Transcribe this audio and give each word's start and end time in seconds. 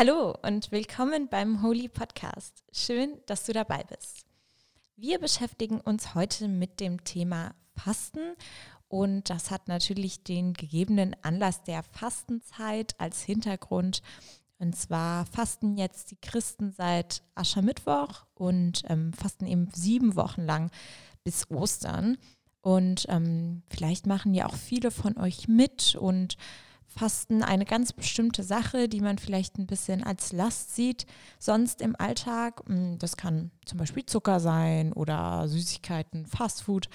Hallo 0.00 0.32
und 0.46 0.70
willkommen 0.70 1.26
beim 1.28 1.60
Holy 1.60 1.88
Podcast. 1.88 2.62
Schön, 2.70 3.18
dass 3.26 3.46
du 3.46 3.52
dabei 3.52 3.82
bist. 3.82 4.26
Wir 4.94 5.18
beschäftigen 5.18 5.80
uns 5.80 6.14
heute 6.14 6.46
mit 6.46 6.78
dem 6.78 7.02
Thema 7.02 7.56
Fasten 7.74 8.36
und 8.86 9.28
das 9.28 9.50
hat 9.50 9.66
natürlich 9.66 10.22
den 10.22 10.52
gegebenen 10.52 11.16
Anlass 11.22 11.64
der 11.64 11.82
Fastenzeit 11.82 12.94
als 12.98 13.22
Hintergrund. 13.24 14.02
Und 14.60 14.76
zwar 14.76 15.26
fasten 15.26 15.76
jetzt 15.76 16.12
die 16.12 16.20
Christen 16.22 16.70
seit 16.70 17.24
Aschermittwoch 17.34 18.24
und 18.34 18.84
ähm, 18.86 19.12
fasten 19.12 19.46
eben 19.46 19.68
sieben 19.74 20.14
Wochen 20.14 20.42
lang 20.42 20.70
bis 21.24 21.50
Ostern. 21.50 22.18
Und 22.60 23.06
ähm, 23.08 23.64
vielleicht 23.68 24.06
machen 24.06 24.32
ja 24.32 24.46
auch 24.46 24.54
viele 24.54 24.92
von 24.92 25.18
euch 25.18 25.48
mit 25.48 25.96
und 25.96 26.36
fasten 26.98 27.42
eine 27.42 27.64
ganz 27.64 27.92
bestimmte 27.92 28.42
Sache, 28.42 28.88
die 28.88 29.00
man 29.00 29.18
vielleicht 29.18 29.56
ein 29.58 29.66
bisschen 29.66 30.02
als 30.02 30.32
Last 30.32 30.74
sieht, 30.74 31.06
sonst 31.38 31.80
im 31.80 31.94
Alltag. 31.96 32.62
Hm, 32.66 32.98
das 32.98 33.16
kann 33.16 33.50
zum 33.64 33.78
Beispiel 33.78 34.04
Zucker 34.04 34.40
sein 34.40 34.92
oder 34.92 35.46
Süßigkeiten, 35.46 36.26
Fastfood, 36.26 36.88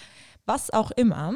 was 0.46 0.72
auch 0.72 0.92
immer. 0.92 1.36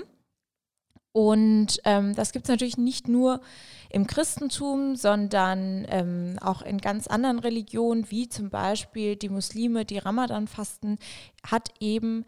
Und 1.14 1.80
ähm, 1.86 2.14
das 2.14 2.32
gibt 2.32 2.46
es 2.46 2.50
natürlich 2.50 2.78
nicht 2.78 3.08
nur 3.08 3.42
im 3.90 4.06
Christentum, 4.06 4.96
sondern 4.96 5.86
ähm, 5.90 6.38
auch 6.42 6.62
in 6.62 6.78
ganz 6.78 7.08
anderen 7.08 7.40
Religionen, 7.40 8.12
wie 8.12 8.30
zum 8.30 8.50
Beispiel 8.50 9.16
die 9.16 9.30
Muslime, 9.30 9.86
die 9.86 9.98
Ramadan 9.98 10.48
fasten, 10.48 11.00
hat 11.44 11.70
eben 11.80 12.26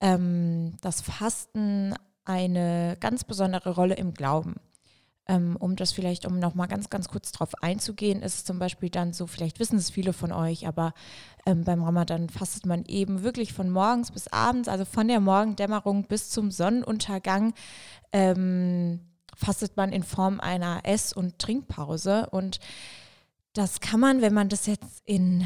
ähm, 0.00 0.74
das 0.80 1.02
Fasten 1.02 1.94
eine 2.24 2.96
ganz 2.98 3.24
besondere 3.24 3.74
Rolle 3.74 3.94
im 3.94 4.14
Glauben. 4.14 4.56
Ähm, 5.28 5.56
um 5.56 5.76
das 5.76 5.92
vielleicht, 5.92 6.26
um 6.26 6.40
nochmal 6.40 6.66
ganz, 6.66 6.90
ganz 6.90 7.08
kurz 7.08 7.30
drauf 7.30 7.50
einzugehen, 7.62 8.22
ist 8.22 8.44
zum 8.44 8.58
Beispiel 8.58 8.90
dann 8.90 9.12
so, 9.12 9.28
vielleicht 9.28 9.60
wissen 9.60 9.78
es 9.78 9.90
viele 9.90 10.12
von 10.12 10.32
euch, 10.32 10.66
aber 10.66 10.94
ähm, 11.46 11.62
beim 11.62 11.82
Ramadan 11.84 12.28
fastet 12.28 12.66
man 12.66 12.84
eben 12.86 13.22
wirklich 13.22 13.52
von 13.52 13.70
morgens 13.70 14.10
bis 14.10 14.26
abends, 14.28 14.68
also 14.68 14.84
von 14.84 15.06
der 15.06 15.20
Morgendämmerung 15.20 16.04
bis 16.08 16.30
zum 16.30 16.50
Sonnenuntergang, 16.50 17.54
ähm, 18.12 19.00
fastet 19.36 19.76
man 19.76 19.92
in 19.92 20.02
Form 20.02 20.40
einer 20.40 20.80
Ess- 20.84 21.12
und 21.12 21.38
Trinkpause. 21.38 22.28
Und 22.30 22.58
das 23.52 23.80
kann 23.80 24.00
man, 24.00 24.22
wenn 24.22 24.34
man 24.34 24.48
das 24.48 24.66
jetzt 24.66 25.02
in 25.04 25.44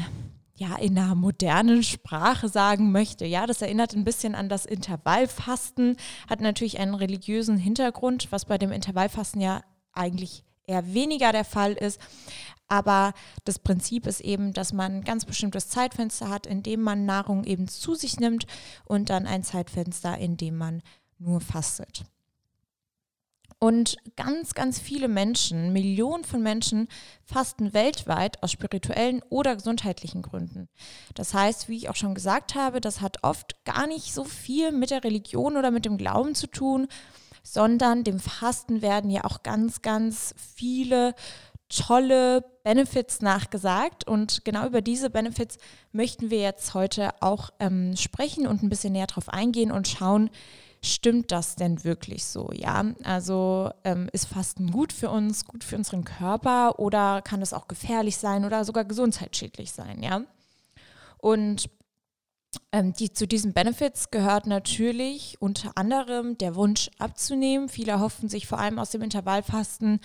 ja, 0.57 0.75
in 0.75 0.97
einer 0.97 1.15
modernen 1.15 1.83
Sprache 1.83 2.49
sagen 2.49 2.91
möchte. 2.91 3.25
Ja, 3.25 3.45
das 3.45 3.61
erinnert 3.61 3.93
ein 3.93 4.03
bisschen 4.03 4.35
an 4.35 4.49
das 4.49 4.65
Intervallfasten, 4.65 5.97
hat 6.27 6.41
natürlich 6.41 6.79
einen 6.79 6.95
religiösen 6.95 7.57
Hintergrund, 7.57 8.31
was 8.31 8.45
bei 8.45 8.57
dem 8.57 8.71
Intervallfasten 8.71 9.39
ja 9.39 9.61
eigentlich 9.93 10.43
eher 10.65 10.93
weniger 10.93 11.31
der 11.31 11.45
Fall 11.45 11.73
ist. 11.73 11.99
Aber 12.67 13.13
das 13.45 13.59
Prinzip 13.59 14.07
ist 14.07 14.19
eben, 14.19 14.51
dass 14.51 14.73
man 14.73 14.97
ein 14.97 15.03
ganz 15.03 15.25
bestimmtes 15.25 15.69
Zeitfenster 15.69 16.29
hat, 16.29 16.45
in 16.45 16.63
dem 16.63 16.81
man 16.81 17.05
Nahrung 17.05 17.43
eben 17.45 17.67
zu 17.67 17.95
sich 17.95 18.19
nimmt 18.19 18.45
und 18.83 19.09
dann 19.09 19.25
ein 19.25 19.43
Zeitfenster, 19.43 20.17
in 20.17 20.37
dem 20.37 20.57
man 20.57 20.81
nur 21.17 21.39
fastet. 21.39 22.03
Und 23.59 23.97
ganz, 24.15 24.53
ganz 24.53 24.77
viele 24.79 25.07
Menschen, 25.07 25.73
Millionen 25.73 26.23
von 26.23 26.43
Menschen 26.43 26.87
fasten 27.25 27.73
weltweit 27.73 28.43
aus 28.43 28.51
spirituellen 28.51 29.23
oder 29.29 29.55
gesundheitlichen 29.55 30.21
Gründen. 30.21 30.69
Das 31.15 31.33
heißt, 31.33 31.67
wie 31.67 31.77
ich 31.77 31.89
auch 31.89 31.95
schon 31.95 32.13
gesagt 32.13 32.53
habe, 32.53 32.81
das 32.81 33.01
hat 33.01 33.23
oft 33.23 33.63
gar 33.65 33.87
nicht 33.87 34.13
so 34.13 34.23
viel 34.23 34.71
mit 34.71 34.91
der 34.91 35.03
Religion 35.03 35.57
oder 35.57 35.71
mit 35.71 35.85
dem 35.85 35.97
Glauben 35.97 36.35
zu 36.35 36.45
tun, 36.45 36.87
sondern 37.41 38.03
dem 38.03 38.19
Fasten 38.19 38.83
werden 38.83 39.09
ja 39.09 39.23
auch 39.23 39.41
ganz, 39.41 39.81
ganz 39.81 40.35
viele 40.37 41.15
tolle 41.69 42.43
Benefits 42.63 43.21
nachgesagt. 43.21 44.07
Und 44.07 44.45
genau 44.45 44.67
über 44.67 44.81
diese 44.81 45.09
Benefits 45.09 45.57
möchten 45.91 46.29
wir 46.29 46.39
jetzt 46.39 46.73
heute 46.75 47.09
auch 47.21 47.49
ähm, 47.59 47.95
sprechen 47.95 48.45
und 48.45 48.61
ein 48.61 48.69
bisschen 48.69 48.93
näher 48.93 49.07
drauf 49.07 49.29
eingehen 49.29 49.71
und 49.71 49.87
schauen, 49.87 50.29
stimmt 50.81 51.31
das 51.31 51.55
denn 51.55 51.83
wirklich 51.83 52.25
so? 52.25 52.49
Ja, 52.53 52.83
also 53.03 53.71
ähm, 53.83 54.09
ist 54.13 54.27
Fasten 54.27 54.71
gut 54.71 54.93
für 54.93 55.09
uns, 55.09 55.45
gut 55.45 55.63
für 55.63 55.75
unseren 55.75 56.03
Körper 56.03 56.79
oder 56.79 57.21
kann 57.21 57.41
es 57.41 57.53
auch 57.53 57.67
gefährlich 57.67 58.17
sein 58.17 58.45
oder 58.45 58.63
sogar 58.65 58.85
gesundheitsschädlich 58.85 59.71
sein? 59.71 60.03
Ja, 60.03 60.21
und 61.17 61.69
ähm, 62.71 62.93
die, 62.93 63.11
zu 63.11 63.27
diesen 63.27 63.53
Benefits 63.53 64.11
gehört 64.11 64.47
natürlich 64.47 65.37
unter 65.39 65.71
anderem 65.75 66.37
der 66.37 66.55
Wunsch 66.55 66.89
abzunehmen. 66.97 67.69
Viele 67.69 67.99
hoffen 67.99 68.29
sich 68.29 68.47
vor 68.47 68.59
allem 68.59 68.79
aus 68.79 68.91
dem 68.91 69.01
Intervallfasten 69.01 69.99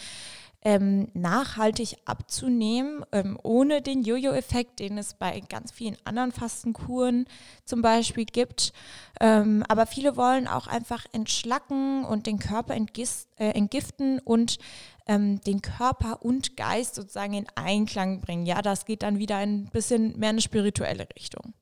ähm, 0.64 1.08
nachhaltig 1.12 1.96
abzunehmen, 2.04 3.04
ähm, 3.12 3.38
ohne 3.42 3.82
den 3.82 4.02
Jojo-Effekt, 4.02 4.78
den 4.78 4.96
es 4.96 5.14
bei 5.14 5.40
ganz 5.48 5.72
vielen 5.72 5.96
anderen 6.04 6.32
Fastenkuren 6.32 7.26
zum 7.64 7.82
Beispiel 7.82 8.24
gibt. 8.24 8.72
Ähm, 9.20 9.64
aber 9.68 9.86
viele 9.86 10.16
wollen 10.16 10.46
auch 10.46 10.68
einfach 10.68 11.04
entschlacken 11.12 12.04
und 12.04 12.26
den 12.26 12.38
Körper 12.38 12.74
äh, 12.74 13.48
entgiften 13.50 14.20
und 14.20 14.58
ähm, 15.06 15.40
den 15.40 15.62
Körper 15.62 16.22
und 16.22 16.56
Geist 16.56 16.94
sozusagen 16.94 17.34
in 17.34 17.46
Einklang 17.56 18.20
bringen. 18.20 18.46
Ja, 18.46 18.62
das 18.62 18.84
geht 18.84 19.02
dann 19.02 19.18
wieder 19.18 19.38
ein 19.38 19.66
bisschen 19.66 20.18
mehr 20.18 20.30
in 20.30 20.34
eine 20.34 20.40
spirituelle 20.42 21.08
Richtung. 21.16 21.54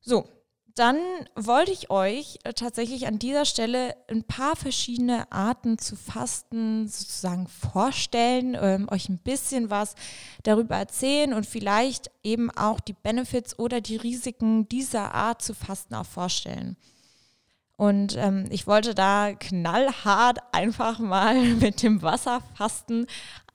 So, 0.00 0.26
dann 0.74 0.98
wollte 1.34 1.72
ich 1.72 1.90
euch 1.90 2.38
äh, 2.44 2.52
tatsächlich 2.52 3.06
an 3.06 3.18
dieser 3.18 3.44
Stelle 3.44 3.96
ein 4.08 4.22
paar 4.22 4.54
verschiedene 4.54 5.30
Arten 5.32 5.78
zu 5.78 5.96
fasten 5.96 6.86
sozusagen 6.86 7.48
vorstellen, 7.48 8.56
ähm, 8.60 8.88
euch 8.90 9.08
ein 9.08 9.18
bisschen 9.18 9.70
was 9.70 9.94
darüber 10.44 10.76
erzählen 10.76 11.32
und 11.34 11.46
vielleicht 11.46 12.10
eben 12.22 12.50
auch 12.50 12.80
die 12.80 12.92
Benefits 12.92 13.58
oder 13.58 13.80
die 13.80 13.96
Risiken 13.96 14.68
dieser 14.68 15.14
Art 15.14 15.42
zu 15.42 15.54
fasten 15.54 15.94
auch 15.94 16.06
vorstellen. 16.06 16.76
Und 17.78 18.16
ähm, 18.16 18.46
ich 18.50 18.66
wollte 18.66 18.92
da 18.92 19.32
knallhart 19.34 20.38
einfach 20.52 20.98
mal 20.98 21.40
mit 21.40 21.82
dem 21.84 22.02
Wasserfasten 22.02 23.06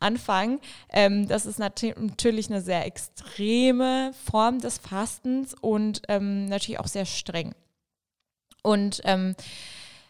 anfangen. 0.04 0.60
Ähm, 0.90 1.28
das 1.28 1.46
ist 1.46 1.60
nat 1.60 1.82
natürlich 1.98 2.50
eine 2.50 2.62
sehr 2.62 2.86
extreme 2.86 4.12
Form 4.26 4.60
des 4.60 4.78
Fastens 4.78 5.56
und 5.60 6.02
ähm, 6.08 6.46
natürlich 6.46 6.80
auch 6.80 6.88
sehr 6.88 7.06
streng. 7.06 7.56
Und 8.62 9.02
ähm, 9.06 9.36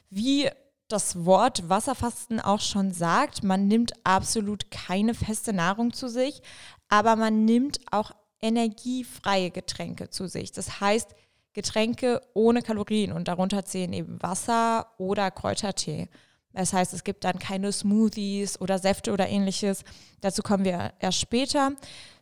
wie 0.10 0.50
das 0.88 1.26
Wort 1.26 1.70
Wasserfasten 1.70 2.40
auch 2.40 2.60
schon 2.60 2.92
sagt, 2.92 3.44
man 3.44 3.68
nimmt 3.68 3.94
absolut 4.04 4.70
keine 4.70 5.14
feste 5.14 5.54
Nahrung 5.54 5.94
zu 5.94 6.08
sich, 6.08 6.42
aber 6.90 7.16
man 7.16 7.46
nimmt 7.46 7.80
auch 7.92 8.12
energiefreie 8.42 9.50
Getränke 9.50 10.10
zu 10.10 10.28
sich. 10.28 10.52
Das 10.52 10.82
heißt, 10.82 11.16
Getränke 11.54 12.22
ohne 12.34 12.62
Kalorien 12.62 13.12
und 13.12 13.28
darunter 13.28 13.64
zählen 13.64 13.94
eben 13.94 14.22
Wasser 14.22 14.88
oder 14.98 15.32
Kräutertee. 15.32 16.10
Das 16.54 16.72
heißt, 16.74 16.94
es 16.94 17.04
gibt 17.04 17.24
dann 17.24 17.40
keine 17.40 17.72
Smoothies 17.72 18.62
oder 18.62 18.78
Säfte 18.78 19.12
oder 19.12 19.28
ähnliches. 19.28 19.84
Dazu 20.22 20.42
kommen 20.44 20.66
wir 20.66 20.94
erst 21.00 21.20
später. 21.20 21.72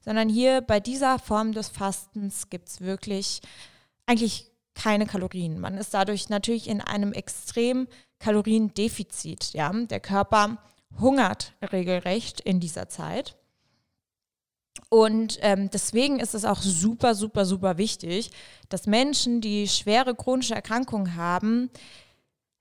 Sondern 0.04 0.30
hier 0.30 0.62
bei 0.62 0.80
dieser 0.80 1.20
Form 1.20 1.52
des 1.52 1.70
Fastens 1.70 2.50
gibt 2.50 2.70
es 2.70 2.82
wirklich 2.82 3.42
eigentlich 4.06 4.50
keine 4.74 5.06
Kalorien. 5.06 5.60
Man 5.60 5.78
ist 5.78 5.94
dadurch 5.94 6.30
natürlich 6.30 6.68
in 6.68 6.82
einem 6.82 7.14
extrem 7.14 7.88
Kaloriendefizit. 8.20 9.54
Ja? 9.54 9.72
Der 9.72 10.00
Körper 10.00 10.58
hungert 11.00 11.54
regelrecht 11.72 12.40
in 12.42 12.60
dieser 12.60 12.90
Zeit. 12.90 13.36
Und 14.90 15.38
ähm, 15.42 15.70
deswegen 15.70 16.20
ist 16.20 16.34
es 16.34 16.46
auch 16.46 16.62
super, 16.62 17.16
super, 17.16 17.46
super 17.46 17.78
wichtig, 17.78 18.32
dass 18.70 18.88
Menschen, 18.88 19.42
die 19.42 19.68
schwere 19.68 20.16
chronische 20.16 20.56
Erkrankungen 20.56 21.16
haben, 21.16 21.70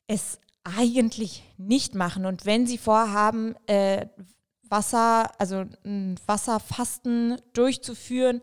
es 0.07 0.39
eigentlich 0.79 1.43
nicht 1.57 1.95
machen. 1.95 2.27
Und 2.27 2.47
wenn 2.47 2.67
sie 2.67 2.79
vorhaben, 2.79 3.55
äh, 3.67 4.07
Wasser, 4.69 5.31
also 5.39 5.65
ein 5.85 6.19
Wasserfasten 6.27 7.41
durchzuführen 7.53 8.41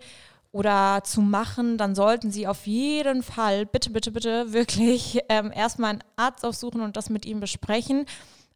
oder 0.51 1.01
zu 1.03 1.21
machen, 1.21 1.77
dann 1.77 1.95
sollten 1.95 2.31
sie 2.31 2.47
auf 2.47 2.67
jeden 2.67 3.23
Fall 3.23 3.65
bitte, 3.65 3.89
bitte, 3.89 4.11
bitte 4.11 4.53
wirklich 4.53 5.19
ähm, 5.29 5.51
erstmal 5.53 5.91
einen 5.91 6.03
Arzt 6.15 6.45
aufsuchen 6.45 6.81
und 6.81 6.97
das 6.97 7.09
mit 7.09 7.25
ihm 7.25 7.39
besprechen 7.39 8.05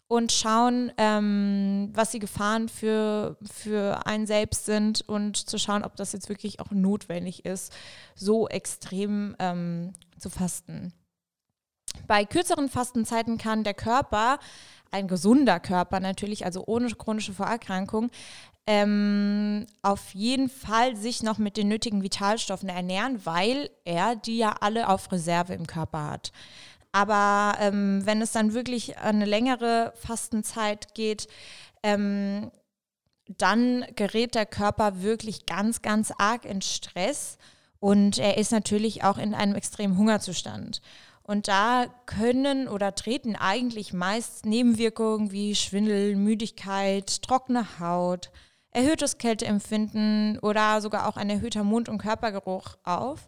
und 0.08 0.34
schauen, 0.34 0.92
ähm, 0.98 1.90
was 1.94 2.12
die 2.12 2.20
Gefahren 2.20 2.68
für, 2.68 3.38
für 3.50 4.06
einen 4.06 4.28
selbst 4.28 4.66
sind 4.66 5.08
und 5.08 5.38
zu 5.38 5.58
schauen, 5.58 5.86
ob 5.86 5.96
das 5.96 6.12
jetzt 6.12 6.28
wirklich 6.28 6.60
auch 6.60 6.72
notwendig 6.72 7.46
ist, 7.46 7.72
so 8.14 8.50
extrem 8.50 9.38
ähm, 9.40 9.94
zu 10.20 10.30
fasten. 10.30 10.92
Bei 12.12 12.26
kürzeren 12.26 12.68
Fastenzeiten 12.68 13.38
kann 13.38 13.64
der 13.64 13.74
Körper, 13.74 14.38
ein 14.92 15.08
gesunder 15.08 15.62
Körper 15.62 16.02
natürlich, 16.02 16.44
also 16.44 16.62
ohne 16.68 16.90
chronische 16.90 17.32
Vorerkrankung, 17.32 18.12
ähm, 18.68 19.66
auf 19.82 20.14
jeden 20.14 20.50
Fall 20.50 20.98
sich 20.98 21.24
noch 21.24 21.38
mit 21.38 21.56
den 21.56 21.70
nötigen 21.70 22.04
Vitalstoffen 22.04 22.68
ernähren, 22.68 23.26
weil 23.26 23.70
er 23.86 24.18
die 24.18 24.40
ja 24.40 24.58
alle 24.60 24.90
auf 24.90 25.10
Reserve 25.14 25.54
im 25.54 25.68
Körper 25.68 26.10
hat. 26.10 26.34
Aber 26.92 27.58
ähm, 27.62 28.06
wenn 28.06 28.22
es 28.22 28.34
dann 28.34 28.54
wirklich 28.54 28.98
eine 28.98 29.24
längere 29.24 29.94
Fastenzeit 29.96 30.94
geht, 30.94 31.30
ähm, 31.82 32.52
dann 33.26 33.86
gerät 33.96 34.36
der 34.36 34.46
Körper 34.46 35.02
wirklich 35.02 35.46
ganz, 35.46 35.82
ganz 35.82 36.12
arg 36.18 36.44
in 36.44 36.62
Stress 36.62 37.38
und 37.80 38.18
er 38.18 38.38
ist 38.38 38.52
natürlich 38.52 39.06
auch 39.06 39.18
in 39.18 39.34
einem 39.34 39.56
extremen 39.56 39.98
Hungerzustand. 39.98 40.82
Und 41.24 41.48
da 41.48 41.86
können 42.06 42.68
oder 42.68 42.96
treten 42.96 43.36
eigentlich 43.36 43.94
meist 43.94 44.46
Nebenwirkungen 44.46 45.32
wie 45.32 45.56
Schwindel, 45.56 46.16
Müdigkeit, 46.16 47.22
trockene 47.22 47.80
Haut, 47.80 48.32
erhöhtes 48.72 49.18
Kälteempfinden 49.18 50.40
oder 50.40 50.82
sogar 50.82 51.08
auch 51.08 51.18
ein 51.18 51.30
erhöhter 51.30 51.64
Mund- 51.64 51.90
und 51.90 52.00
Körpergeruch 52.00 52.78
auf. 52.84 53.28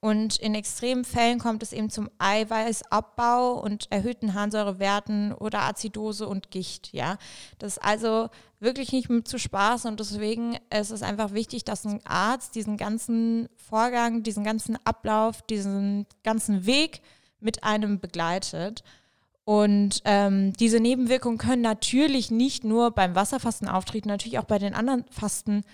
Und 0.00 0.38
in 0.38 0.54
extremen 0.54 1.04
Fällen 1.04 1.38
kommt 1.38 1.62
es 1.62 1.72
eben 1.72 1.90
zum 1.90 2.08
Eiweißabbau 2.18 3.52
und 3.60 3.92
erhöhten 3.92 4.32
Harnsäurewerten 4.32 5.34
oder 5.34 5.62
Azidose 5.62 6.26
und 6.26 6.50
Gicht. 6.50 6.92
Ja, 6.92 7.18
das 7.58 7.76
ist 7.76 7.84
also 7.84 8.30
wirklich 8.60 8.92
nicht 8.92 9.10
mit 9.10 9.28
zu 9.28 9.38
Spaß 9.38 9.84
und 9.84 10.00
deswegen 10.00 10.56
ist 10.70 10.90
es 10.90 11.02
einfach 11.02 11.34
wichtig, 11.34 11.64
dass 11.64 11.84
ein 11.84 12.04
Arzt 12.06 12.54
diesen 12.54 12.78
ganzen 12.78 13.48
Vorgang, 13.56 14.22
diesen 14.22 14.42
ganzen 14.42 14.78
Ablauf, 14.84 15.42
diesen 15.42 16.06
ganzen 16.24 16.64
Weg 16.64 17.02
mit 17.40 17.64
einem 17.64 18.00
begleitet. 18.00 18.82
Und 19.44 20.02
ähm, 20.04 20.52
diese 20.54 20.80
Nebenwirkungen 20.80 21.38
können 21.38 21.62
natürlich 21.62 22.30
nicht 22.30 22.62
nur 22.62 22.92
beim 22.92 23.14
Wasserfasten 23.14 23.68
auftreten, 23.68 24.08
natürlich 24.08 24.38
auch 24.38 24.44
bei 24.44 24.58
den 24.58 24.74
anderen 24.74 25.04
Fastenarten 25.10 25.64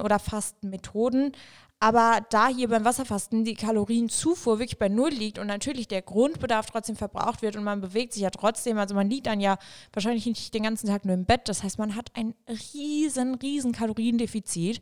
oder 0.00 0.18
Fastenmethoden. 0.18 1.32
Aber 1.78 2.24
da 2.30 2.46
hier 2.46 2.68
beim 2.68 2.84
Wasserfasten 2.84 3.44
die 3.44 3.54
Kalorienzufuhr 3.54 4.60
wirklich 4.60 4.78
bei 4.78 4.88
Null 4.88 5.10
liegt 5.10 5.40
und 5.40 5.48
natürlich 5.48 5.88
der 5.88 6.00
Grundbedarf 6.00 6.66
trotzdem 6.66 6.94
verbraucht 6.94 7.42
wird 7.42 7.56
und 7.56 7.64
man 7.64 7.80
bewegt 7.80 8.12
sich 8.12 8.22
ja 8.22 8.30
trotzdem, 8.30 8.78
also 8.78 8.94
man 8.94 9.10
liegt 9.10 9.26
dann 9.26 9.40
ja 9.40 9.58
wahrscheinlich 9.92 10.26
nicht 10.26 10.54
den 10.54 10.62
ganzen 10.62 10.86
Tag 10.86 11.04
nur 11.04 11.14
im 11.14 11.24
Bett. 11.24 11.48
Das 11.48 11.64
heißt, 11.64 11.80
man 11.80 11.96
hat 11.96 12.12
ein 12.14 12.34
riesen, 12.72 13.34
riesen 13.34 13.72
Kaloriendefizit. 13.72 14.80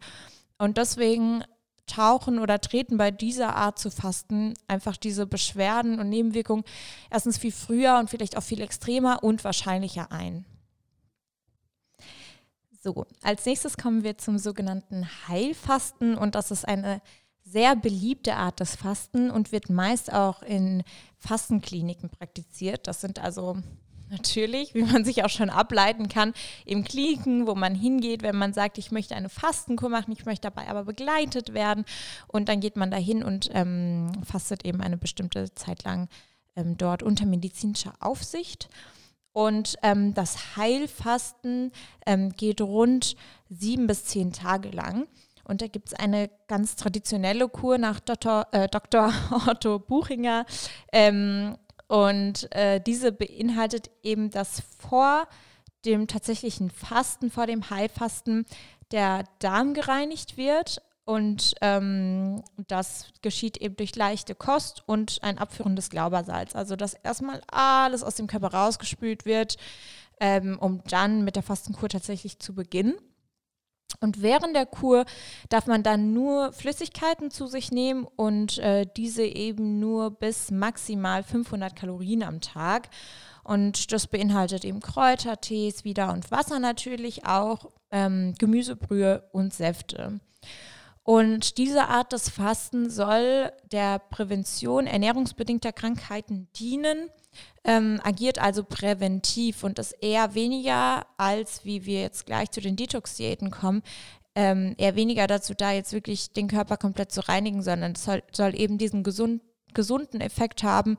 Und 0.58 0.76
deswegen 0.76 1.42
tauchen 1.90 2.38
oder 2.38 2.60
treten 2.60 2.96
bei 2.96 3.10
dieser 3.10 3.56
Art 3.56 3.78
zu 3.78 3.90
fasten 3.90 4.54
einfach 4.68 4.96
diese 4.96 5.26
Beschwerden 5.26 5.98
und 5.98 6.08
Nebenwirkungen 6.08 6.64
erstens 7.10 7.38
viel 7.38 7.52
früher 7.52 7.98
und 7.98 8.10
vielleicht 8.10 8.36
auch 8.36 8.42
viel 8.42 8.60
extremer 8.60 9.22
und 9.22 9.44
wahrscheinlicher 9.44 10.12
ein. 10.12 10.44
So, 12.82 13.06
als 13.22 13.44
nächstes 13.44 13.76
kommen 13.76 14.04
wir 14.04 14.16
zum 14.16 14.38
sogenannten 14.38 15.06
Heilfasten 15.28 16.16
und 16.16 16.34
das 16.34 16.50
ist 16.50 16.66
eine 16.66 17.02
sehr 17.44 17.76
beliebte 17.76 18.36
Art 18.36 18.60
des 18.60 18.76
Fasten 18.76 19.30
und 19.30 19.52
wird 19.52 19.68
meist 19.68 20.12
auch 20.12 20.42
in 20.42 20.82
Fastenkliniken 21.18 22.08
praktiziert. 22.08 22.86
Das 22.86 23.00
sind 23.00 23.18
also 23.18 23.58
natürlich, 24.10 24.74
wie 24.74 24.82
man 24.82 25.04
sich 25.04 25.24
auch 25.24 25.30
schon 25.30 25.50
ableiten 25.50 26.08
kann, 26.08 26.32
im 26.64 26.84
Kliniken, 26.84 27.46
wo 27.46 27.54
man 27.54 27.74
hingeht, 27.74 28.22
wenn 28.22 28.36
man 28.36 28.52
sagt, 28.52 28.78
ich 28.78 28.90
möchte 28.90 29.14
eine 29.14 29.28
Fastenkur 29.28 29.88
machen, 29.88 30.12
ich 30.12 30.26
möchte 30.26 30.50
dabei 30.50 30.68
aber 30.68 30.84
begleitet 30.84 31.54
werden. 31.54 31.84
Und 32.26 32.48
dann 32.48 32.60
geht 32.60 32.76
man 32.76 32.90
dahin 32.90 33.22
und 33.22 33.48
ähm, 33.52 34.12
fastet 34.24 34.64
eben 34.64 34.80
eine 34.80 34.96
bestimmte 34.96 35.54
Zeit 35.54 35.84
lang 35.84 36.08
ähm, 36.56 36.76
dort 36.76 37.02
unter 37.02 37.26
medizinischer 37.26 37.94
Aufsicht. 38.00 38.68
Und 39.32 39.76
ähm, 39.82 40.12
das 40.14 40.56
Heilfasten 40.56 41.72
ähm, 42.04 42.30
geht 42.30 42.60
rund 42.60 43.16
sieben 43.48 43.86
bis 43.86 44.04
zehn 44.04 44.32
Tage 44.32 44.70
lang. 44.70 45.06
Und 45.44 45.62
da 45.62 45.66
gibt 45.66 45.88
es 45.88 45.94
eine 45.94 46.30
ganz 46.48 46.76
traditionelle 46.76 47.48
Kur 47.48 47.78
nach 47.78 48.00
Dr. 48.00 48.46
Äh, 48.52 48.68
Dr. 48.68 49.12
Otto 49.48 49.78
Buchinger. 49.78 50.46
Ähm, 50.92 51.56
und 51.90 52.54
äh, 52.54 52.80
diese 52.80 53.10
beinhaltet 53.10 53.90
eben, 54.04 54.30
dass 54.30 54.62
vor 54.78 55.26
dem 55.84 56.06
tatsächlichen 56.06 56.70
Fasten, 56.70 57.32
vor 57.32 57.48
dem 57.48 57.68
Heilfasten, 57.68 58.46
der 58.92 59.24
Darm 59.40 59.74
gereinigt 59.74 60.36
wird. 60.36 60.82
Und 61.04 61.56
ähm, 61.62 62.44
das 62.68 63.06
geschieht 63.22 63.56
eben 63.56 63.74
durch 63.74 63.96
leichte 63.96 64.36
Kost 64.36 64.84
und 64.86 65.18
ein 65.22 65.38
Abführen 65.38 65.74
des 65.74 65.90
Glaubersalz. 65.90 66.54
Also 66.54 66.76
dass 66.76 66.94
erstmal 66.94 67.40
alles 67.50 68.04
aus 68.04 68.14
dem 68.14 68.28
Körper 68.28 68.54
rausgespült 68.54 69.24
wird, 69.24 69.56
ähm, 70.20 70.60
um 70.60 70.84
dann 70.84 71.24
mit 71.24 71.34
der 71.34 71.42
Fastenkur 71.42 71.88
tatsächlich 71.88 72.38
zu 72.38 72.54
beginnen. 72.54 72.94
Und 73.98 74.22
während 74.22 74.54
der 74.54 74.66
Kur 74.66 75.04
darf 75.48 75.66
man 75.66 75.82
dann 75.82 76.12
nur 76.12 76.52
Flüssigkeiten 76.52 77.30
zu 77.30 77.46
sich 77.46 77.72
nehmen 77.72 78.06
und 78.16 78.58
äh, 78.58 78.86
diese 78.96 79.24
eben 79.24 79.80
nur 79.80 80.10
bis 80.10 80.50
maximal 80.50 81.22
500 81.22 81.74
Kalorien 81.74 82.22
am 82.22 82.40
Tag. 82.40 82.88
Und 83.42 83.92
das 83.92 84.06
beinhaltet 84.06 84.64
eben 84.64 84.80
Kräutertees 84.80 85.84
wieder 85.84 86.12
und 86.12 86.30
Wasser 86.30 86.58
natürlich 86.60 87.26
auch, 87.26 87.70
ähm, 87.90 88.34
Gemüsebrühe 88.38 89.24
und 89.32 89.52
Säfte. 89.52 90.20
Und 91.02 91.58
diese 91.58 91.88
Art 91.88 92.12
des 92.12 92.28
Fasten 92.28 92.90
soll 92.90 93.50
der 93.72 93.98
Prävention 93.98 94.86
ernährungsbedingter 94.86 95.72
Krankheiten 95.72 96.48
dienen 96.54 97.10
ähm, 97.64 98.00
agiert 98.02 98.38
also 98.38 98.64
präventiv 98.64 99.64
und 99.64 99.78
ist 99.78 99.92
eher 100.00 100.34
weniger 100.34 101.06
als, 101.16 101.64
wie 101.64 101.84
wir 101.84 102.00
jetzt 102.02 102.26
gleich 102.26 102.50
zu 102.50 102.60
den 102.60 102.76
Detox-Diäten 102.76 103.50
kommen, 103.50 103.82
ähm, 104.34 104.74
eher 104.78 104.94
weniger 104.94 105.26
dazu 105.26 105.54
da, 105.54 105.72
jetzt 105.72 105.92
wirklich 105.92 106.32
den 106.32 106.48
Körper 106.48 106.76
komplett 106.76 107.12
zu 107.12 107.26
reinigen, 107.28 107.62
sondern 107.62 107.92
es 107.92 108.04
soll, 108.04 108.22
soll 108.32 108.58
eben 108.58 108.78
diesen 108.78 109.02
gesund, 109.02 109.42
gesunden 109.74 110.20
Effekt 110.20 110.62
haben, 110.62 110.96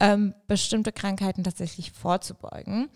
ähm, 0.00 0.34
bestimmte 0.46 0.92
Krankheiten 0.92 1.44
tatsächlich 1.44 1.92
vorzubeugen. 1.92 2.88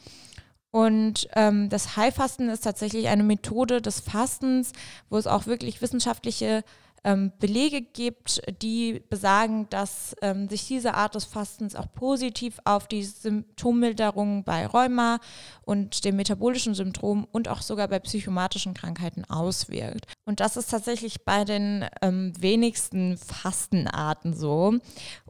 Und 0.70 1.28
ähm, 1.34 1.70
das 1.70 1.96
Heilfasten 1.96 2.50
ist 2.50 2.64
tatsächlich 2.64 3.08
eine 3.08 3.22
Methode 3.22 3.80
des 3.80 4.00
Fastens, 4.00 4.72
wo 5.08 5.16
es 5.16 5.26
auch 5.26 5.46
wirklich 5.46 5.80
wissenschaftliche 5.80 6.64
ähm, 7.04 7.32
Belege 7.38 7.82
gibt, 7.82 8.42
die 8.62 9.02
besagen, 9.08 9.68
dass 9.70 10.16
ähm, 10.22 10.48
sich 10.48 10.66
diese 10.66 10.94
Art 10.94 11.14
des 11.14 11.24
Fastens 11.24 11.76
auch 11.76 11.92
positiv 11.92 12.58
auf 12.64 12.88
die 12.88 13.04
Symptommilderung 13.04 14.44
bei 14.44 14.66
Rheuma 14.66 15.18
und 15.62 16.04
dem 16.04 16.16
metabolischen 16.16 16.74
Syndrom 16.74 17.26
und 17.30 17.48
auch 17.48 17.62
sogar 17.62 17.88
bei 17.88 17.98
psychomatischen 18.00 18.74
Krankheiten 18.74 19.24
auswirkt. 19.24 20.12
Und 20.24 20.40
das 20.40 20.56
ist 20.56 20.70
tatsächlich 20.70 21.24
bei 21.24 21.44
den 21.44 21.84
ähm, 22.02 22.32
wenigsten 22.38 23.16
Fastenarten 23.16 24.34
so. 24.34 24.74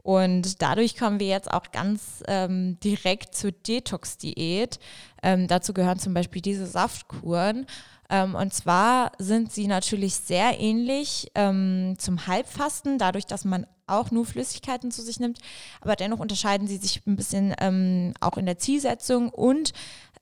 Und 0.01 0.61
dadurch 0.61 0.97
kommen 0.97 1.19
wir 1.19 1.27
jetzt 1.27 1.51
auch 1.51 1.71
ganz 1.71 2.23
ähm, 2.27 2.79
direkt 2.79 3.35
zur 3.35 3.51
Detox-Diät. 3.51 4.79
Ähm, 5.21 5.47
dazu 5.47 5.73
gehören 5.73 5.99
zum 5.99 6.13
Beispiel 6.13 6.41
diese 6.41 6.65
Saftkuren. 6.65 7.65
Ähm, 8.09 8.35
und 8.35 8.53
zwar 8.53 9.11
sind 9.17 9.51
sie 9.51 9.67
natürlich 9.67 10.15
sehr 10.15 10.59
ähnlich 10.59 11.31
ähm, 11.35 11.95
zum 11.97 12.27
Halbfasten, 12.27 12.97
dadurch, 12.97 13.25
dass 13.25 13.43
man 13.45 13.67
auch 13.85 14.11
nur 14.11 14.25
Flüssigkeiten 14.25 14.91
zu 14.91 15.01
sich 15.01 15.19
nimmt. 15.19 15.39
Aber 15.81 15.95
dennoch 15.95 16.19
unterscheiden 16.19 16.67
sie 16.67 16.77
sich 16.77 17.05
ein 17.05 17.15
bisschen 17.15 17.53
ähm, 17.59 18.13
auch 18.19 18.37
in 18.37 18.45
der 18.45 18.57
Zielsetzung 18.57 19.29
und 19.29 19.73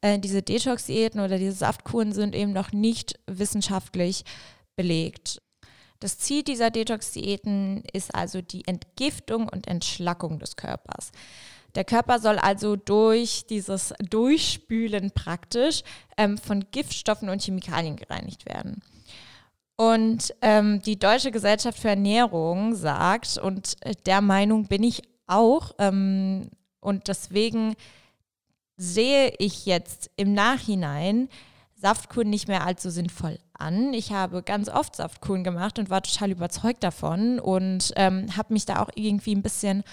äh, 0.01 0.19
diese 0.19 0.41
Detox-Diäten 0.41 1.19
oder 1.19 1.37
diese 1.37 1.53
Saftkuren 1.53 2.13
sind 2.13 2.35
eben 2.35 2.53
noch 2.53 2.71
nicht 2.71 3.19
wissenschaftlich 3.27 4.23
belegt. 4.75 5.41
Das 5.99 6.17
Ziel 6.17 6.43
dieser 6.43 6.71
Detox-Diäten 6.71 7.83
ist 7.93 8.13
also 8.13 8.41
die 8.41 8.67
Entgiftung 8.67 9.47
und 9.47 9.67
Entschlackung 9.67 10.39
des 10.39 10.55
Körpers. 10.55 11.11
Der 11.75 11.83
Körper 11.83 12.19
soll 12.19 12.39
also 12.39 12.75
durch 12.75 13.45
dieses 13.47 13.93
Durchspülen 14.09 15.11
praktisch 15.11 15.83
ähm, 16.17 16.37
von 16.37 16.65
Giftstoffen 16.71 17.29
und 17.29 17.41
Chemikalien 17.41 17.97
gereinigt 17.97 18.45
werden. 18.45 18.81
Und 19.75 20.33
ähm, 20.41 20.81
die 20.81 20.97
Deutsche 20.97 21.31
Gesellschaft 21.31 21.77
für 21.77 21.89
Ernährung 21.89 22.75
sagt, 22.75 23.37
und 23.37 23.75
äh, 23.81 23.93
der 24.05 24.21
Meinung 24.21 24.67
bin 24.67 24.83
ich 24.83 25.01
auch, 25.27 25.73
ähm, 25.79 26.49
und 26.79 27.07
deswegen 27.09 27.75
sehe 28.77 29.33
ich 29.37 29.65
jetzt 29.65 30.11
im 30.15 30.33
Nachhinein 30.33 31.27
Saftkuren 31.75 32.29
nicht 32.29 32.47
mehr 32.47 32.65
allzu 32.65 32.89
sinnvoll 32.89 33.37
an. 33.53 33.93
Ich 33.93 34.11
habe 34.11 34.43
ganz 34.43 34.69
oft 34.69 34.95
Saftkuren 34.95 35.43
gemacht 35.43 35.77
und 35.77 35.89
war 35.89 36.01
total 36.01 36.31
überzeugt 36.31 36.83
davon 36.83 37.39
und 37.39 37.91
ähm, 37.95 38.27
habe 38.37 38.53
mich 38.53 38.65
da 38.65 38.81
auch 38.81 38.89
irgendwie 38.95 39.35
ein 39.35 39.41
bisschen 39.41 39.83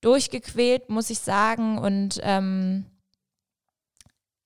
durchgequält, 0.00 0.88
muss 0.90 1.10
ich 1.10 1.18
sagen. 1.18 1.78
Und 1.78 2.20
ähm, 2.22 2.86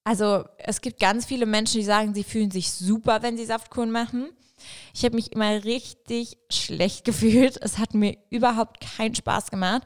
also 0.05 0.45
es 0.59 0.81
gibt 0.81 0.99
ganz 0.99 1.27
viele 1.27 1.47
Menschen, 1.47 1.79
die 1.81 1.87
sagen, 1.87 2.15
sie 2.15 2.25
fühlen 2.25 2.51
sich 2.51 2.71
super, 2.71 3.23
wenn 3.23 3.37
sie 3.37 3.45
Saftkuren 3.45 3.91
machen. 3.91 4.31
Ich 4.95 5.05
habe 5.05 5.17
mich 5.17 5.33
immer 5.33 5.65
richtig 5.65 6.39
schlecht 6.51 7.05
gefühlt. 7.05 7.59
Es 7.61 7.79
hat 7.79 7.95
mir 7.95 8.17
überhaupt 8.31 8.81
keinen 8.81 9.15
Spaß 9.15 9.51
gemacht. 9.51 9.83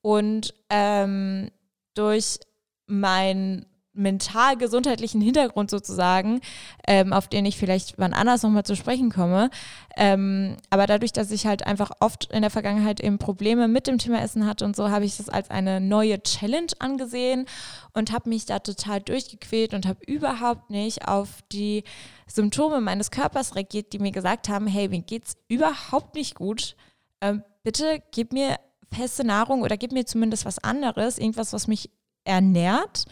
Und 0.00 0.54
ähm, 0.68 1.50
durch 1.94 2.38
mein 2.86 3.66
mental-gesundheitlichen 3.94 5.20
Hintergrund 5.20 5.70
sozusagen, 5.70 6.40
ähm, 6.86 7.12
auf 7.12 7.28
den 7.28 7.44
ich 7.44 7.58
vielleicht 7.58 7.98
wann 7.98 8.14
anders 8.14 8.42
nochmal 8.42 8.64
zu 8.64 8.74
sprechen 8.74 9.10
komme. 9.10 9.50
Ähm, 9.96 10.56
aber 10.70 10.86
dadurch, 10.86 11.12
dass 11.12 11.30
ich 11.30 11.46
halt 11.46 11.66
einfach 11.66 11.90
oft 12.00 12.32
in 12.32 12.42
der 12.42 12.50
Vergangenheit 12.50 13.00
eben 13.00 13.18
Probleme 13.18 13.68
mit 13.68 13.86
dem 13.86 13.98
Thema 13.98 14.22
Essen 14.22 14.46
hatte 14.46 14.64
und 14.64 14.74
so, 14.74 14.90
habe 14.90 15.04
ich 15.04 15.16
das 15.16 15.28
als 15.28 15.50
eine 15.50 15.80
neue 15.80 16.22
Challenge 16.22 16.72
angesehen 16.78 17.46
und 17.92 18.12
habe 18.12 18.28
mich 18.28 18.46
da 18.46 18.60
total 18.60 19.00
durchgequält 19.00 19.74
und 19.74 19.86
habe 19.86 19.98
überhaupt 20.06 20.70
nicht 20.70 21.06
auf 21.06 21.28
die 21.52 21.84
Symptome 22.26 22.80
meines 22.80 23.10
Körpers 23.10 23.54
reagiert, 23.54 23.92
die 23.92 23.98
mir 23.98 24.12
gesagt 24.12 24.48
haben, 24.48 24.66
hey, 24.66 24.88
mir 24.88 25.02
geht's 25.02 25.36
überhaupt 25.48 26.14
nicht 26.14 26.34
gut. 26.34 26.76
Ähm, 27.20 27.42
bitte 27.62 28.02
gib 28.10 28.32
mir 28.32 28.56
feste 28.90 29.24
Nahrung 29.24 29.62
oder 29.62 29.76
gib 29.76 29.92
mir 29.92 30.06
zumindest 30.06 30.44
was 30.44 30.58
anderes, 30.58 31.18
irgendwas, 31.18 31.52
was 31.52 31.66
mich 31.66 31.90
ernährt. 32.24 33.04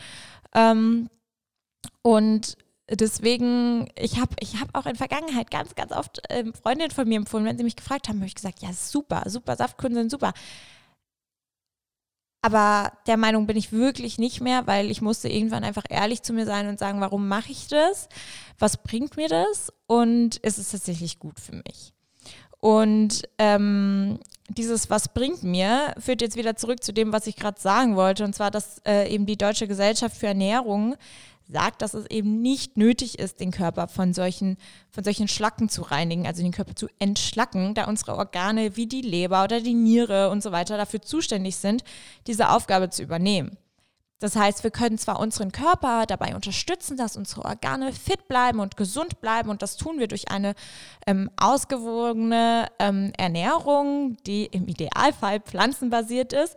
Ähm, 0.54 1.08
und 2.02 2.56
deswegen, 2.90 3.88
ich 3.96 4.20
habe 4.20 4.34
ich 4.40 4.60
hab 4.60 4.76
auch 4.76 4.86
in 4.86 4.96
Vergangenheit 4.96 5.50
ganz, 5.50 5.74
ganz 5.74 5.92
oft 5.92 6.22
ähm, 6.28 6.52
Freundinnen 6.54 6.90
von 6.90 7.08
mir 7.08 7.16
empfohlen, 7.16 7.44
wenn 7.44 7.58
sie 7.58 7.64
mich 7.64 7.76
gefragt 7.76 8.08
haben, 8.08 8.18
habe 8.18 8.26
ich 8.26 8.34
gesagt, 8.34 8.62
ja, 8.62 8.72
super, 8.72 9.22
super, 9.26 9.56
Saftkuchen 9.56 9.94
sind 9.94 10.10
super. 10.10 10.32
Aber 12.42 12.92
der 13.06 13.18
Meinung 13.18 13.46
bin 13.46 13.56
ich 13.56 13.70
wirklich 13.70 14.18
nicht 14.18 14.40
mehr, 14.40 14.66
weil 14.66 14.90
ich 14.90 15.02
musste 15.02 15.28
irgendwann 15.28 15.62
einfach 15.62 15.84
ehrlich 15.90 16.22
zu 16.22 16.32
mir 16.32 16.46
sein 16.46 16.68
und 16.68 16.78
sagen, 16.78 17.00
warum 17.00 17.28
mache 17.28 17.52
ich 17.52 17.68
das? 17.68 18.08
Was 18.58 18.78
bringt 18.78 19.16
mir 19.16 19.28
das? 19.28 19.70
Und 19.86 20.36
ist 20.38 20.58
es 20.58 20.70
tatsächlich 20.70 21.18
gut 21.18 21.38
für 21.38 21.56
mich? 21.56 21.92
Und 22.58 23.28
ähm, 23.38 24.18
dieses 24.56 24.90
Was 24.90 25.08
bringt 25.08 25.42
mir 25.42 25.94
führt 25.98 26.22
jetzt 26.22 26.36
wieder 26.36 26.56
zurück 26.56 26.82
zu 26.82 26.92
dem, 26.92 27.12
was 27.12 27.26
ich 27.26 27.36
gerade 27.36 27.60
sagen 27.60 27.96
wollte, 27.96 28.24
und 28.24 28.34
zwar, 28.34 28.50
dass 28.50 28.78
äh, 28.86 29.08
eben 29.12 29.26
die 29.26 29.38
Deutsche 29.38 29.68
Gesellschaft 29.68 30.16
für 30.16 30.26
Ernährung 30.26 30.96
sagt, 31.46 31.82
dass 31.82 31.94
es 31.94 32.06
eben 32.06 32.42
nicht 32.42 32.76
nötig 32.76 33.18
ist, 33.18 33.40
den 33.40 33.50
Körper 33.50 33.88
von 33.88 34.14
solchen, 34.14 34.56
von 34.90 35.04
solchen 35.04 35.28
Schlacken 35.28 35.68
zu 35.68 35.82
reinigen, 35.82 36.26
also 36.26 36.42
den 36.42 36.52
Körper 36.52 36.74
zu 36.74 36.88
entschlacken, 36.98 37.74
da 37.74 37.86
unsere 37.86 38.16
Organe 38.16 38.76
wie 38.76 38.86
die 38.86 39.02
Leber 39.02 39.44
oder 39.44 39.60
die 39.60 39.74
Niere 39.74 40.30
und 40.30 40.42
so 40.42 40.52
weiter 40.52 40.76
dafür 40.76 41.02
zuständig 41.02 41.56
sind, 41.56 41.82
diese 42.26 42.50
Aufgabe 42.50 42.90
zu 42.90 43.02
übernehmen. 43.02 43.56
Das 44.20 44.36
heißt, 44.36 44.62
wir 44.62 44.70
können 44.70 44.98
zwar 44.98 45.18
unseren 45.18 45.50
Körper 45.50 46.04
dabei 46.06 46.34
unterstützen, 46.34 46.96
dass 46.96 47.16
unsere 47.16 47.44
Organe 47.44 47.92
fit 47.92 48.28
bleiben 48.28 48.60
und 48.60 48.76
gesund 48.76 49.20
bleiben 49.20 49.48
und 49.48 49.62
das 49.62 49.76
tun 49.76 49.98
wir 49.98 50.08
durch 50.08 50.30
eine 50.30 50.54
ähm, 51.06 51.30
ausgewogene 51.36 52.66
ähm, 52.78 53.12
Ernährung, 53.16 54.18
die 54.26 54.44
im 54.46 54.68
Idealfall 54.68 55.40
pflanzenbasiert 55.40 56.34
ist. 56.34 56.54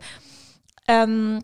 Ähm, 0.86 1.40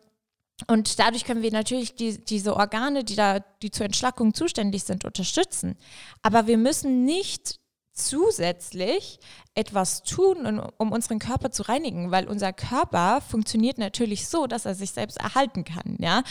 und 0.66 0.98
dadurch 0.98 1.24
können 1.24 1.42
wir 1.42 1.52
natürlich 1.52 1.94
die, 1.94 2.22
diese 2.22 2.54
Organe, 2.54 3.02
die 3.02 3.16
da, 3.16 3.40
die 3.62 3.70
zur 3.70 3.86
Entschlackung 3.86 4.34
zuständig 4.34 4.84
sind, 4.84 5.06
unterstützen. 5.06 5.76
Aber 6.22 6.46
wir 6.46 6.58
müssen 6.58 7.06
nicht 7.06 7.59
zusätzlich 7.92 9.20
etwas 9.54 10.02
tun, 10.02 10.60
um 10.78 10.92
unseren 10.92 11.18
Körper 11.18 11.50
zu 11.50 11.62
reinigen, 11.62 12.10
weil 12.10 12.28
unser 12.28 12.52
Körper 12.52 13.20
funktioniert 13.20 13.78
natürlich 13.78 14.28
so, 14.28 14.46
dass 14.46 14.64
er 14.64 14.74
sich 14.74 14.92
selbst 14.92 15.18
erhalten 15.18 15.64
kann, 15.64 15.96
ja. 15.98 16.22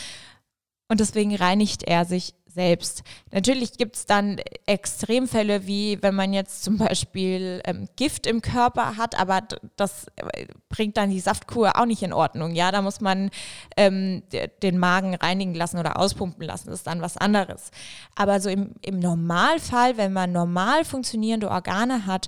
Und 0.88 1.00
deswegen 1.00 1.36
reinigt 1.36 1.84
er 1.84 2.06
sich 2.06 2.34
selbst. 2.60 3.04
Natürlich 3.32 3.78
gibt 3.78 3.96
es 3.96 4.06
dann 4.06 4.38
Extremfälle, 4.66 5.66
wie 5.66 5.98
wenn 6.02 6.14
man 6.14 6.34
jetzt 6.34 6.62
zum 6.62 6.78
Beispiel 6.78 7.62
ähm, 7.64 7.88
Gift 7.96 8.28
im 8.28 8.42
Körper 8.42 8.98
hat, 8.98 9.18
aber 9.18 9.44
das 9.78 10.08
äh, 10.18 10.46
bringt 10.68 10.98
dann 10.98 11.10
die 11.10 11.22
Saftkur 11.22 11.80
auch 11.80 11.86
nicht 11.86 12.04
in 12.04 12.12
Ordnung. 12.12 12.54
Ja, 12.56 12.74
da 12.74 12.82
muss 12.82 13.00
man 13.00 13.30
ähm, 13.78 14.24
den 14.62 14.78
Magen 14.78 15.16
reinigen 15.16 15.56
lassen 15.56 15.80
oder 15.80 15.98
auspumpen 15.98 16.46
lassen. 16.46 16.68
Das 16.68 16.80
ist 16.80 16.88
dann 16.88 17.02
was 17.02 17.16
anderes. 17.16 17.72
Aber 18.18 18.42
so 18.42 18.50
im, 18.50 18.76
im 18.82 19.00
Normalfall, 19.00 19.96
wenn 19.96 20.12
man 20.12 20.34
normal 20.34 20.84
funktionierende 20.84 21.50
Organe 21.50 22.06
hat, 22.06 22.28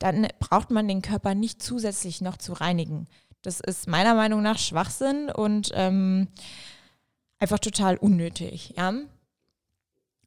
dann 0.00 0.26
braucht 0.40 0.72
man 0.72 0.88
den 0.88 1.00
Körper 1.00 1.36
nicht 1.36 1.62
zusätzlich 1.62 2.20
noch 2.20 2.38
zu 2.38 2.54
reinigen. 2.54 3.06
Das 3.42 3.60
ist 3.60 3.86
meiner 3.86 4.14
Meinung 4.14 4.42
nach 4.42 4.58
Schwachsinn 4.58 5.30
und 5.30 5.70
ähm, 5.74 6.26
einfach 7.38 7.60
total 7.60 7.96
unnötig. 7.98 8.74
Ja? 8.76 8.94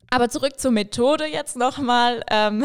Aber 0.09 0.29
zurück 0.29 0.59
zur 0.59 0.71
Methode 0.71 1.25
jetzt 1.25 1.57
nochmal. 1.57 2.23
Ähm, 2.29 2.63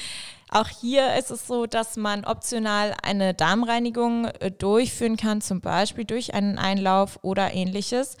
auch 0.48 0.68
hier 0.68 1.16
ist 1.16 1.30
es 1.30 1.46
so, 1.46 1.66
dass 1.66 1.96
man 1.96 2.24
optional 2.24 2.94
eine 3.02 3.34
Darmreinigung 3.34 4.26
äh, 4.26 4.50
durchführen 4.50 5.16
kann, 5.16 5.40
zum 5.40 5.60
Beispiel 5.60 6.04
durch 6.04 6.34
einen 6.34 6.58
Einlauf 6.58 7.18
oder 7.22 7.52
ähnliches. 7.52 8.16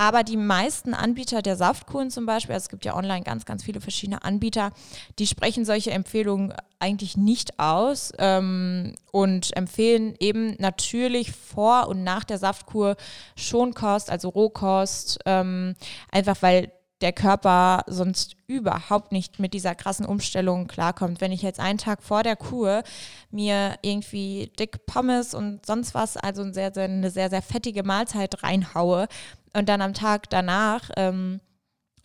Aber 0.00 0.24
die 0.24 0.38
meisten 0.38 0.94
Anbieter 0.94 1.42
der 1.42 1.56
Saftkuren 1.56 2.10
zum 2.10 2.24
Beispiel, 2.24 2.54
also 2.54 2.64
es 2.64 2.68
gibt 2.70 2.86
ja 2.86 2.96
online 2.96 3.22
ganz, 3.22 3.44
ganz 3.44 3.62
viele 3.62 3.82
verschiedene 3.82 4.24
Anbieter, 4.24 4.72
die 5.18 5.26
sprechen 5.26 5.66
solche 5.66 5.90
Empfehlungen 5.90 6.54
eigentlich 6.78 7.18
nicht 7.18 7.58
aus 7.60 8.10
ähm, 8.16 8.94
und 9.12 9.54
empfehlen 9.54 10.14
eben 10.18 10.56
natürlich 10.58 11.32
vor 11.32 11.88
und 11.88 12.02
nach 12.02 12.24
der 12.24 12.38
Saftkur 12.38 12.96
Schonkost, 13.36 14.08
also 14.08 14.30
Rohkost, 14.30 15.18
ähm, 15.26 15.74
einfach 16.10 16.38
weil 16.40 16.72
der 17.00 17.12
Körper 17.12 17.84
sonst 17.86 18.36
überhaupt 18.46 19.12
nicht 19.12 19.38
mit 19.38 19.54
dieser 19.54 19.74
krassen 19.74 20.04
Umstellung 20.04 20.66
klarkommt. 20.66 21.20
Wenn 21.20 21.32
ich 21.32 21.42
jetzt 21.42 21.60
einen 21.60 21.78
Tag 21.78 22.02
vor 22.02 22.22
der 22.22 22.36
Kur 22.36 22.82
mir 23.30 23.76
irgendwie 23.82 24.52
dick 24.58 24.86
Pommes 24.86 25.34
und 25.34 25.64
sonst 25.64 25.94
was, 25.94 26.16
also 26.16 26.42
eine 26.42 26.52
sehr, 26.52 26.72
sehr, 26.72 26.84
eine 26.84 27.10
sehr, 27.10 27.30
sehr 27.30 27.42
fettige 27.42 27.82
Mahlzeit 27.82 28.42
reinhaue 28.42 29.08
und 29.54 29.68
dann 29.68 29.80
am 29.80 29.94
Tag 29.94 30.28
danach 30.30 30.90
ähm, 30.96 31.40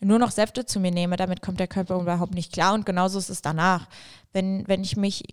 nur 0.00 0.18
noch 0.18 0.30
Säfte 0.30 0.64
zu 0.66 0.80
mir 0.80 0.90
nehme, 0.90 1.16
damit 1.16 1.42
kommt 1.42 1.60
der 1.60 1.68
Körper 1.68 2.00
überhaupt 2.00 2.34
nicht 2.34 2.52
klar 2.52 2.74
und 2.74 2.86
genauso 2.86 3.18
ist 3.18 3.30
es 3.30 3.42
danach. 3.42 3.88
Wenn, 4.32 4.66
wenn 4.68 4.82
ich 4.82 4.96
mich 4.96 5.24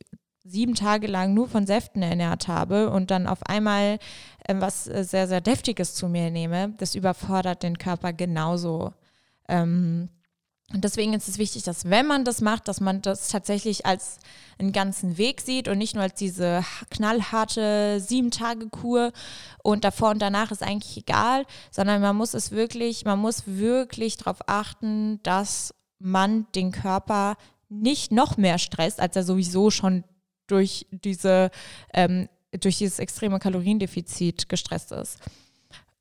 sieben 0.44 0.76
Tage 0.76 1.08
lang 1.08 1.34
nur 1.34 1.48
von 1.48 1.66
Säften 1.66 2.02
ernährt 2.02 2.48
habe 2.48 2.90
und 2.90 3.12
dann 3.12 3.28
auf 3.28 3.40
einmal 3.46 3.98
äh, 4.46 4.56
was 4.58 4.84
sehr, 4.84 5.28
sehr 5.28 5.42
Deftiges 5.42 5.96
zu 5.96 6.10
mir 6.10 6.32
nehme, 6.32 6.74
das 6.78 6.96
überfordert 6.96 7.64
den 7.64 7.78
Körper 7.78 8.12
genauso. 8.12 8.94
Ähm, 9.48 10.10
und 10.74 10.84
deswegen 10.84 11.14
ist 11.14 11.28
es 11.28 11.38
wichtig, 11.38 11.64
dass 11.64 11.90
wenn 11.90 12.08
man 12.08 12.26
das 12.26 12.42
macht, 12.42 12.68
dass 12.68 12.82
man 12.82 13.02
das 13.02 13.28
tatsächlich 13.28 13.86
als 13.86 14.18
einen 14.58 14.72
ganzen 14.72 15.18
Weg 15.18 15.42
sieht 15.42 15.68
und 15.68 15.78
nicht 15.78 15.94
nur 15.94 16.04
als 16.04 16.16
diese 16.16 16.64
knallharte 16.90 18.00
Sieben-Tage-Kur 18.00 19.12
und 19.62 19.84
davor 19.84 20.10
und 20.12 20.22
danach 20.22 20.52
ist 20.52 20.64
eigentlich 20.64 20.98
egal, 20.98 21.46
sondern 21.70 22.02
man 22.02 22.16
muss 22.16 22.34
es 22.34 22.52
wirklich, 22.52 23.06
man 23.06 23.20
muss 23.20 23.44
wirklich 23.46 24.18
darauf 24.18 24.40
achten, 24.48 25.22
dass 25.22 25.76
man 26.00 26.48
den 26.56 26.72
Körper 26.72 27.38
nicht 27.70 28.12
noch 28.12 28.38
mehr 28.38 28.58
stresst, 28.58 29.00
als 29.00 29.16
er 29.16 29.24
sowieso 29.24 29.70
schon 29.70 30.04
durch 30.48 30.88
diese 30.92 31.52
ähm, 31.94 32.30
durch 32.52 32.78
dieses 32.78 33.00
extreme 33.00 33.40
Kaloriendefizit 33.40 34.48
gestresst 34.48 34.92
ist. 34.92 35.20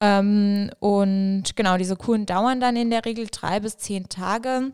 Ähm, 0.02 0.70
und 0.80 1.54
genau, 1.54 1.76
diese 1.76 1.94
Kuren 1.94 2.26
dauern 2.26 2.60
dann 2.60 2.74
in 2.74 2.90
der 2.90 3.04
Regel 3.04 3.28
drei 3.30 3.60
bis 3.60 3.78
zehn 3.78 4.08
Tage. 4.08 4.72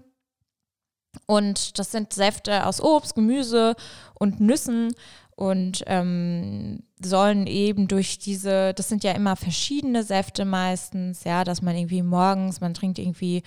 Und 1.27 1.79
das 1.79 1.93
sind 1.93 2.15
Säfte 2.15 2.65
aus 2.65 2.81
Obst, 2.81 3.15
Gemüse 3.15 3.77
und 4.15 4.41
Nüssen 4.41 4.95
und 5.37 5.85
ähm, 5.87 6.83
sollen 7.03 7.47
eben 7.47 7.89
durch 7.89 8.19
diese, 8.19 8.73
das 8.73 8.89
sind 8.89 9.05
ja 9.05 9.13
immer 9.13 9.37
verschiedene 9.37 10.03
Säfte 10.03 10.47
meistens, 10.47 11.25
ja, 11.25 11.45
dass 11.45 11.61
man 11.61 11.77
irgendwie 11.77 12.03
morgens, 12.03 12.63
man 12.63 12.73
trinkt 12.73 12.99
irgendwie 12.99 13.43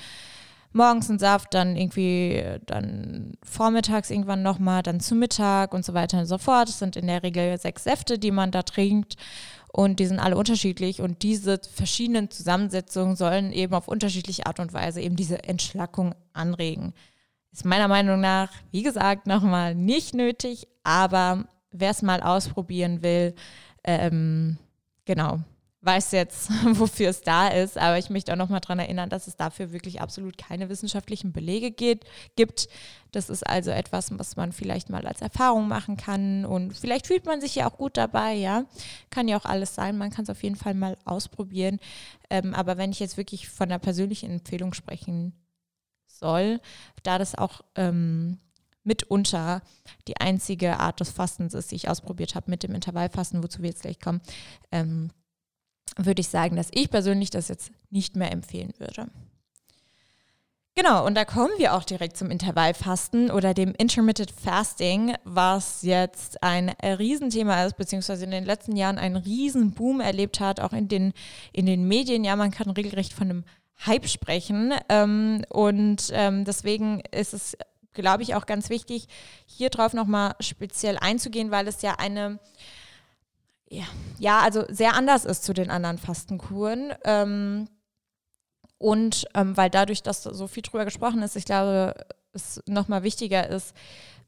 morgens 0.74 1.10
einen 1.10 1.20
Saft, 1.20 1.54
dann 1.56 1.76
irgendwie 1.76 2.44
dann 2.68 3.34
vormittags 3.44 4.12
irgendwann 4.12 4.44
nochmal, 4.44 4.84
dann 4.84 5.00
zu 5.00 5.16
Mittag 5.16 5.74
und 5.74 5.84
so 5.84 5.96
weiter 5.96 6.20
und 6.20 6.28
so 6.28 6.38
fort. 6.38 6.70
Das 6.70 6.80
sind 6.80 6.96
in 6.96 7.08
der 7.08 7.24
Regel 7.24 7.58
sechs 7.58 7.84
Säfte, 7.84 8.20
die 8.20 8.32
man 8.32 8.52
da 8.52 8.62
trinkt 8.62 9.16
und 9.74 10.00
die 10.00 10.06
sind 10.06 10.20
alle 10.20 10.38
unterschiedlich. 10.38 11.01
Und 11.01 11.24
diese 11.24 11.60
verschiedenen 11.74 12.30
Zusammensetzungen 12.30 13.16
sollen 13.16 13.51
eben 13.54 13.74
auf 13.74 13.88
unterschiedliche 13.88 14.46
Art 14.46 14.60
und 14.60 14.74
Weise 14.74 15.01
eben 15.01 15.16
diese 15.16 15.44
Entschlackung 15.44 16.13
anregen. 16.34 16.94
Ist 17.51 17.66
meiner 17.66 17.88
Meinung 17.88 18.20
nach, 18.20 18.51
wie 18.72 18.84
gesagt, 18.84 19.28
nochmal 19.28 19.75
nicht 19.75 20.13
nötig, 20.13 20.68
aber 20.84 21.46
wer 21.72 21.92
es 21.92 22.01
mal 22.01 22.22
ausprobieren 22.22 23.01
will, 23.01 23.34
ähm, 23.84 24.58
genau, 25.06 25.40
weiß 25.82 26.12
jetzt, 26.12 26.50
wofür 26.80 27.10
es 27.10 27.22
da 27.22 27.48
ist, 27.48 27.78
aber 27.78 27.98
ich 27.98 28.10
möchte 28.10 28.32
auch 28.32 28.38
noch 28.38 28.50
mal 28.50 28.60
daran 28.60 28.80
erinnern, 28.80 29.10
dass 29.10 29.28
es 29.28 29.36
dafür 29.36 29.72
wirklich 29.72 30.00
absolut 30.00 30.38
keine 30.38 30.70
wissenschaftlichen 30.70 31.34
Belege 31.34 31.72
geht, 31.72 32.06
gibt. 32.36 32.70
Das 33.12 33.30
ist 33.30 33.46
also 33.46 33.72
etwas, 33.72 34.18
was 34.18 34.36
man 34.36 34.52
vielleicht 34.52 34.90
mal 34.90 35.08
als 35.08 35.22
Erfahrung 35.22 35.68
machen 35.68 35.98
kann 35.98 36.46
und 36.46 36.78
vielleicht 36.78 37.08
fühlt 37.08 37.26
man 37.26 37.42
sich 37.42 37.56
ja 37.56 37.70
auch 37.70 37.78
gut 37.78 37.98
dabei, 37.98 38.34
ja. 38.34 38.66
Kann 39.10 39.28
ja 39.28 39.38
auch 39.38 39.46
alles 39.46 39.76
sein, 39.76 39.98
man 39.98 40.12
kann 40.12 40.24
es 40.24 40.30
auf 40.30 40.44
jeden 40.44 40.56
Fall 40.56 40.76
mal 40.76 40.98
ausprobieren. 41.04 41.80
Ähm, 42.30 42.54
aber 42.54 42.78
wenn 42.78 42.92
ich 42.92 43.00
jetzt 43.00 43.18
wirklich 43.18 43.50
von 43.50 43.70
einer 43.70 43.80
persönlichen 43.80 44.32
Empfehlung 44.32 44.74
sprechen 44.74 45.34
soll, 46.06 46.62
da 47.04 47.18
das 47.18 47.36
auch 47.36 47.62
ähm, 47.76 48.38
mitunter 48.84 49.62
die 50.08 50.18
einzige 50.18 50.80
Art 50.80 51.00
des 51.00 51.10
Fastens 51.10 51.54
ist, 51.54 51.72
die 51.72 51.76
ich 51.76 51.90
ausprobiert 51.90 52.36
habe 52.36 52.50
mit 52.50 52.64
dem 52.64 52.76
Intervallfasten, 52.76 53.44
wozu 53.44 53.62
wir 53.62 53.70
jetzt 53.70 53.82
gleich 53.82 54.00
kommen, 54.00 54.22
ähm, 54.72 55.12
würde 56.05 56.22
ich 56.22 56.27
sagen, 56.27 56.55
dass 56.55 56.70
ich 56.74 56.89
persönlich 56.89 57.29
das 57.29 57.48
jetzt 57.48 57.72
nicht 57.89 58.15
mehr 58.15 58.31
empfehlen 58.31 58.74
würde. 58.77 59.08
Genau, 60.74 61.05
und 61.05 61.15
da 61.15 61.25
kommen 61.25 61.51
wir 61.58 61.74
auch 61.74 61.84
direkt 61.84 62.15
zum 62.15 62.31
Intervallfasten 62.31 63.29
oder 63.29 63.53
dem 63.53 63.74
Intermittent 63.77 64.31
Fasting, 64.31 65.15
was 65.25 65.81
jetzt 65.81 66.41
ein 66.41 66.70
Riesenthema 66.70 67.65
ist, 67.65 67.75
beziehungsweise 67.75 68.24
in 68.24 68.31
den 68.31 68.46
letzten 68.46 68.77
Jahren 68.77 68.98
einen 68.98 69.17
Riesenboom 69.17 70.00
erlebt 70.00 70.39
hat, 70.39 70.62
auch 70.62 70.72
in 70.72 70.88
den, 70.88 71.12
in 71.51 71.65
den 71.65 71.89
Medien. 71.89 72.24
Ja, 72.24 72.38
man 72.38 72.51
kann 72.51 72.70
regelrecht 72.70 73.12
von 73.12 73.29
einem 73.29 73.43
Hype 73.86 74.08
sprechen. 74.08 74.74
Ähm, 74.88 75.43
und 75.50 76.10
ähm, 76.13 76.46
deswegen 76.46 77.01
ist 77.12 77.34
es, 77.34 77.58
glaube 77.91 78.24
ich, 78.24 78.36
auch 78.36 78.46
ganz 78.46 78.70
wichtig, 78.70 79.08
hier 79.46 79.70
drauf 79.70 79.91
nochmal 79.91 80.36
speziell 80.39 80.98
einzugehen, 80.98 81.51
weil 81.51 81.67
es 81.67 81.81
ja 81.81 81.96
eine 82.00 82.39
ja, 83.72 83.86
ja, 84.20 84.40
also 84.42 84.66
sehr 84.68 84.96
anders 84.96 85.24
ist 85.24 85.46
zu 85.46 85.54
den 85.54 85.70
anderen 85.70 85.98
Fastenkuren. 85.98 86.94
Ähm, 87.06 87.70
und 88.78 89.25
ähm, 89.34 89.56
weil 89.56 89.70
dadurch, 89.70 90.04
dass 90.04 90.24
so 90.24 90.48
viel 90.48 90.62
drüber 90.62 90.84
gesprochen 90.84 91.22
ist, 91.22 91.38
ich 91.38 91.46
glaube, 91.46 91.96
es 92.34 92.62
nochmal 92.68 93.04
wichtiger 93.04 93.48
ist, 93.48 93.74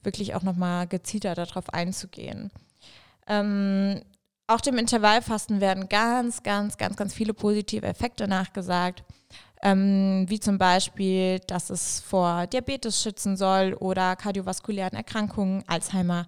wirklich 0.02 0.34
auch 0.34 0.44
nochmal 0.44 0.88
gezielter 0.88 1.36
darauf 1.36 1.70
einzugehen. 1.74 2.52
Ähm, 3.28 4.02
auch 4.48 4.62
dem 4.62 4.78
Intervallfasten 4.78 5.60
werden 5.60 5.90
ganz, 5.90 6.44
ganz, 6.44 6.78
ganz, 6.78 6.96
ganz 6.96 7.14
viele 7.14 7.34
positive 7.34 7.86
Effekte 7.86 8.30
nachgesagt, 8.30 9.04
ähm, 9.62 10.26
wie 10.30 10.40
zum 10.40 10.58
Beispiel, 10.58 11.40
dass 11.40 11.70
es 11.70 12.00
vor 12.00 12.48
Diabetes 12.48 13.02
schützen 13.02 13.36
soll 13.36 13.74
oder 13.74 14.16
kardiovaskulären 14.16 14.94
Erkrankungen, 14.94 15.64
Alzheimer 15.68 16.28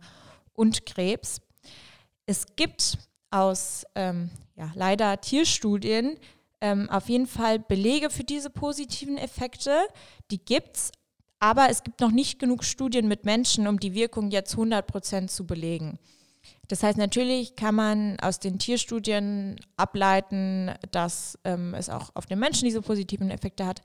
und 0.54 0.86
Krebs. 0.86 1.42
Es 2.26 2.56
gibt 2.56 2.98
aus 3.32 3.86
ähm, 3.96 4.30
ja, 4.56 4.72
leider 4.76 5.20
Tierstudien 5.22 6.18
ähm, 6.62 6.90
auf 6.90 7.10
jeden 7.10 7.28
Fall 7.28 7.60
Belege 7.60 8.10
für 8.10 8.24
diese 8.24 8.50
positiven 8.50 9.18
Effekte. 9.18 9.78
Die 10.32 10.44
gibt 10.44 10.78
es, 10.78 10.92
aber 11.40 11.70
es 11.70 11.84
gibt 11.84 12.00
noch 12.00 12.12
nicht 12.12 12.40
genug 12.40 12.64
Studien 12.64 13.08
mit 13.08 13.26
Menschen, 13.26 13.68
um 13.68 13.80
die 13.80 13.94
Wirkung 13.94 14.32
jetzt 14.32 14.54
100 14.54 14.88
Prozent 14.88 15.32
zu 15.32 15.46
belegen. 15.46 16.00
Das 16.68 16.82
heißt, 16.82 16.98
natürlich 16.98 17.56
kann 17.56 17.76
man 17.76 18.20
aus 18.20 18.40
den 18.40 18.58
Tierstudien 18.58 19.58
ableiten, 19.78 20.72
dass 20.92 21.38
ähm, 21.44 21.74
es 21.76 21.90
auch 21.90 22.10
auf 22.16 22.26
den 22.26 22.40
Menschen 22.40 22.66
diese 22.66 22.82
positiven 22.82 23.30
Effekte 23.30 23.66
hat. 23.66 23.82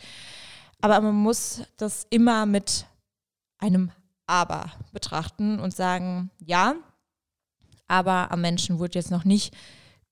Aber 0.80 1.00
man 1.00 1.14
muss 1.14 1.62
das 1.76 2.06
immer 2.08 2.46
mit 2.46 2.86
einem 3.58 3.90
Aber 4.26 4.72
betrachten 4.92 5.60
und 5.60 5.74
sagen, 5.74 6.30
ja, 6.38 6.76
aber 7.90 8.30
am 8.30 8.40
Menschen 8.40 8.78
wurde 8.78 8.98
jetzt 8.98 9.10
noch 9.10 9.24
nicht 9.24 9.54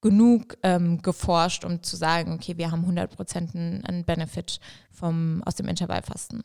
genug 0.01 0.57
ähm, 0.63 1.03
geforscht, 1.03 1.65
um 1.65 1.83
zu 1.83 1.97
sagen, 1.97 2.33
okay, 2.33 2.57
wir 2.57 2.71
haben 2.71 2.85
100% 2.85 3.85
einen 3.85 4.05
Benefit 4.05 4.61
vom, 4.93 5.43
aus 5.45 5.57
dem 5.57 5.69
Intervallfasten. 5.69 6.45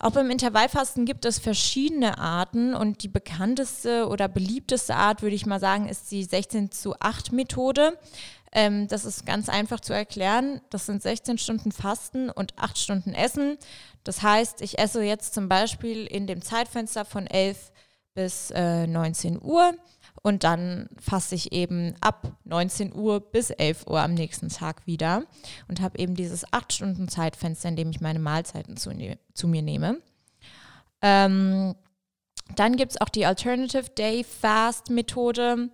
Auch 0.00 0.12
beim 0.12 0.30
Intervallfasten 0.30 1.04
gibt 1.06 1.24
es 1.24 1.40
verschiedene 1.40 2.18
Arten 2.18 2.74
und 2.74 3.02
die 3.02 3.08
bekannteste 3.08 4.06
oder 4.06 4.28
beliebteste 4.28 4.94
Art, 4.94 5.22
würde 5.22 5.34
ich 5.34 5.44
mal 5.44 5.58
sagen, 5.58 5.88
ist 5.88 6.12
die 6.12 6.22
16 6.22 6.70
zu 6.70 6.94
8 7.00 7.32
Methode. 7.32 7.98
Ähm, 8.52 8.86
das 8.86 9.04
ist 9.04 9.26
ganz 9.26 9.48
einfach 9.48 9.80
zu 9.80 9.92
erklären. 9.92 10.60
Das 10.70 10.86
sind 10.86 11.02
16 11.02 11.38
Stunden 11.38 11.72
Fasten 11.72 12.30
und 12.30 12.56
8 12.56 12.78
Stunden 12.78 13.12
Essen. 13.12 13.58
Das 14.04 14.22
heißt, 14.22 14.62
ich 14.62 14.78
esse 14.78 15.02
jetzt 15.02 15.34
zum 15.34 15.48
Beispiel 15.48 16.06
in 16.06 16.28
dem 16.28 16.42
Zeitfenster 16.42 17.04
von 17.04 17.26
11 17.26 17.72
bis 18.14 18.52
äh, 18.52 18.86
19 18.86 19.42
Uhr 19.42 19.74
und 20.28 20.44
dann 20.44 20.90
fasse 21.00 21.34
ich 21.34 21.52
eben 21.52 21.94
ab 22.02 22.32
19 22.44 22.94
Uhr 22.94 23.20
bis 23.20 23.48
11 23.48 23.86
Uhr 23.86 24.00
am 24.00 24.12
nächsten 24.12 24.50
Tag 24.50 24.86
wieder 24.86 25.22
und 25.68 25.80
habe 25.80 25.98
eben 25.98 26.14
dieses 26.14 26.46
8-Stunden-Zeitfenster, 26.46 27.70
in 27.70 27.76
dem 27.76 27.90
ich 27.90 28.02
meine 28.02 28.18
Mahlzeiten 28.18 28.76
zu, 28.76 28.90
ne 28.90 29.18
zu 29.32 29.48
mir 29.48 29.62
nehme. 29.62 30.02
Ähm, 31.00 31.74
dann 32.56 32.76
gibt 32.76 32.92
es 32.92 33.00
auch 33.00 33.08
die 33.08 33.24
Alternative 33.24 33.88
Day 33.90 34.22
Fast 34.22 34.90
Methode. 34.90 35.70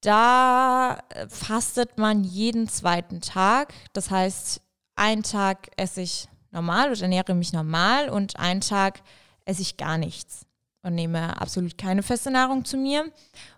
Da 0.00 0.98
äh, 1.10 1.28
fastet 1.28 1.98
man 1.98 2.24
jeden 2.24 2.66
zweiten 2.66 3.20
Tag. 3.20 3.74
Das 3.92 4.10
heißt, 4.10 4.62
einen 4.96 5.22
Tag 5.22 5.70
esse 5.76 6.00
ich 6.00 6.28
normal 6.50 6.90
oder 6.90 7.02
ernähre 7.02 7.34
mich 7.34 7.52
normal 7.52 8.08
und 8.08 8.38
einen 8.38 8.62
Tag 8.62 9.02
esse 9.44 9.60
ich 9.60 9.76
gar 9.76 9.98
nichts 9.98 10.46
und 10.82 10.94
nehme 10.94 11.40
absolut 11.40 11.76
keine 11.76 12.02
feste 12.02 12.30
Nahrung 12.30 12.64
zu 12.64 12.76
mir. 12.76 13.10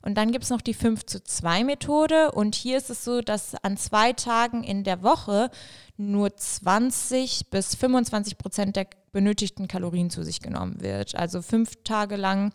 Und 0.03 0.17
dann 0.17 0.33
gibt 0.33 0.45
es 0.45 0.51
noch 0.51 0.61
die 0.61 0.75
5 0.75 1.07
zu 1.07 1.23
2 1.23 1.65
Methode. 1.65 2.33
Und 2.33 2.55
hier 2.55 2.77
ist 2.77 2.91
es 2.91 3.05
so, 3.05 3.21
dass 3.21 3.55
an 3.63 3.77
zwei 3.77 4.13
Tagen 4.13 4.65
in 4.65 4.83
der 4.83 5.03
Woche 5.03 5.51
nur 5.97 6.35
20 6.35 7.51
bis 7.51 7.77
25 7.77 8.39
Prozent 8.39 8.77
der 8.77 8.87
benötigten 9.13 9.69
Kalorien 9.69 10.11
zu 10.11 10.25
sich 10.25 10.41
genommen 10.41 10.81
wird. 10.81 11.15
Also 11.15 11.43
fünf 11.43 11.85
Tage 11.85 12.17
lang 12.17 12.53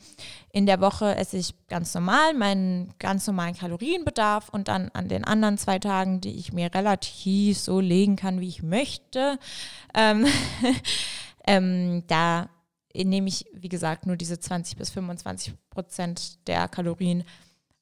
in 0.51 0.65
der 0.65 0.81
Woche 0.81 1.15
esse 1.15 1.37
ich 1.37 1.53
ganz 1.67 1.93
normal 1.93 2.33
meinen 2.33 2.93
ganz 2.99 3.27
normalen 3.27 3.55
Kalorienbedarf 3.55 4.49
und 4.49 4.67
dann 4.67 4.89
an 4.93 5.07
den 5.07 5.23
anderen 5.23 5.57
zwei 5.57 5.79
Tagen, 5.79 6.19
die 6.19 6.35
ich 6.35 6.51
mir 6.51 6.73
relativ 6.73 7.59
so 7.59 7.79
legen 7.79 8.15
kann, 8.15 8.41
wie 8.41 8.49
ich 8.49 8.63
möchte, 8.63 9.37
ähm, 9.93 10.25
ähm, 11.47 12.03
da 12.07 12.49
nehme 13.05 13.27
ich, 13.27 13.45
wie 13.53 13.69
gesagt, 13.69 14.05
nur 14.05 14.17
diese 14.17 14.39
20 14.39 14.77
bis 14.77 14.89
25 14.89 15.53
Prozent 15.69 16.47
der 16.47 16.67
Kalorien 16.67 17.23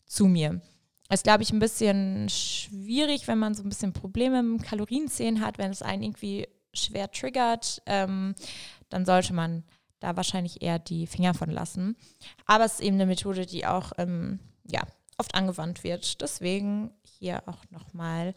zu 0.06 0.26
mir. 0.26 0.62
Das 1.10 1.20
ist, 1.20 1.24
glaube 1.24 1.44
ich, 1.44 1.52
ein 1.52 1.60
bisschen 1.60 2.28
schwierig, 2.30 3.28
wenn 3.28 3.38
man 3.38 3.54
so 3.54 3.64
ein 3.64 3.70
bisschen 3.70 3.94
Probleme 3.94 4.42
mit 4.42 4.64
Kalorienzählen 4.64 5.40
hat, 5.40 5.58
wenn 5.58 5.72
es 5.72 5.82
einen 5.82 6.04
irgendwie 6.04 6.48
schwer 6.74 7.12
triggert, 7.12 7.82
ähm, 7.86 8.36
dann 8.90 9.06
sollte 9.06 9.34
man 9.34 9.64
da 10.00 10.16
wahrscheinlich 10.16 10.62
eher 10.62 10.80
die 10.80 11.08
Finger 11.08 11.34
von 11.34 11.50
lassen. 11.50 11.96
Aber 12.46 12.66
es 12.66 12.74
ist 12.74 12.82
eben 12.82 12.96
eine 12.96 13.06
Methode, 13.06 13.46
die 13.46 13.66
auch 13.66 13.92
ähm, 13.98 14.40
ja, 14.66 14.82
oft 15.18 15.34
angewandt 15.36 15.84
wird. 15.84 16.22
Deswegen 16.22 16.92
hier 17.04 17.44
auch 17.46 17.64
nochmal 17.70 18.34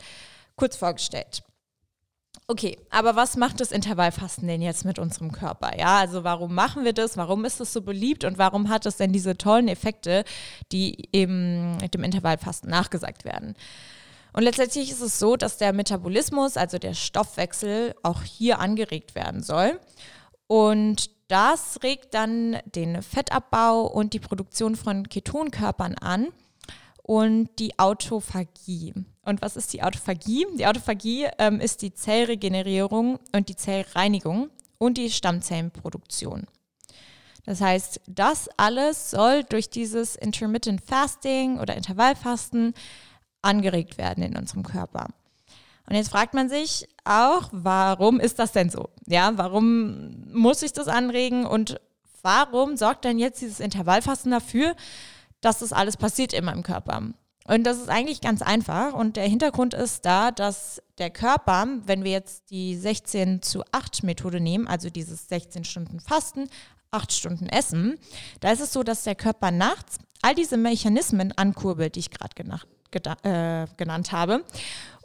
kurz 0.57 0.77
vorgestellt. 0.77 1.43
Okay, 2.51 2.79
aber 2.89 3.15
was 3.15 3.37
macht 3.37 3.61
das 3.61 3.73
Intervallfasten 3.73 4.49
denn 4.49 4.63
jetzt 4.63 4.87
mit 4.87 4.99
unserem 4.99 5.33
Körper? 5.33 5.79
Ja, 5.79 5.99
also 5.99 6.25
warum 6.25 6.55
machen 6.55 6.83
wir 6.83 6.95
das? 6.95 7.19
Warum 7.19 7.45
ist 7.45 7.61
es 7.61 7.75
so 7.75 7.83
beliebt 7.83 8.25
und 8.25 8.39
warum 8.39 8.71
hat 8.71 8.87
es 8.87 8.97
denn 8.97 9.13
diese 9.13 9.37
tollen 9.37 9.69
Effekte, 9.69 10.25
die 10.73 11.11
mit 11.13 11.93
dem 11.93 12.05
Intervallfasten 12.05 12.71
nachgesagt 12.71 13.27
werden? 13.27 13.55
Und 14.33 14.45
letztendlich 14.45 14.91
ist 14.91 15.03
es 15.03 15.19
so, 15.19 15.37
dass 15.37 15.59
der 15.59 15.75
Metabolismus, 15.75 16.57
also 16.57 16.79
der 16.79 16.95
Stoffwechsel, 16.95 17.95
auch 18.03 18.23
hier 18.23 18.61
angeregt 18.61 19.15
werden 19.15 19.43
soll. 19.43 19.79
Und 20.47 21.11
das 21.29 21.83
regt 21.83 22.15
dann 22.15 22.57
den 22.65 23.03
Fettabbau 23.03 23.83
und 23.83 24.15
die 24.15 24.21
Produktion 24.21 24.75
von 24.75 25.07
Ketonkörpern 25.11 25.97
an 25.97 26.29
und 27.09 27.49
die 27.59 27.79
Autophagie. 27.79 28.93
Und 29.23 29.41
was 29.41 29.57
ist 29.57 29.73
die 29.73 29.83
Autophagie? 29.83 30.47
Die 30.59 30.67
Autophagie 30.67 31.27
ähm, 31.39 31.59
ist 31.59 31.81
die 31.81 31.95
Zellregenerierung 31.95 33.19
und 33.35 33.49
die 33.49 33.57
Zellreinigung 33.57 34.51
und 34.77 34.99
die 34.99 35.11
Stammzellenproduktion. 35.11 36.47
Das 37.47 37.63
heißt, 37.63 38.03
das 38.07 38.51
alles 38.59 39.11
soll 39.11 39.43
durch 39.45 39.71
dieses 39.71 40.17
Intermittent 40.17 40.83
Fasting 40.83 41.59
oder 41.59 41.79
Intervallfasten 41.79 42.75
angeregt 43.41 43.97
werden 43.97 44.23
in 44.23 44.37
unserem 44.37 44.63
Körper. 44.63 45.07
Und 45.89 45.97
jetzt 45.97 46.11
fragt 46.11 46.35
man 46.35 46.51
sich 46.51 46.89
auch, 47.05 47.49
warum 47.53 48.21
ist 48.21 48.39
das 48.39 48.53
denn 48.53 48.69
so? 48.69 48.91
Ja, 49.07 49.33
warum 49.39 50.31
muss 50.31 50.63
ich 50.63 50.75
das 50.75 50.89
anregen 50.89 51.47
und 51.47 51.81
warum 52.21 52.77
sorgt 52.77 53.07
denn 53.07 53.19
jetzt 53.19 53.41
dieses 53.41 53.61
Intervallfasten 53.61 54.31
dafür, 54.31 54.77
dass 55.41 55.61
das 55.61 55.73
alles 55.73 55.97
passiert 55.97 56.33
in 56.33 56.45
meinem 56.45 56.63
Körper. 56.63 57.13
Und 57.49 57.65
das 57.65 57.79
ist 57.79 57.89
eigentlich 57.89 58.21
ganz 58.21 58.43
einfach. 58.43 58.93
Und 58.93 59.17
der 59.17 59.27
Hintergrund 59.27 59.73
ist 59.73 60.05
da, 60.05 60.31
dass 60.31 60.83
der 60.99 61.09
Körper, 61.09 61.67
wenn 61.87 62.05
wir 62.05 62.13
jetzt 62.13 62.51
die 62.51 62.77
16 62.77 63.41
zu 63.41 63.63
8 63.73 64.05
Methode 64.05 64.39
nehmen, 64.39 64.69
also 64.69 64.91
dieses 64.91 65.29
16 65.29 65.65
Stunden 65.65 65.99
Fasten, 65.99 66.51
8 66.91 67.11
Stunden 67.13 67.49
Essen, 67.49 67.99
da 68.41 68.53
ist 68.53 68.61
es 68.61 68.73
so, 68.73 68.83
dass 68.83 69.05
der 69.05 69.15
Körper 69.15 69.51
nachts 69.51 69.97
all 70.21 70.35
diese 70.35 70.59
Mechanismen 70.59 71.33
ankurbelt, 71.33 71.95
die 71.95 72.01
ich 72.01 72.11
gerade 72.11 72.35
äh, 73.23 73.67
genannt 73.79 74.13
habe. 74.13 74.45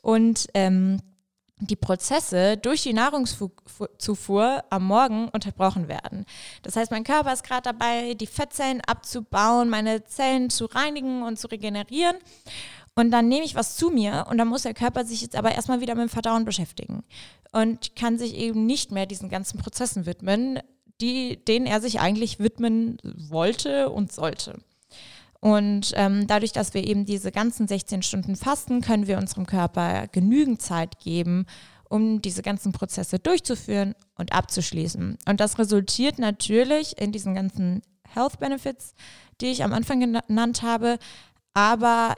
Und 0.01 0.47
ähm, 0.53 0.99
die 1.59 1.75
Prozesse 1.75 2.57
durch 2.57 2.83
die 2.83 2.93
Nahrungszufuhr 2.93 4.63
am 4.69 4.87
Morgen 4.87 5.29
unterbrochen 5.29 5.87
werden. 5.87 6.25
Das 6.61 6.75
heißt, 6.75 6.91
mein 6.91 7.03
Körper 7.03 7.31
ist 7.31 7.43
gerade 7.43 7.61
dabei, 7.63 8.15
die 8.15 8.27
Fettzellen 8.27 8.81
abzubauen, 8.81 9.69
meine 9.69 10.03
Zellen 10.03 10.49
zu 10.49 10.65
reinigen 10.65 11.23
und 11.23 11.39
zu 11.39 11.47
regenerieren. 11.47 12.17
Und 12.95 13.11
dann 13.11 13.27
nehme 13.27 13.45
ich 13.45 13.55
was 13.55 13.75
zu 13.75 13.89
mir 13.89 14.27
und 14.29 14.37
dann 14.37 14.47
muss 14.47 14.63
der 14.63 14.73
Körper 14.73 15.03
sich 15.05 15.21
jetzt 15.21 15.35
aber 15.35 15.53
erstmal 15.53 15.81
wieder 15.81 15.95
mit 15.95 16.03
dem 16.03 16.09
Verdauen 16.09 16.45
beschäftigen 16.45 17.03
und 17.51 17.95
kann 17.95 18.19
sich 18.19 18.35
eben 18.35 18.65
nicht 18.65 18.91
mehr 18.91 19.05
diesen 19.05 19.29
ganzen 19.29 19.59
Prozessen 19.59 20.05
widmen, 20.05 20.59
die, 21.01 21.43
denen 21.43 21.65
er 21.65 21.81
sich 21.81 21.99
eigentlich 21.99 22.39
widmen 22.39 22.97
wollte 23.03 23.89
und 23.89 24.11
sollte. 24.11 24.59
Und 25.43 25.91
ähm, 25.97 26.25
dadurch, 26.25 26.53
dass 26.53 26.73
wir 26.73 26.87
eben 26.87 27.03
diese 27.03 27.29
ganzen 27.29 27.67
16 27.67 28.01
Stunden 28.01 28.37
fasten, 28.37 28.79
können 28.79 29.07
wir 29.07 29.17
unserem 29.17 29.45
Körper 29.45 30.07
genügend 30.07 30.61
Zeit 30.61 31.01
geben, 31.01 31.47
um 31.89 32.21
diese 32.21 32.41
ganzen 32.41 32.71
Prozesse 32.71 33.19
durchzuführen 33.19 33.93
und 34.15 34.31
abzuschließen. 34.31 35.17
Und 35.27 35.39
das 35.41 35.59
resultiert 35.59 36.17
natürlich 36.17 36.97
in 36.97 37.11
diesen 37.11 37.35
ganzen 37.35 37.81
Health 38.07 38.39
Benefits, 38.39 38.93
die 39.41 39.47
ich 39.47 39.65
am 39.65 39.73
Anfang 39.73 39.99
genannt 39.99 40.61
habe, 40.61 40.97
aber 41.53 42.15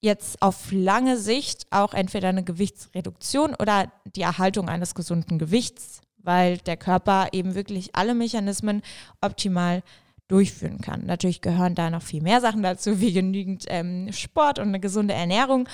jetzt 0.00 0.42
auf 0.42 0.72
lange 0.72 1.18
Sicht 1.18 1.68
auch 1.70 1.94
entweder 1.94 2.30
eine 2.30 2.42
Gewichtsreduktion 2.42 3.54
oder 3.54 3.92
die 4.16 4.22
Erhaltung 4.22 4.68
eines 4.68 4.96
gesunden 4.96 5.38
Gewichts, 5.38 6.00
weil 6.16 6.58
der 6.58 6.76
Körper 6.76 7.28
eben 7.30 7.54
wirklich 7.54 7.94
alle 7.94 8.16
Mechanismen 8.16 8.82
optimal 9.20 9.84
durchführen 10.28 10.80
kann. 10.80 11.06
Natürlich 11.06 11.40
gehören 11.40 11.74
da 11.74 11.90
noch 11.90 12.02
viel 12.02 12.22
mehr 12.22 12.40
Sachen 12.40 12.62
dazu, 12.62 13.00
wie 13.00 13.12
genügend 13.12 13.64
ähm, 13.68 14.12
Sport 14.12 14.58
und 14.58 14.68
eine 14.68 14.80
gesunde 14.80 15.14
Ernährung, 15.14 15.68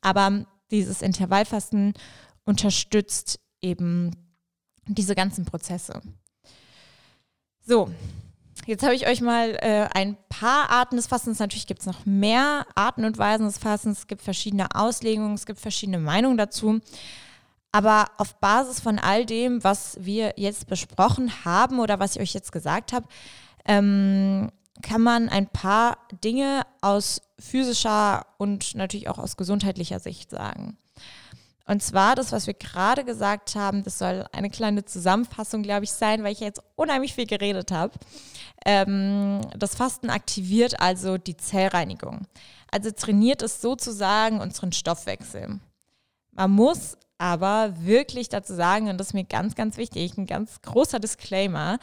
aber 0.00 0.46
dieses 0.70 1.02
Intervallfasten 1.02 1.94
unterstützt 2.44 3.40
eben 3.62 4.10
diese 4.86 5.14
ganzen 5.14 5.44
Prozesse. 5.44 6.00
So, 7.60 7.90
Jetzt 8.66 8.82
habe 8.82 8.94
ich 8.94 9.06
euch 9.08 9.20
mal 9.20 9.56
äh, 9.62 9.88
ein 9.94 10.16
paar 10.28 10.70
Arten 10.70 10.96
des 10.96 11.06
Fastens. 11.06 11.38
Natürlich 11.38 11.66
gibt 11.66 11.80
es 11.80 11.86
noch 11.86 12.04
mehr 12.04 12.66
Arten 12.74 13.04
und 13.04 13.18
Weisen 13.18 13.46
des 13.46 13.58
Fastens. 13.58 14.00
Es 14.00 14.06
gibt 14.06 14.22
verschiedene 14.22 14.68
Auslegungen, 14.74 15.34
es 15.34 15.46
gibt 15.46 15.60
verschiedene 15.60 15.98
Meinungen 15.98 16.36
dazu. 16.36 16.80
Aber 17.72 18.06
auf 18.18 18.36
Basis 18.36 18.80
von 18.80 18.98
all 18.98 19.24
dem, 19.24 19.64
was 19.64 19.96
wir 20.00 20.34
jetzt 20.36 20.66
besprochen 20.66 21.44
haben 21.44 21.78
oder 21.78 22.00
was 22.00 22.16
ich 22.16 22.22
euch 22.22 22.34
jetzt 22.34 22.52
gesagt 22.52 22.92
habe, 22.92 23.06
ähm, 23.66 24.50
kann 24.82 25.02
man 25.02 25.28
ein 25.28 25.46
paar 25.46 25.98
Dinge 26.24 26.62
aus 26.80 27.22
physischer 27.38 28.26
und 28.38 28.74
natürlich 28.74 29.08
auch 29.08 29.18
aus 29.18 29.36
gesundheitlicher 29.36 30.00
Sicht 30.00 30.30
sagen. 30.30 30.78
Und 31.66 31.84
zwar 31.84 32.16
das, 32.16 32.32
was 32.32 32.48
wir 32.48 32.54
gerade 32.54 33.04
gesagt 33.04 33.54
haben, 33.54 33.84
das 33.84 33.98
soll 33.98 34.26
eine 34.32 34.50
kleine 34.50 34.84
Zusammenfassung, 34.84 35.62
glaube 35.62 35.84
ich, 35.84 35.92
sein, 35.92 36.24
weil 36.24 36.32
ich 36.32 36.40
jetzt 36.40 36.60
unheimlich 36.74 37.14
viel 37.14 37.26
geredet 37.26 37.70
habe. 37.70 37.92
Ähm, 38.66 39.40
das 39.56 39.76
Fasten 39.76 40.10
aktiviert 40.10 40.80
also 40.80 41.16
die 41.16 41.36
Zellreinigung. 41.36 42.26
Also 42.72 42.90
trainiert 42.90 43.42
es 43.42 43.60
sozusagen 43.60 44.40
unseren 44.40 44.72
Stoffwechsel. 44.72 45.60
Man 46.32 46.50
muss 46.50 46.96
aber 47.18 47.74
wirklich 47.78 48.28
dazu 48.28 48.54
sagen, 48.54 48.88
und 48.88 48.98
das 48.98 49.08
ist 49.08 49.14
mir 49.14 49.24
ganz, 49.24 49.54
ganz 49.54 49.76
wichtig, 49.76 50.18
ein 50.18 50.26
ganz 50.26 50.62
großer 50.62 50.98
Disclaimer, 50.98 51.78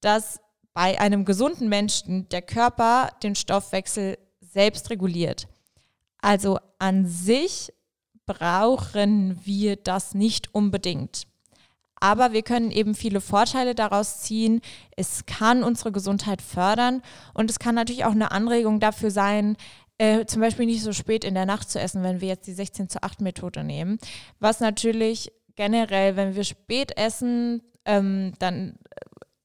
dass 0.00 0.38
bei 0.74 1.00
einem 1.00 1.24
gesunden 1.24 1.68
Menschen 1.68 2.28
der 2.28 2.42
Körper 2.42 3.10
den 3.22 3.36
Stoffwechsel 3.36 4.18
selbst 4.40 4.90
reguliert. 4.90 5.46
Also 6.18 6.58
an 6.78 7.06
sich 7.06 7.72
brauchen 8.26 9.40
wir 9.44 9.76
das 9.76 10.14
nicht 10.14 10.54
unbedingt. 10.54 11.26
Aber 12.00 12.32
wir 12.32 12.42
können 12.42 12.70
eben 12.70 12.94
viele 12.94 13.20
Vorteile 13.20 13.74
daraus 13.74 14.20
ziehen. 14.20 14.60
Es 14.96 15.26
kann 15.26 15.62
unsere 15.62 15.92
Gesundheit 15.92 16.42
fördern 16.42 17.02
und 17.32 17.48
es 17.50 17.58
kann 17.58 17.74
natürlich 17.74 18.04
auch 18.04 18.12
eine 18.12 18.32
Anregung 18.32 18.80
dafür 18.80 19.10
sein, 19.10 19.56
äh, 19.98 20.26
zum 20.26 20.40
Beispiel 20.40 20.66
nicht 20.66 20.82
so 20.82 20.92
spät 20.92 21.24
in 21.24 21.34
der 21.34 21.46
Nacht 21.46 21.70
zu 21.70 21.78
essen, 21.80 22.02
wenn 22.02 22.20
wir 22.20 22.28
jetzt 22.28 22.46
die 22.46 22.52
16 22.52 22.88
zu 22.88 23.02
8 23.02 23.20
Methode 23.20 23.62
nehmen. 23.62 23.98
Was 24.40 24.60
natürlich 24.60 25.32
generell, 25.54 26.16
wenn 26.16 26.34
wir 26.34 26.44
spät 26.44 26.96
essen, 26.98 27.62
ähm, 27.84 28.32
dann 28.38 28.76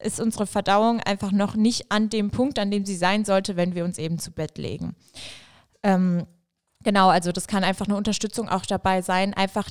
ist 0.02 0.20
unsere 0.20 0.46
Verdauung 0.46 1.00
einfach 1.00 1.32
noch 1.32 1.54
nicht 1.54 1.92
an 1.92 2.08
dem 2.08 2.30
Punkt, 2.30 2.58
an 2.58 2.70
dem 2.70 2.84
sie 2.84 2.96
sein 2.96 3.24
sollte, 3.24 3.56
wenn 3.56 3.74
wir 3.74 3.84
uns 3.84 3.98
eben 3.98 4.18
zu 4.18 4.30
Bett 4.32 4.58
legen. 4.58 4.96
Ähm, 5.82 6.26
Genau, 6.82 7.08
also 7.08 7.30
das 7.30 7.46
kann 7.46 7.62
einfach 7.62 7.86
eine 7.86 7.96
Unterstützung 7.96 8.48
auch 8.48 8.64
dabei 8.64 9.02
sein, 9.02 9.34
einfach 9.34 9.68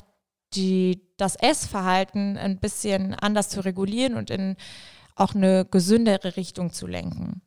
die, 0.54 1.02
das 1.16 1.36
Essverhalten 1.36 2.36
ein 2.36 2.58
bisschen 2.58 3.14
anders 3.14 3.48
zu 3.48 3.64
regulieren 3.64 4.16
und 4.16 4.30
in 4.30 4.56
auch 5.16 5.34
eine 5.34 5.64
gesündere 5.64 6.36
Richtung 6.36 6.72
zu 6.72 6.86
lenken. 6.86 7.42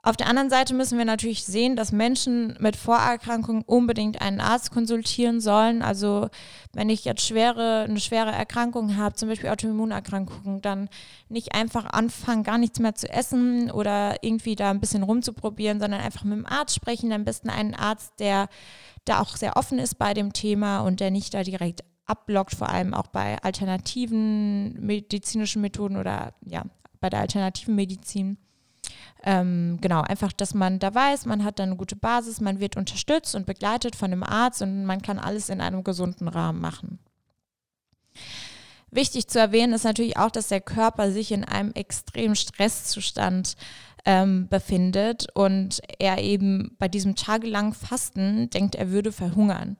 Auf 0.00 0.16
der 0.16 0.28
anderen 0.28 0.48
Seite 0.48 0.74
müssen 0.74 0.96
wir 0.96 1.04
natürlich 1.04 1.44
sehen, 1.44 1.74
dass 1.74 1.90
Menschen 1.90 2.56
mit 2.60 2.76
Vorerkrankungen 2.76 3.62
unbedingt 3.62 4.20
einen 4.22 4.40
Arzt 4.40 4.70
konsultieren 4.70 5.40
sollen. 5.40 5.82
Also 5.82 6.28
wenn 6.72 6.88
ich 6.88 7.04
jetzt 7.04 7.26
schwere, 7.26 7.84
eine 7.88 7.98
schwere 7.98 8.30
Erkrankung 8.30 8.96
habe, 8.96 9.16
zum 9.16 9.28
Beispiel 9.28 9.50
Autoimmunerkrankungen, 9.50 10.62
dann 10.62 10.88
nicht 11.28 11.52
einfach 11.52 11.84
anfangen, 11.84 12.44
gar 12.44 12.58
nichts 12.58 12.78
mehr 12.78 12.94
zu 12.94 13.10
essen 13.10 13.72
oder 13.72 14.22
irgendwie 14.22 14.54
da 14.54 14.70
ein 14.70 14.78
bisschen 14.78 15.02
rumzuprobieren, 15.02 15.80
sondern 15.80 16.00
einfach 16.00 16.22
mit 16.22 16.38
dem 16.38 16.46
Arzt 16.46 16.76
sprechen. 16.76 17.12
Am 17.12 17.24
besten 17.24 17.50
einen 17.50 17.74
Arzt, 17.74 18.12
der 18.20 18.48
da 19.04 19.20
auch 19.20 19.36
sehr 19.36 19.56
offen 19.56 19.80
ist 19.80 19.98
bei 19.98 20.14
dem 20.14 20.32
Thema 20.32 20.80
und 20.80 21.00
der 21.00 21.10
nicht 21.10 21.34
da 21.34 21.42
direkt 21.42 21.82
abblockt, 22.06 22.54
vor 22.54 22.68
allem 22.68 22.94
auch 22.94 23.08
bei 23.08 23.36
alternativen 23.42 24.74
medizinischen 24.80 25.60
Methoden 25.60 25.96
oder 25.96 26.34
ja, 26.46 26.62
bei 27.00 27.10
der 27.10 27.20
alternativen 27.20 27.74
Medizin. 27.74 28.38
Ähm, 29.24 29.78
genau, 29.80 30.02
einfach, 30.02 30.32
dass 30.32 30.54
man 30.54 30.78
da 30.78 30.94
weiß, 30.94 31.26
man 31.26 31.44
hat 31.44 31.58
da 31.58 31.64
eine 31.64 31.76
gute 31.76 31.96
Basis, 31.96 32.40
man 32.40 32.60
wird 32.60 32.76
unterstützt 32.76 33.34
und 33.34 33.46
begleitet 33.46 33.96
von 33.96 34.12
einem 34.12 34.22
Arzt 34.22 34.62
und 34.62 34.84
man 34.84 35.02
kann 35.02 35.18
alles 35.18 35.48
in 35.48 35.60
einem 35.60 35.82
gesunden 35.82 36.28
Rahmen 36.28 36.60
machen. 36.60 36.98
Wichtig 38.90 39.28
zu 39.28 39.38
erwähnen 39.38 39.74
ist 39.74 39.84
natürlich 39.84 40.16
auch, 40.16 40.30
dass 40.30 40.48
der 40.48 40.60
Körper 40.60 41.10
sich 41.10 41.32
in 41.32 41.44
einem 41.44 41.72
extremen 41.72 42.36
Stresszustand 42.36 43.54
ähm, 44.04 44.48
befindet 44.48 45.26
und 45.34 45.82
er 45.98 46.18
eben 46.18 46.74
bei 46.78 46.88
diesem 46.88 47.14
tagelangen 47.14 47.74
Fasten 47.74 48.48
denkt, 48.50 48.76
er 48.76 48.90
würde 48.90 49.12
verhungern. 49.12 49.76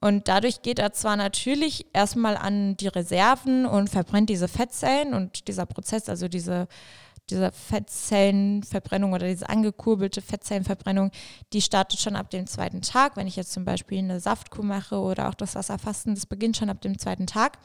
Und 0.00 0.28
dadurch 0.28 0.62
geht 0.62 0.78
er 0.78 0.92
zwar 0.92 1.16
natürlich 1.16 1.86
erstmal 1.94 2.36
an 2.36 2.76
die 2.76 2.88
Reserven 2.88 3.64
und 3.64 3.88
verbrennt 3.88 4.28
diese 4.28 4.48
Fettzellen 4.48 5.14
und 5.14 5.48
dieser 5.48 5.66
Prozess, 5.66 6.08
also 6.08 6.28
diese 6.28 6.68
diese 7.30 7.52
Fettzellenverbrennung 7.52 9.12
oder 9.12 9.26
diese 9.26 9.48
angekurbelte 9.48 10.20
Fettzellenverbrennung, 10.20 11.10
die 11.52 11.62
startet 11.62 12.00
schon 12.00 12.16
ab 12.16 12.30
dem 12.30 12.46
zweiten 12.46 12.82
Tag. 12.82 13.16
Wenn 13.16 13.26
ich 13.26 13.36
jetzt 13.36 13.52
zum 13.52 13.64
Beispiel 13.64 13.98
eine 13.98 14.20
Saftkur 14.20 14.64
mache 14.64 14.98
oder 14.98 15.28
auch 15.28 15.34
das 15.34 15.54
Wasserfasten, 15.54 16.14
das 16.14 16.26
beginnt 16.26 16.56
schon 16.56 16.70
ab 16.70 16.80
dem 16.82 16.98
zweiten 16.98 17.26
Tag. 17.26 17.58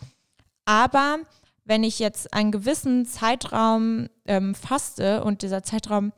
Aber 0.65 1.19
wenn 1.65 1.83
ich 1.83 1.99
jetzt 1.99 2.33
einen 2.33 2.51
gewissen 2.51 3.05
Zeitraum 3.05 4.07
ähm, 4.25 4.55
faste 4.55 5.23
und 5.23 5.41
dieser 5.41 5.63
Zeitraum 5.63 6.13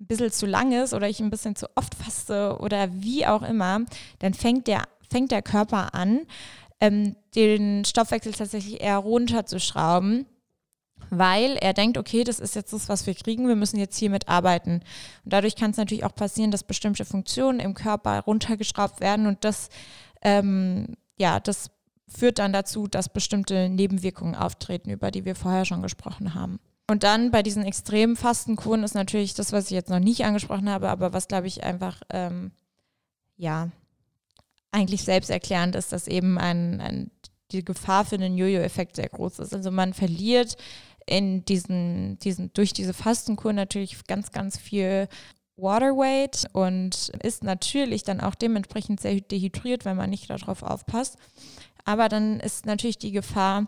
ein 0.00 0.06
bisschen 0.06 0.32
zu 0.32 0.46
lang 0.46 0.72
ist 0.72 0.94
oder 0.94 1.08
ich 1.08 1.20
ein 1.20 1.30
bisschen 1.30 1.56
zu 1.56 1.68
oft 1.74 1.94
faste 1.94 2.58
oder 2.58 2.92
wie 2.92 3.26
auch 3.26 3.42
immer, 3.42 3.80
dann 4.18 4.34
fängt 4.34 4.66
der, 4.66 4.84
fängt 5.10 5.30
der 5.30 5.42
Körper 5.42 5.94
an, 5.94 6.26
ähm, 6.80 7.14
den 7.34 7.84
Stoffwechsel 7.84 8.32
tatsächlich 8.32 8.80
eher 8.80 8.98
runterzuschrauben 8.98 10.26
weil 11.10 11.56
er 11.56 11.74
denkt, 11.74 11.98
okay, 11.98 12.24
das 12.24 12.40
ist 12.40 12.54
jetzt 12.54 12.72
das, 12.72 12.88
was 12.88 13.06
wir 13.06 13.14
kriegen, 13.14 13.48
wir 13.48 13.56
müssen 13.56 13.78
jetzt 13.78 13.98
hiermit 13.98 14.28
arbeiten. 14.28 14.80
Und 15.24 15.32
dadurch 15.32 15.56
kann 15.56 15.72
es 15.72 15.76
natürlich 15.76 16.04
auch 16.04 16.14
passieren, 16.14 16.50
dass 16.50 16.64
bestimmte 16.64 17.04
Funktionen 17.04 17.60
im 17.60 17.74
Körper 17.74 18.20
runtergeschraubt 18.20 19.00
werden 19.00 19.26
und 19.26 19.44
das, 19.44 19.68
ähm, 20.22 20.96
ja, 21.18 21.40
das 21.40 21.70
führt 22.08 22.38
dann 22.38 22.52
dazu, 22.52 22.88
dass 22.88 23.08
bestimmte 23.08 23.68
Nebenwirkungen 23.68 24.34
auftreten, 24.34 24.90
über 24.90 25.10
die 25.10 25.24
wir 25.24 25.36
vorher 25.36 25.64
schon 25.64 25.82
gesprochen 25.82 26.34
haben. 26.34 26.58
Und 26.90 27.04
dann 27.04 27.30
bei 27.30 27.44
diesen 27.44 27.62
extremen 27.64 28.16
Fastenkuren 28.16 28.82
ist 28.82 28.94
natürlich 28.94 29.34
das, 29.34 29.52
was 29.52 29.66
ich 29.66 29.70
jetzt 29.70 29.90
noch 29.90 30.00
nicht 30.00 30.24
angesprochen 30.24 30.68
habe, 30.68 30.88
aber 30.88 31.12
was, 31.12 31.28
glaube 31.28 31.46
ich, 31.46 31.62
einfach, 31.62 32.02
ähm, 32.10 32.50
ja, 33.36 33.70
eigentlich 34.72 35.04
selbsterklärend 35.04 35.76
ist, 35.76 35.92
dass 35.92 36.08
eben 36.08 36.36
ein, 36.36 36.80
ein, 36.80 37.10
die 37.52 37.64
Gefahr 37.64 38.04
für 38.04 38.18
den 38.18 38.36
Jojo-Effekt 38.36 38.96
sehr 38.96 39.08
groß 39.08 39.38
ist. 39.38 39.54
Also 39.54 39.70
man 39.70 39.94
verliert 39.94 40.56
in 41.06 41.44
diesen, 41.44 42.18
diesen, 42.18 42.52
durch 42.52 42.72
diese 42.72 42.94
Fastenkur 42.94 43.52
natürlich 43.52 44.04
ganz, 44.06 44.30
ganz 44.32 44.58
viel 44.58 45.08
Waterweight 45.56 46.46
und 46.52 47.10
ist 47.22 47.44
natürlich 47.44 48.02
dann 48.02 48.20
auch 48.20 48.34
dementsprechend 48.34 49.00
sehr 49.00 49.20
dehydriert, 49.20 49.84
wenn 49.84 49.96
man 49.96 50.10
nicht 50.10 50.30
darauf 50.30 50.62
aufpasst. 50.62 51.16
Aber 51.84 52.08
dann 52.08 52.40
ist 52.40 52.66
natürlich 52.66 52.98
die 52.98 53.12
Gefahr, 53.12 53.66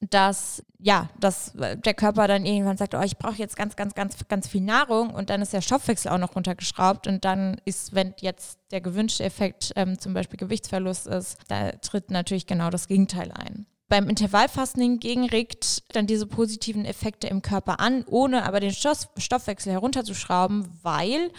dass 0.00 0.62
ja, 0.78 1.08
dass 1.18 1.52
der 1.54 1.94
Körper 1.94 2.28
dann 2.28 2.44
irgendwann 2.44 2.76
sagt, 2.76 2.94
oh, 2.94 3.00
ich 3.00 3.16
brauche 3.16 3.36
jetzt 3.36 3.56
ganz, 3.56 3.74
ganz, 3.74 3.94
ganz, 3.94 4.16
ganz 4.28 4.48
viel 4.48 4.60
Nahrung 4.60 5.10
und 5.10 5.30
dann 5.30 5.40
ist 5.40 5.52
der 5.52 5.62
Stoffwechsel 5.62 6.10
auch 6.10 6.18
noch 6.18 6.36
runtergeschraubt 6.36 7.06
und 7.06 7.24
dann 7.24 7.60
ist, 7.64 7.94
wenn 7.94 8.14
jetzt 8.20 8.58
der 8.70 8.82
gewünschte 8.82 9.24
Effekt 9.24 9.72
ähm, 9.76 9.98
zum 9.98 10.12
Beispiel 10.12 10.38
Gewichtsverlust 10.38 11.06
ist, 11.06 11.38
da 11.48 11.72
tritt 11.72 12.10
natürlich 12.10 12.46
genau 12.46 12.68
das 12.68 12.86
Gegenteil 12.86 13.32
ein. 13.32 13.66
Beim 13.88 14.08
Intervallfasten 14.08 14.82
hingegen 14.82 15.26
regt 15.26 15.82
dann 15.94 16.06
diese 16.06 16.26
positiven 16.26 16.84
Effekte 16.84 17.26
im 17.28 17.42
Körper 17.42 17.80
an, 17.80 18.04
ohne 18.06 18.44
aber 18.44 18.60
den 18.60 18.72
Stoff 18.72 19.08
Stoffwechsel 19.18 19.72
herunterzuschrauben, 19.72 20.66
weil 20.82 21.30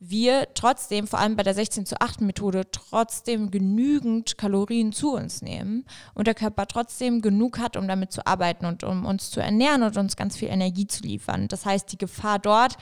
wir 0.00 0.48
trotzdem, 0.54 1.06
vor 1.06 1.18
allem 1.18 1.36
bei 1.36 1.42
der 1.42 1.54
16 1.54 1.86
zu 1.86 2.00
8 2.00 2.20
Methode, 2.20 2.70
trotzdem 2.70 3.50
genügend 3.50 4.36
Kalorien 4.36 4.92
zu 4.92 5.14
uns 5.14 5.42
nehmen 5.42 5.86
und 6.14 6.26
der 6.26 6.34
Körper 6.34 6.66
trotzdem 6.66 7.22
genug 7.22 7.58
hat, 7.58 7.76
um 7.76 7.88
damit 7.88 8.12
zu 8.12 8.26
arbeiten 8.26 8.66
und 8.66 8.84
um 8.84 9.06
uns 9.06 9.30
zu 9.30 9.40
ernähren 9.40 9.82
und 9.82 9.96
uns 9.96 10.16
ganz 10.16 10.36
viel 10.36 10.48
Energie 10.48 10.86
zu 10.86 11.02
liefern. 11.02 11.48
Das 11.48 11.64
heißt, 11.64 11.90
die 11.92 11.98
Gefahr 11.98 12.38
dort 12.38 12.76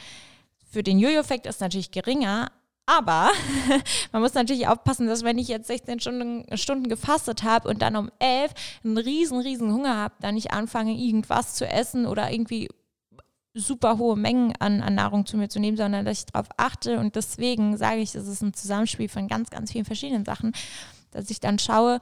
für 0.68 0.82
den 0.82 0.98
Jojo-Effekt 0.98 1.46
ist 1.46 1.60
natürlich 1.60 1.92
geringer, 1.92 2.50
Aber 2.86 3.30
man 4.12 4.22
muss 4.22 4.34
natürlich 4.34 4.68
aufpassen, 4.68 5.06
dass 5.06 5.24
wenn 5.24 5.38
ich 5.38 5.48
jetzt 5.48 5.68
16 5.68 6.00
Stunden, 6.00 6.56
Stunden 6.56 6.88
gefastet 6.88 7.42
habe 7.42 7.68
und 7.68 7.80
dann 7.80 7.96
um 7.96 8.10
11 8.18 8.52
einen 8.84 8.98
riesen, 8.98 9.38
riesen 9.38 9.72
Hunger 9.72 9.96
habe, 9.96 10.14
dann 10.20 10.34
nicht 10.34 10.52
anfange, 10.52 10.92
irgendwas 10.92 11.54
zu 11.54 11.66
essen 11.66 12.06
oder 12.06 12.30
irgendwie 12.30 12.68
super 13.54 13.98
hohe 13.98 14.16
Mengen 14.16 14.52
an, 14.58 14.82
an 14.82 14.96
Nahrung 14.96 15.26
zu 15.26 15.36
mir 15.36 15.48
zu 15.48 15.60
nehmen, 15.60 15.76
sondern 15.76 16.04
dass 16.04 16.18
ich 16.18 16.26
darauf 16.26 16.48
achte. 16.56 16.98
Und 16.98 17.16
deswegen 17.16 17.76
sage 17.76 18.00
ich, 18.00 18.14
es 18.14 18.26
ist 18.26 18.42
ein 18.42 18.52
Zusammenspiel 18.52 19.08
von 19.08 19.28
ganz, 19.28 19.50
ganz 19.50 19.72
vielen 19.72 19.84
verschiedenen 19.84 20.24
Sachen, 20.24 20.52
dass 21.12 21.30
ich 21.30 21.40
dann 21.40 21.58
schaue, 21.58 22.00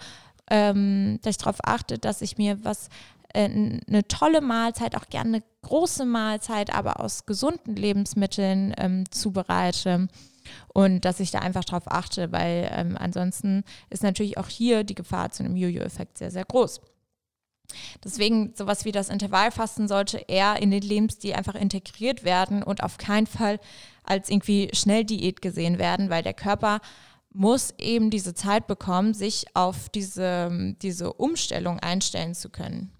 ähm, 0.51 1.19
dass 1.23 1.33
ich 1.33 1.39
darauf 1.39 1.59
achte, 1.63 1.99
dass 1.99 2.23
ich 2.23 2.39
mir 2.39 2.65
was 2.65 2.89
äh, 3.35 3.45
eine 3.45 4.09
tolle 4.09 4.41
Mahlzeit, 4.41 4.97
auch 4.97 5.09
gerne 5.09 5.37
eine 5.37 5.45
große 5.63 6.07
Mahlzeit, 6.07 6.75
aber 6.75 7.01
aus 7.01 7.27
gesunden 7.27 7.77
Lebensmitteln 7.77 8.75
ähm, 8.79 9.05
zubereite. 9.11 10.09
Und 10.69 11.05
dass 11.05 11.21
ich 11.21 11.31
da 11.31 11.41
einfach 11.41 11.65
drauf 11.65 11.85
achte, 11.87 12.33
weil 12.33 12.71
ähm, 12.73 12.97
ansonsten 12.99 13.65
ist 13.91 14.03
natürlich 14.03 14.39
auch 14.39 14.49
hier 14.49 14.85
die 14.85 14.95
Gefahr 14.95 15.31
zu 15.31 15.45
einem 15.45 15.57
Jojo-Effekt 15.57 16.19
sehr, 16.19 16.31
sehr 16.31 16.45
groß. 16.45 16.81
Deswegen 18.05 18.53
sowas 18.55 18.85
wie 18.85 18.93
das 18.93 19.09
Intervallfasten 19.09 19.89
sollte 19.89 20.19
eher 20.19 20.61
in 20.61 20.71
den 20.71 20.83
Lebensstil 20.83 21.35
einfach 21.35 21.55
integriert 21.55 22.25
werden 22.25 22.63
und 22.63 22.83
auf 22.83 22.99
keinen 22.99 23.27
Fall 23.27 23.61
als 24.05 24.29
irgendwie 24.29 24.71
Schnelldiät 24.75 25.43
gesehen 25.43 25.79
werden, 25.79 26.11
weil 26.11 26.23
der 26.23 26.35
Körper 26.35 26.81
muss 27.33 27.75
eben 27.79 28.11
diese 28.11 28.35
Zeit 28.35 28.67
bekommen, 28.67 29.15
sich 29.15 29.47
auf 29.55 29.89
diese, 29.89 30.75
diese 30.83 31.13
Umstellung 31.15 31.79
einstellen 31.79 32.35
zu 32.35 32.51
können. 32.51 32.93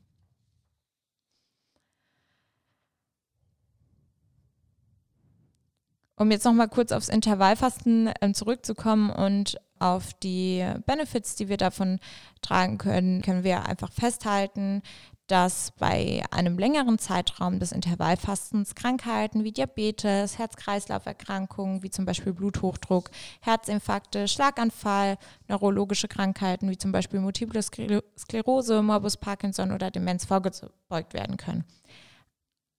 Um 6.17 6.31
jetzt 6.31 6.45
nochmal 6.45 6.69
kurz 6.69 6.93
aufs 6.93 7.09
Intervallfasten 7.09 8.11
äh, 8.21 8.33
zurückzukommen 8.33 9.11
und 9.11 9.57
auf 9.79 10.13
die 10.15 10.65
Benefits, 10.87 11.35
die 11.35 11.49
wir 11.49 11.57
davon 11.57 11.99
tragen 12.41 12.79
können, 12.79 13.21
können 13.23 13.43
wir 13.43 13.67
einfach 13.67 13.93
festhalten, 13.93 14.83
dass 15.27 15.73
bei 15.79 16.23
einem 16.31 16.59
längeren 16.59 16.99
Zeitraum 16.99 17.59
des 17.59 17.73
Intervallfastens 17.73 18.75
Krankheiten 18.75 19.45
wie 19.45 19.53
Diabetes, 19.53 20.39
Herz-Kreislauf-Erkrankungen 20.39 21.83
wie 21.83 21.91
zum 21.91 22.05
Beispiel 22.05 22.33
Bluthochdruck, 22.33 23.11
Herzinfarkte, 23.41 24.29
Schlaganfall, 24.29 25.17
neurologische 25.49 26.07
Krankheiten 26.07 26.69
wie 26.69 26.79
zum 26.79 26.93
Beispiel 26.93 27.21
Multiple 27.21 27.63
Sklerose, 27.63 28.83
Morbus 28.83 29.17
Parkinson 29.17 29.73
oder 29.73 29.91
Demenz 29.91 30.27
vorgebeugt 30.27 31.15
werden 31.15 31.39
können. 31.39 31.65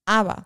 Aber 0.05 0.45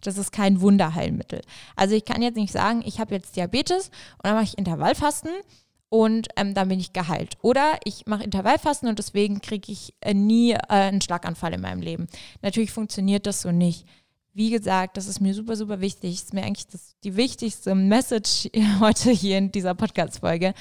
das 0.00 0.18
ist 0.18 0.32
kein 0.32 0.60
Wunderheilmittel. 0.60 1.42
Also 1.74 1.94
ich 1.94 2.04
kann 2.04 2.22
jetzt 2.22 2.36
nicht 2.36 2.52
sagen, 2.52 2.82
ich 2.84 3.00
habe 3.00 3.14
jetzt 3.14 3.36
Diabetes 3.36 3.88
und 3.88 4.24
dann 4.24 4.34
mache 4.34 4.44
ich 4.44 4.58
Intervallfasten 4.58 5.30
und 5.88 6.28
ähm, 6.36 6.54
dann 6.54 6.68
bin 6.68 6.80
ich 6.80 6.92
geheilt. 6.92 7.36
Oder 7.42 7.78
ich 7.84 8.06
mache 8.06 8.24
Intervallfasten 8.24 8.88
und 8.88 8.98
deswegen 8.98 9.40
kriege 9.40 9.70
ich 9.70 9.94
äh, 10.00 10.14
nie 10.14 10.52
äh, 10.52 10.58
einen 10.68 11.00
Schlaganfall 11.00 11.54
in 11.54 11.60
meinem 11.60 11.80
Leben. 11.80 12.06
Natürlich 12.42 12.72
funktioniert 12.72 13.26
das 13.26 13.42
so 13.42 13.52
nicht. 13.52 13.86
Wie 14.32 14.50
gesagt, 14.50 14.96
das 14.96 15.06
ist 15.06 15.20
mir 15.20 15.32
super, 15.32 15.56
super 15.56 15.80
wichtig. 15.80 16.14
Das 16.14 16.24
ist 16.24 16.34
mir 16.34 16.44
eigentlich 16.44 16.66
das, 16.66 16.94
die 17.04 17.16
wichtigste 17.16 17.74
Message 17.74 18.50
heute 18.80 19.10
hier 19.10 19.38
in 19.38 19.52
dieser 19.52 19.74
Podcast-Folge, 19.74 20.54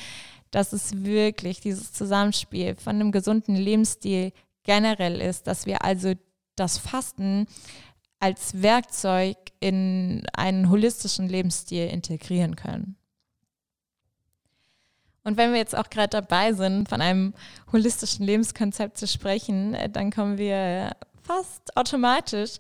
dass 0.52 0.74
es 0.74 1.04
wirklich 1.04 1.60
dieses 1.60 1.91
Zusammenspiel 1.91 2.76
von 2.76 2.95
einem 2.95 3.12
gesunden 3.12 3.56
Lebensstil 3.56 4.32
generell 4.63 5.19
ist, 5.21 5.48
dass 5.48 5.65
wir 5.65 5.84
also 5.84 6.13
das 6.56 6.78
Fasten 6.78 7.48
als 8.25 8.63
Werkzeug 8.63 9.38
in 9.59 10.25
einen 10.33 10.71
holistischen 10.71 11.29
Lebensstil 11.29 11.88
integrieren 11.88 12.55
können. 12.55 12.95
Und 15.23 15.38
wenn 15.38 15.51
wir 15.51 15.59
jetzt 15.59 15.77
auch 15.77 15.91
gerade 15.91 16.09
dabei 16.09 16.53
sind, 16.53 16.89
von 16.89 17.01
einem 17.01 17.35
holistischen 17.71 18.25
Lebenskonzept 18.25 18.97
zu 18.97 19.07
sprechen, 19.07 19.75
äh, 19.75 19.91
dann 19.91 20.11
kommen 20.11 20.39
wir 20.39 20.95
fast 21.21 21.77
automatisch 21.77 22.57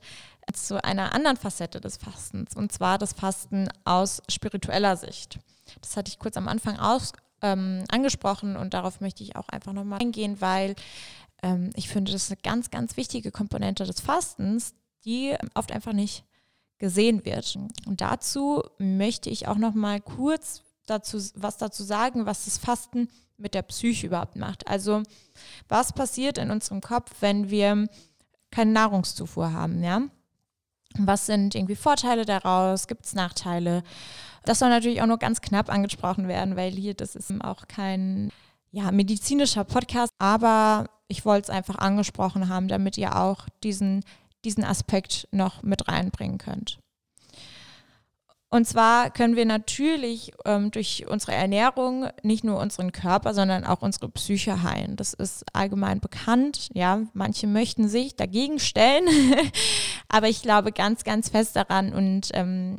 zu 0.53 0.83
einer 0.83 1.15
anderen 1.15 1.37
Facette 1.37 1.81
des 1.81 1.97
Fastens, 1.97 2.55
und 2.55 2.71
zwar 2.71 2.99
das 2.99 3.13
Fasten 3.13 3.67
aus 3.85 4.21
spiritueller 4.29 4.95
Sicht. 4.95 5.39
Das 5.81 5.97
hatte 5.97 6.09
ich 6.09 6.19
kurz 6.19 6.37
am 6.37 6.47
Anfang 6.47 6.77
aus, 6.77 7.13
ähm, 7.41 7.85
angesprochen 7.89 8.55
und 8.55 8.75
darauf 8.75 9.01
möchte 9.01 9.23
ich 9.23 9.35
auch 9.35 9.49
einfach 9.49 9.73
nochmal 9.73 9.99
eingehen, 9.99 10.41
weil 10.41 10.75
ähm, 11.41 11.71
ich 11.75 11.89
finde, 11.89 12.11
das 12.11 12.25
ist 12.25 12.31
eine 12.31 12.41
ganz, 12.43 12.69
ganz 12.69 12.97
wichtige 12.97 13.31
Komponente 13.31 13.85
des 13.85 13.99
Fastens, 13.99 14.75
die 15.05 15.35
oft 15.53 15.71
einfach 15.71 15.93
nicht 15.93 16.25
gesehen 16.77 17.25
wird. 17.25 17.57
Und 17.85 18.01
dazu 18.01 18.63
möchte 18.77 19.29
ich 19.29 19.47
auch 19.47 19.57
nochmal 19.57 20.01
kurz 20.01 20.61
dazu, 20.85 21.17
was 21.35 21.57
dazu 21.57 21.83
sagen, 21.83 22.25
was 22.25 22.45
das 22.45 22.57
Fasten 22.57 23.07
mit 23.37 23.53
der 23.53 23.63
Psyche 23.63 24.07
überhaupt 24.07 24.35
macht. 24.35 24.67
Also 24.67 25.03
was 25.67 25.93
passiert 25.93 26.37
in 26.37 26.51
unserem 26.51 26.81
Kopf, 26.81 27.11
wenn 27.19 27.49
wir 27.49 27.87
keine 28.51 28.71
Nahrungszufuhr 28.71 29.51
haben, 29.51 29.83
ja? 29.83 30.03
Was 30.97 31.25
sind 31.25 31.55
irgendwie 31.55 31.75
Vorteile 31.75 32.23
daraus? 32.23 32.87
Gibt 32.87 33.05
es 33.05 33.13
Nachteile? 33.13 33.83
Das 34.45 34.59
soll 34.59 34.69
natürlich 34.69 35.01
auch 35.01 35.07
nur 35.07 35.17
ganz 35.17 35.41
knapp 35.41 35.69
angesprochen 35.69 36.29
werden, 36.29 36.55
weil 36.55 36.71
hier 36.71 36.93
das 36.93 37.15
ist 37.15 37.33
auch 37.43 37.67
kein 37.67 38.31
ja, 38.71 38.91
medizinischer 38.91 39.65
Podcast, 39.65 40.11
aber 40.19 40.85
ich 41.07 41.25
wollte 41.25 41.43
es 41.43 41.49
einfach 41.49 41.77
angesprochen 41.79 42.47
haben, 42.47 42.67
damit 42.67 42.97
ihr 42.97 43.15
auch 43.17 43.47
diesen, 43.63 44.03
diesen 44.45 44.63
Aspekt 44.63 45.27
noch 45.31 45.63
mit 45.63 45.87
reinbringen 45.87 46.37
könnt. 46.37 46.79
Und 48.49 48.65
zwar 48.65 49.09
können 49.09 49.35
wir 49.35 49.45
natürlich 49.45 50.31
ähm, 50.45 50.71
durch 50.71 51.05
unsere 51.09 51.33
Ernährung 51.33 52.07
nicht 52.23 52.45
nur 52.45 52.57
unseren 52.57 52.93
Körper, 52.93 53.33
sondern 53.33 53.65
auch 53.65 53.81
unsere 53.81 54.07
Psyche 54.07 54.63
heilen. 54.63 54.95
Das 54.95 55.13
ist 55.13 55.43
allgemein 55.51 55.99
bekannt. 55.99 56.69
Ja, 56.73 57.01
manche 57.13 57.47
möchten 57.47 57.89
sich 57.89 58.15
dagegen 58.15 58.59
stellen, 58.59 59.09
aber 60.07 60.29
ich 60.29 60.41
glaube 60.41 60.71
ganz, 60.71 61.03
ganz 61.03 61.27
fest 61.27 61.57
daran 61.57 61.91
und 61.91 62.29
ähm, 62.33 62.77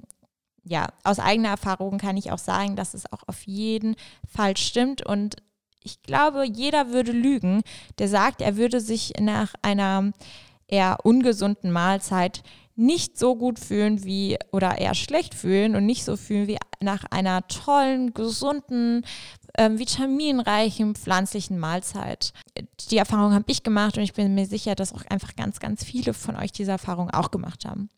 ja, 0.65 0.87
aus 1.05 1.19
eigener 1.19 1.51
Erfahrung 1.51 1.99
kann 1.99 2.17
ich 2.17 2.33
auch 2.33 2.39
sagen, 2.39 2.75
dass 2.75 2.95
es 2.95 3.13
auch 3.13 3.23
auf 3.27 3.43
jeden 3.43 3.97
Fall 4.27 4.57
stimmt 4.57 5.05
und 5.05 5.37
ich 5.83 6.03
glaube, 6.03 6.45
jeder 6.45 6.89
würde 6.91 7.13
lügen, 7.13 7.63
der 7.99 8.09
sagt, 8.09 8.41
er 8.41 8.57
würde 8.57 8.81
sich 8.81 9.13
nach 9.21 9.55
einer 9.63 10.13
eher 10.69 10.99
ungesunden 11.05 11.71
Mahlzeit 11.71 12.43
nicht 12.77 13.19
so 13.19 13.37
gut 13.37 13.59
fühlen 13.59 14.05
wie 14.05 14.39
oder 14.53 14.79
eher 14.79 14.95
schlecht 14.95 15.35
fühlen 15.35 15.75
und 15.75 15.87
nicht 15.87 16.05
so 16.05 16.17
fühlen 16.17 16.47
wie 16.47 16.59
nach 16.81 17.05
einer 17.11 17.47
tollen, 17.49 18.13
gesunden, 18.13 19.05
äh, 19.55 19.71
vitaminreichen 19.71 20.95
pflanzlichen 20.95 21.59
Mahlzeit. 21.59 22.35
Die 22.91 22.99
Erfahrung 22.99 23.33
habe 23.33 23.45
ich 23.47 23.63
gemacht 23.63 23.97
und 23.97 24.03
ich 24.03 24.13
bin 24.13 24.35
mir 24.35 24.47
sicher, 24.47 24.75
dass 24.75 24.93
auch 24.93 25.05
einfach 25.09 25.35
ganz, 25.37 25.59
ganz 25.59 25.85
viele 25.85 26.13
von 26.13 26.37
euch 26.37 26.53
diese 26.53 26.73
Erfahrung 26.73 27.11
auch 27.11 27.31
gemacht 27.31 27.65
haben. 27.65 27.89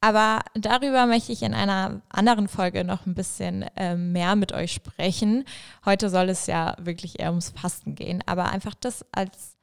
Aber 0.00 0.40
darüber 0.54 1.06
möchte 1.06 1.30
ich 1.30 1.42
in 1.42 1.54
einer 1.54 2.00
anderen 2.08 2.48
Folge 2.48 2.84
noch 2.84 3.06
ein 3.06 3.14
bisschen 3.14 3.62
äh, 3.76 3.96
mehr 3.96 4.34
mit 4.34 4.52
euch 4.52 4.72
sprechen. 4.72 5.44
Heute 5.84 6.08
soll 6.08 6.30
es 6.30 6.46
ja 6.46 6.74
wirklich 6.80 7.20
eher 7.20 7.28
ums 7.28 7.50
Fasten 7.50 7.94
gehen, 7.94 8.24
aber 8.26 8.50
einfach 8.50 8.74
das 8.74 9.04
als, 9.12 9.56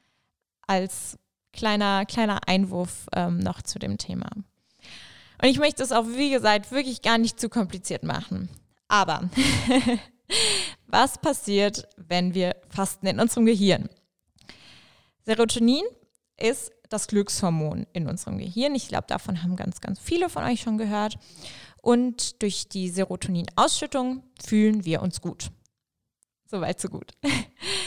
als 0.67 1.17
kleiner, 1.57 2.05
kleiner 2.05 2.47
Einwurf 2.47 3.07
ähm, 3.13 3.39
noch 3.39 3.61
zu 3.61 3.79
dem 3.79 3.97
Thema. 3.97 4.29
Und 5.41 5.49
ich 5.49 5.59
möchte 5.59 5.83
es 5.83 5.91
auch, 5.91 6.05
wie 6.07 6.29
gesagt, 6.29 6.71
wirklich 6.71 7.01
gar 7.01 7.17
nicht 7.17 7.39
zu 7.39 7.49
kompliziert 7.49 8.03
machen. 8.03 8.49
Aber 8.87 9.29
was 10.87 11.17
passiert, 11.17 11.87
wenn 11.97 12.33
wir 12.33 12.55
fasten 12.69 13.07
in 13.07 13.19
unserem 13.19 13.45
Gehirn? 13.45 13.89
Serotonin 15.25 15.83
ist 16.37 16.71
das 16.89 17.07
Glückshormon 17.07 17.85
in 17.91 18.07
unserem 18.07 18.37
Gehirn. 18.37 18.73
Ich 18.75 18.87
glaube, 18.87 19.07
davon 19.07 19.43
haben 19.43 19.57
ganz, 19.57 19.81
ganz 19.81 19.99
viele 19.99 20.29
von 20.29 20.43
euch 20.43 20.61
schon 20.61 20.77
gehört. 20.77 21.17
Und 21.81 22.41
durch 22.41 22.69
die 22.69 22.89
Serotoninausschüttung 22.89 24.23
fühlen 24.43 24.85
wir 24.85 25.01
uns 25.01 25.21
gut. 25.21 25.51
Soweit, 26.45 26.79
so 26.79 26.87
gut. 26.87 27.11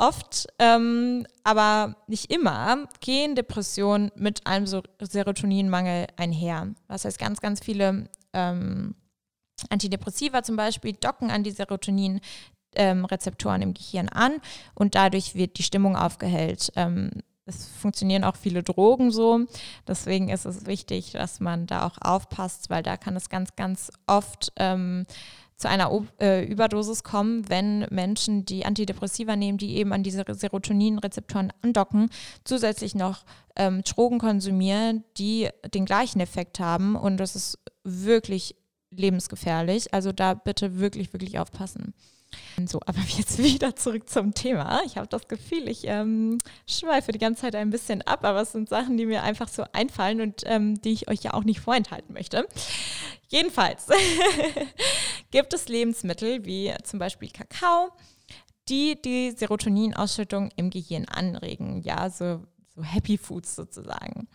Oft, 0.00 0.48
ähm, 0.58 1.26
aber 1.44 1.94
nicht 2.06 2.32
immer, 2.32 2.88
gehen 3.00 3.34
Depressionen 3.34 4.10
mit 4.16 4.46
einem 4.46 4.66
Serotoninmangel 4.66 6.06
einher. 6.16 6.68
Das 6.88 7.04
heißt, 7.04 7.18
ganz, 7.18 7.42
ganz 7.42 7.60
viele 7.60 8.08
ähm, 8.32 8.94
Antidepressiva 9.68 10.42
zum 10.42 10.56
Beispiel 10.56 10.94
docken 10.94 11.30
an 11.30 11.44
die 11.44 11.50
Serotonin-Rezeptoren 11.50 13.60
ähm, 13.60 13.68
im 13.68 13.74
Gehirn 13.74 14.08
an 14.08 14.40
und 14.74 14.94
dadurch 14.94 15.34
wird 15.34 15.58
die 15.58 15.64
Stimmung 15.64 15.96
aufgehellt. 15.96 16.72
Ähm, 16.76 17.10
es 17.44 17.66
funktionieren 17.66 18.24
auch 18.24 18.36
viele 18.36 18.62
Drogen 18.62 19.10
so. 19.10 19.40
Deswegen 19.86 20.30
ist 20.30 20.46
es 20.46 20.64
wichtig, 20.64 21.12
dass 21.12 21.40
man 21.40 21.66
da 21.66 21.86
auch 21.86 21.98
aufpasst, 22.00 22.70
weil 22.70 22.82
da 22.82 22.96
kann 22.96 23.16
es 23.16 23.28
ganz, 23.28 23.54
ganz 23.54 23.92
oft 24.06 24.50
ähm, 24.56 25.04
zu 25.60 25.68
einer 25.68 25.90
äh, 26.20 26.44
Überdosis 26.44 27.04
kommen, 27.04 27.48
wenn 27.48 27.86
Menschen, 27.90 28.46
die 28.46 28.64
Antidepressiva 28.64 29.36
nehmen, 29.36 29.58
die 29.58 29.76
eben 29.76 29.92
an 29.92 30.02
diese 30.02 30.24
Serotoninrezeptoren 30.26 31.52
andocken, 31.62 32.08
zusätzlich 32.44 32.94
noch 32.94 33.24
ähm, 33.56 33.82
Drogen 33.82 34.18
konsumieren, 34.18 35.04
die 35.18 35.50
den 35.74 35.84
gleichen 35.84 36.20
Effekt 36.20 36.60
haben. 36.60 36.96
Und 36.96 37.18
das 37.18 37.36
ist 37.36 37.58
wirklich 37.84 38.56
lebensgefährlich. 38.90 39.92
Also 39.92 40.12
da 40.12 40.32
bitte 40.32 40.78
wirklich, 40.78 41.12
wirklich 41.12 41.38
aufpassen. 41.38 41.92
So, 42.66 42.80
aber 42.86 43.00
jetzt 43.16 43.38
wieder 43.38 43.76
zurück 43.76 44.08
zum 44.08 44.34
Thema. 44.34 44.82
Ich 44.84 44.96
habe 44.96 45.08
das 45.08 45.28
Gefühl, 45.28 45.68
ich 45.68 45.84
ähm, 45.84 46.38
schweife 46.66 47.12
die 47.12 47.18
ganze 47.18 47.42
Zeit 47.42 47.54
ein 47.54 47.70
bisschen 47.70 48.02
ab, 48.02 48.24
aber 48.24 48.42
es 48.42 48.52
sind 48.52 48.68
Sachen, 48.68 48.96
die 48.96 49.06
mir 49.06 49.22
einfach 49.22 49.48
so 49.48 49.64
einfallen 49.72 50.20
und 50.20 50.42
ähm, 50.46 50.80
die 50.80 50.92
ich 50.92 51.08
euch 51.08 51.22
ja 51.22 51.34
auch 51.34 51.44
nicht 51.44 51.60
vorenthalten 51.60 52.12
möchte. 52.12 52.46
Jedenfalls 53.28 53.86
gibt 55.30 55.52
es 55.54 55.68
Lebensmittel 55.68 56.44
wie 56.44 56.74
zum 56.84 56.98
Beispiel 56.98 57.30
Kakao, 57.30 57.92
die 58.68 59.00
die 59.00 59.32
Serotoninausschüttung 59.32 60.50
im 60.56 60.70
Gehirn 60.70 61.06
anregen. 61.06 61.82
Ja, 61.82 62.10
so, 62.10 62.44
so 62.74 62.82
Happy 62.82 63.18
Foods 63.18 63.56
sozusagen. 63.56 64.28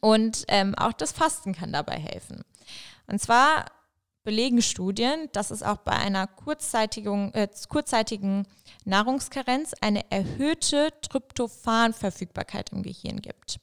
Und 0.00 0.44
ähm, 0.48 0.74
auch 0.74 0.92
das 0.92 1.12
Fasten 1.12 1.54
kann 1.54 1.72
dabei 1.72 1.96
helfen. 1.96 2.44
Und 3.06 3.20
zwar 3.20 3.66
belegen 4.26 4.60
Studien, 4.60 5.28
dass 5.32 5.52
es 5.52 5.62
auch 5.62 5.78
bei 5.78 5.92
einer 5.92 6.26
kurzzeitigen, 6.26 7.32
äh, 7.32 7.48
kurzzeitigen 7.68 8.44
Nahrungskarenz 8.84 9.72
eine 9.80 10.10
erhöhte 10.10 10.90
Tryptophan-Verfügbarkeit 11.00 12.72
im 12.72 12.82
Gehirn 12.82 13.22
gibt. 13.22 13.60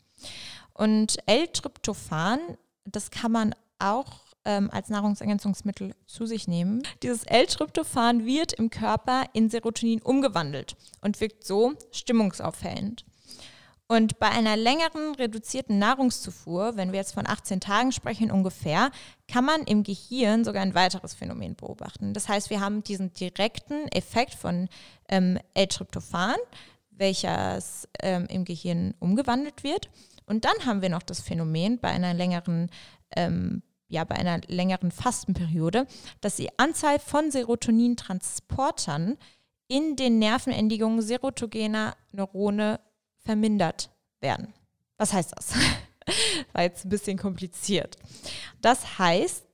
Und 0.74 1.18
L-Tryptophan, 1.26 2.40
das 2.86 3.12
kann 3.12 3.34
man 3.34 3.54
auch 3.78 4.22
ähm, 4.46 4.70
als 4.72 4.88
Nahrungsergänzungsmittel 4.88 5.96
zu 6.08 6.26
sich 6.26 6.48
nehmen. 6.48 6.82
Dieses 7.04 7.24
L-Tryptophan 7.24 8.26
wird 8.26 8.54
im 8.54 8.70
Körper 8.70 9.26
in 9.34 9.50
Serotonin 9.50 10.02
umgewandelt 10.02 10.78
und 11.02 11.20
wirkt 11.20 11.44
so 11.46 11.74
stimmungsaufhellend. 11.92 13.04
Und 13.94 14.18
bei 14.18 14.28
einer 14.28 14.58
längeren 14.58 15.14
reduzierten 15.14 15.78
Nahrungszufuhr, 15.78 16.76
wenn 16.76 16.92
wir 16.92 16.98
jetzt 16.98 17.14
von 17.14 17.28
18 17.28 17.60
Tagen 17.60 17.92
sprechen 17.92 18.32
ungefähr, 18.32 18.90
kann 19.28 19.46
man 19.46 19.62
im 19.66 19.84
Gehirn 19.84 20.44
sogar 20.44 20.64
ein 20.64 20.74
weiteres 20.74 21.14
Phänomen 21.14 21.54
beobachten. 21.54 22.12
Das 22.16 22.28
heißt, 22.28 22.50
wir 22.50 22.60
haben 22.60 22.84
diesen 22.84 23.14
direkten 23.14 23.88
Effekt 23.90 24.34
von 24.34 24.68
ähm, 25.10 25.38
L-Tryptophan, 25.54 26.38
welches 26.90 27.88
ähm, 28.02 28.26
im 28.32 28.46
Gehirn 28.46 28.96
umgewandelt 28.98 29.64
wird. 29.64 29.92
Und 30.26 30.44
dann 30.44 30.66
haben 30.66 30.82
wir 30.82 30.90
noch 30.90 31.04
das 31.04 31.22
Phänomen 31.22 31.78
bei 31.78 31.90
einer 31.90 32.16
längeren 32.16 32.72
ähm, 33.16 33.62
ja, 33.90 34.06
bei 34.06 34.16
einer 34.16 34.42
längeren 34.48 34.90
Fastenperiode, 34.90 35.86
dass 36.20 36.38
die 36.38 36.50
Anzahl 36.58 36.98
von 36.98 37.30
Serotonintransportern 37.30 39.20
in 39.68 39.96
den 39.96 40.18
Nervenendigungen 40.18 41.04
serotogener 41.04 41.96
Neurone 42.12 42.80
vermindert 43.24 43.90
werden. 44.20 44.54
Was 44.98 45.14
heißt 45.14 45.34
das? 45.36 45.54
War 46.54 46.64
jetzt 46.64 46.86
ein 46.86 46.90
bisschen 46.90 47.18
kompliziert. 47.18 47.98
Das 48.62 49.00
heißt, 49.00 49.46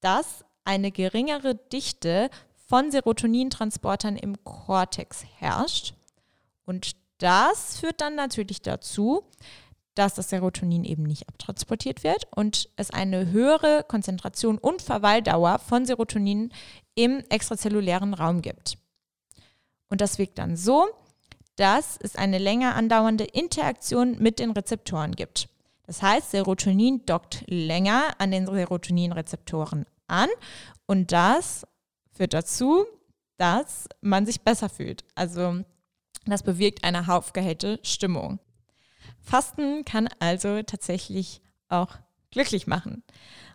dass 0.00 0.44
eine 0.64 0.90
geringere 0.90 1.54
Dichte 1.54 2.30
von 2.68 2.90
Serotonintransportern 2.90 4.16
im 4.16 4.42
Kortex 4.44 5.24
herrscht. 5.38 5.94
Und 6.64 6.96
das 7.18 7.78
führt 7.78 8.00
dann 8.00 8.14
natürlich 8.14 8.62
dazu, 8.62 9.24
dass 9.94 10.14
das 10.14 10.30
Serotonin 10.30 10.84
eben 10.84 11.02
nicht 11.02 11.28
abtransportiert 11.28 12.02
wird 12.02 12.26
und 12.34 12.70
es 12.76 12.90
eine 12.90 13.30
höhere 13.30 13.84
Konzentration 13.86 14.58
und 14.58 14.80
Verweildauer 14.80 15.58
von 15.58 15.84
Serotonin 15.84 16.52
im 16.94 17.22
extrazellulären 17.28 18.14
Raum 18.14 18.40
gibt. 18.40 18.78
Und 19.90 20.00
das 20.00 20.18
wirkt 20.18 20.38
dann 20.38 20.56
so, 20.56 20.86
dass 21.62 21.96
es 22.00 22.16
eine 22.16 22.38
länger 22.38 22.74
andauernde 22.74 23.22
Interaktion 23.22 24.18
mit 24.18 24.40
den 24.40 24.50
Rezeptoren 24.50 25.12
gibt. 25.12 25.48
Das 25.86 26.02
heißt, 26.02 26.32
Serotonin 26.32 27.06
dockt 27.06 27.44
länger 27.46 28.16
an 28.18 28.32
den 28.32 28.46
Serotoninrezeptoren 28.46 29.86
an 30.08 30.28
und 30.86 31.12
das 31.12 31.64
führt 32.10 32.34
dazu, 32.34 32.84
dass 33.36 33.88
man 34.00 34.26
sich 34.26 34.40
besser 34.40 34.68
fühlt. 34.68 35.04
Also 35.14 35.62
das 36.26 36.42
bewirkt 36.42 36.82
eine 36.82 37.08
aufgehellte 37.08 37.78
Stimmung. 37.84 38.40
Fasten 39.20 39.84
kann 39.84 40.08
also 40.18 40.62
tatsächlich 40.64 41.42
auch 41.68 41.94
glücklich 42.32 42.66
machen. 42.66 43.04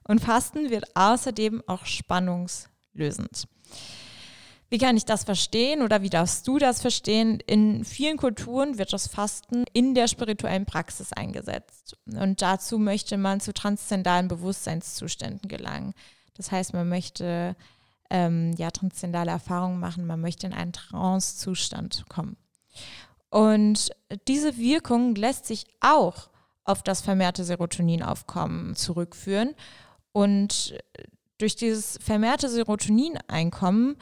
Und 0.07 0.21
Fasten 0.21 0.69
wird 0.69 0.95
außerdem 0.95 1.61
auch 1.67 1.85
spannungslösend. 1.85 3.49
Wie 4.69 4.77
kann 4.77 4.97
ich 4.97 5.05
das 5.05 5.23
verstehen 5.23 5.81
oder 5.81 6.01
wie 6.01 6.09
darfst 6.09 6.45
du 6.47 6.57
das 6.59 6.81
verstehen? 6.81 7.39
In 7.47 7.85
vielen 7.85 8.17
Kulturen 8.17 8.77
wird 8.77 8.91
das 8.91 9.07
Fasten 9.07 9.63
in 9.71 9.95
der 9.95 10.07
spirituellen 10.07 10.65
Praxis 10.65 11.13
eingesetzt. 11.13 11.95
Und 12.05 12.41
dazu 12.41 12.77
möchte 12.77 13.17
man 13.17 13.39
zu 13.39 13.53
transzendalen 13.53 14.27
Bewusstseinszuständen 14.27 15.47
gelangen. 15.47 15.93
Das 16.35 16.51
heißt, 16.51 16.73
man 16.73 16.89
möchte 16.89 17.55
ähm, 18.09 18.53
ja 18.57 18.69
transzendale 18.71 19.31
Erfahrungen 19.31 19.79
machen, 19.79 20.05
man 20.05 20.19
möchte 20.19 20.47
in 20.47 20.53
einen 20.53 20.73
Trance-Zustand 20.73 22.05
kommen. 22.09 22.35
Und 23.29 23.91
diese 24.27 24.57
Wirkung 24.57 25.15
lässt 25.15 25.45
sich 25.45 25.65
auch 25.79 26.29
auf 26.65 26.83
das 26.83 27.01
vermehrte 27.01 27.45
Serotoninaufkommen 27.45 28.75
zurückführen. 28.75 29.55
Und 30.11 30.77
durch 31.37 31.55
dieses 31.55 31.99
vermehrte 32.01 32.49
Serotonineinkommen 32.49 33.97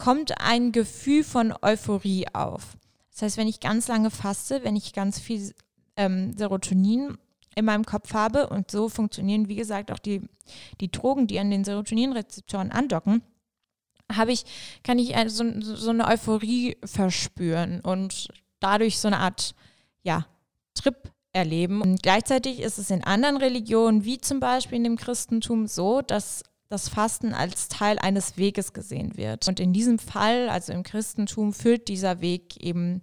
kommt 0.00 0.40
ein 0.40 0.72
Gefühl 0.72 1.22
von 1.22 1.54
Euphorie 1.60 2.26
auf. 2.32 2.78
Das 3.12 3.22
heißt, 3.22 3.36
wenn 3.36 3.48
ich 3.48 3.60
ganz 3.60 3.86
lange 3.86 4.10
faste, 4.10 4.64
wenn 4.64 4.74
ich 4.74 4.94
ganz 4.94 5.20
viel 5.20 5.54
ähm, 5.96 6.34
Serotonin 6.36 7.18
in 7.54 7.64
meinem 7.66 7.84
Kopf 7.84 8.14
habe 8.14 8.48
und 8.48 8.70
so 8.70 8.88
funktionieren, 8.88 9.48
wie 9.48 9.56
gesagt, 9.56 9.92
auch 9.92 9.98
die, 9.98 10.22
die 10.80 10.90
Drogen, 10.90 11.26
die 11.26 11.38
an 11.38 11.50
den 11.50 11.64
Serotoninrezeptoren 11.64 12.72
andocken, 12.72 13.22
habe 14.10 14.32
ich, 14.32 14.44
kann 14.82 14.98
ich 14.98 15.14
so, 15.26 15.44
so 15.60 15.90
eine 15.90 16.08
Euphorie 16.08 16.78
verspüren 16.82 17.80
und 17.80 18.28
dadurch 18.58 18.98
so 18.98 19.08
eine 19.08 19.18
Art, 19.18 19.54
ja, 20.02 20.26
Trip 20.74 21.12
erleben. 21.32 21.82
Und 21.82 22.02
gleichzeitig 22.02 22.60
ist 22.60 22.78
es 22.78 22.90
in 22.90 23.04
anderen 23.04 23.36
Religionen, 23.36 24.04
wie 24.04 24.18
zum 24.18 24.40
Beispiel 24.40 24.76
in 24.76 24.84
dem 24.84 24.96
Christentum, 24.96 25.66
so, 25.66 26.00
dass 26.00 26.42
das 26.70 26.88
Fasten 26.88 27.34
als 27.34 27.68
Teil 27.68 27.98
eines 27.98 28.36
Weges 28.36 28.72
gesehen 28.72 29.16
wird. 29.16 29.48
Und 29.48 29.58
in 29.58 29.72
diesem 29.72 29.98
Fall, 29.98 30.48
also 30.48 30.72
im 30.72 30.84
Christentum, 30.84 31.52
führt 31.52 31.88
dieser 31.88 32.20
Weg 32.20 32.56
eben 32.62 33.00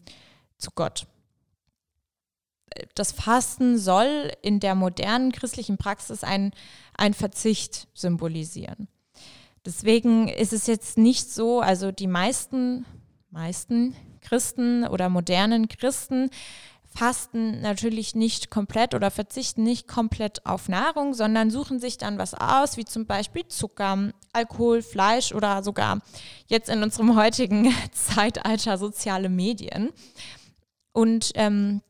zu 0.58 0.72
Gott. 0.74 1.06
Das 2.96 3.12
Fasten 3.12 3.78
soll 3.78 4.32
in 4.42 4.62
der 4.62 4.74
modernen 4.74 5.34
christlichen 5.34 5.78
Praxis 5.78 6.24
ein, 6.24 6.52
ein 6.96 7.14
Verzicht 7.14 7.90
symbolisieren. 7.94 8.88
Deswegen 9.66 10.30
ist 10.30 10.54
es 10.54 10.66
jetzt 10.68 10.98
nicht 10.98 11.30
so, 11.30 11.60
also 11.60 11.92
die 11.92 12.08
meisten, 12.08 12.86
meisten 13.32 13.96
Christen 14.22 14.88
oder 14.88 15.10
modernen 15.10 15.68
Christen 15.68 16.30
fasten 16.98 17.62
natürlich 17.62 18.16
nicht 18.16 18.50
komplett 18.50 18.96
oder 18.96 19.12
verzichten 19.12 19.64
nicht 19.64 19.88
komplett 19.88 20.46
auf 20.48 20.68
Nahrung, 20.68 21.14
sondern 21.14 21.52
suchen 21.52 21.80
sich 21.80 21.98
dann 22.00 22.18
was 22.18 22.34
aus, 22.34 22.76
wie 22.76 22.86
zum 22.86 23.06
Beispiel 23.06 23.48
Zucker, 23.48 24.12
Alkohol, 24.34 24.82
Fleisch 24.82 25.32
oder 25.32 25.62
sogar 25.62 26.00
jetzt 26.48 26.70
in 26.70 26.82
unserem 26.82 27.16
heutigen 27.16 27.72
Zeitalter 27.92 28.80
soziale 28.80 29.30
Medien. 29.30 29.92
Und 30.92 31.32
ähm, 31.36 31.82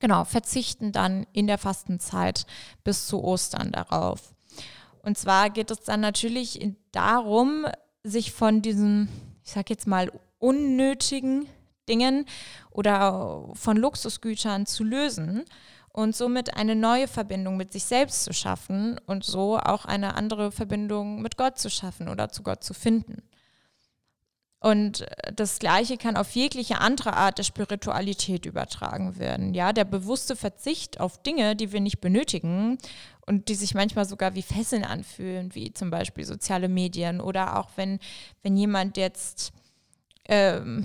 genau, 0.00 0.24
verzichten 0.24 0.92
dann 0.92 1.26
in 1.32 1.46
der 1.46 1.58
Fastenzeit 1.58 2.44
bis 2.84 3.06
zu 3.06 3.24
Ostern 3.24 3.72
darauf. 3.72 4.34
Und 5.02 5.16
zwar 5.16 5.48
geht 5.48 5.70
es 5.70 5.80
dann 5.80 6.00
natürlich 6.00 6.60
darum, 6.92 7.66
sich 8.02 8.32
von 8.32 8.60
diesen, 8.60 9.08
ich 9.44 9.52
sag 9.52 9.70
jetzt 9.70 9.86
mal, 9.86 10.12
unnötigen 10.38 11.46
Dingen 11.92 12.24
oder 12.70 13.48
von 13.52 13.76
Luxusgütern 13.76 14.64
zu 14.64 14.82
lösen 14.82 15.44
und 15.92 16.16
somit 16.16 16.56
eine 16.56 16.74
neue 16.74 17.06
Verbindung 17.06 17.58
mit 17.58 17.72
sich 17.72 17.84
selbst 17.84 18.24
zu 18.24 18.32
schaffen 18.32 18.98
und 19.06 19.24
so 19.24 19.58
auch 19.58 19.84
eine 19.84 20.14
andere 20.14 20.50
Verbindung 20.50 21.20
mit 21.20 21.36
Gott 21.36 21.58
zu 21.58 21.68
schaffen 21.68 22.08
oder 22.08 22.30
zu 22.30 22.42
Gott 22.42 22.64
zu 22.64 22.72
finden. 22.72 23.22
Und 24.58 25.04
das 25.34 25.58
Gleiche 25.58 25.96
kann 25.96 26.16
auf 26.16 26.30
jegliche 26.30 26.78
andere 26.78 27.14
Art 27.14 27.36
der 27.36 27.42
Spiritualität 27.42 28.46
übertragen 28.46 29.18
werden. 29.18 29.54
Ja, 29.54 29.72
der 29.72 29.84
bewusste 29.84 30.36
Verzicht 30.36 31.00
auf 31.00 31.20
Dinge, 31.20 31.56
die 31.56 31.72
wir 31.72 31.80
nicht 31.80 32.00
benötigen 32.00 32.78
und 33.26 33.48
die 33.48 33.56
sich 33.56 33.74
manchmal 33.74 34.04
sogar 34.04 34.36
wie 34.36 34.42
Fesseln 34.42 34.84
anfühlen, 34.84 35.52
wie 35.56 35.72
zum 35.72 35.90
Beispiel 35.90 36.24
soziale 36.24 36.68
Medien 36.68 37.20
oder 37.20 37.58
auch 37.58 37.70
wenn, 37.74 37.98
wenn 38.44 38.56
jemand 38.56 38.96
jetzt 38.96 39.52
ähm, 40.26 40.84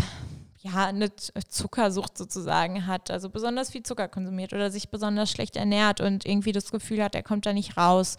ja, 0.59 0.87
eine 0.87 1.15
Zuckersucht 1.15 2.17
sozusagen 2.17 2.87
hat, 2.87 3.11
also 3.11 3.29
besonders 3.29 3.71
viel 3.71 3.83
Zucker 3.83 4.07
konsumiert 4.07 4.53
oder 4.53 4.71
sich 4.71 4.89
besonders 4.89 5.29
schlecht 5.29 5.55
ernährt 5.55 6.01
und 6.01 6.25
irgendwie 6.25 6.51
das 6.51 6.71
Gefühl 6.71 7.03
hat, 7.03 7.15
er 7.15 7.23
kommt 7.23 7.45
da 7.45 7.53
nicht 7.53 7.77
raus. 7.77 8.17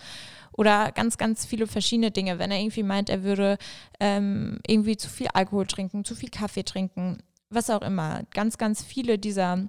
Oder 0.53 0.93
ganz, 0.93 1.19
ganz 1.19 1.47
viele 1.47 1.67
verschiedene 1.67 2.11
Dinge, 2.11 2.39
wenn 2.39 2.51
er 2.51 2.59
irgendwie 2.59 2.83
meint, 2.83 3.11
er 3.11 3.23
würde 3.23 3.59
ähm, 4.01 4.61
irgendwie 4.67 4.97
zu 4.97 5.09
viel 5.09 5.29
Alkohol 5.33 5.67
trinken, 5.67 6.05
zu 6.05 6.15
viel 6.15 6.31
Kaffee 6.31 6.65
trinken, 6.65 7.19
was 7.51 7.71
auch 7.71 7.83
immer. 7.83 8.23
Ganz, 8.33 8.59
ganz 8.59 8.83
viele 8.83 9.19
dieser 9.19 9.69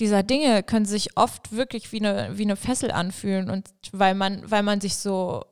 dieser 0.00 0.22
Dinge 0.22 0.62
können 0.62 0.86
sich 0.86 1.16
oft 1.16 1.52
wirklich 1.52 1.92
wie 1.92 1.98
eine, 1.98 2.38
wie 2.38 2.44
eine 2.44 2.56
Fessel 2.56 2.90
anfühlen 2.90 3.50
und 3.50 3.68
weil 3.92 4.14
man, 4.14 4.50
weil 4.50 4.62
man 4.62 4.80
sich 4.80 4.96
so, 4.96 5.44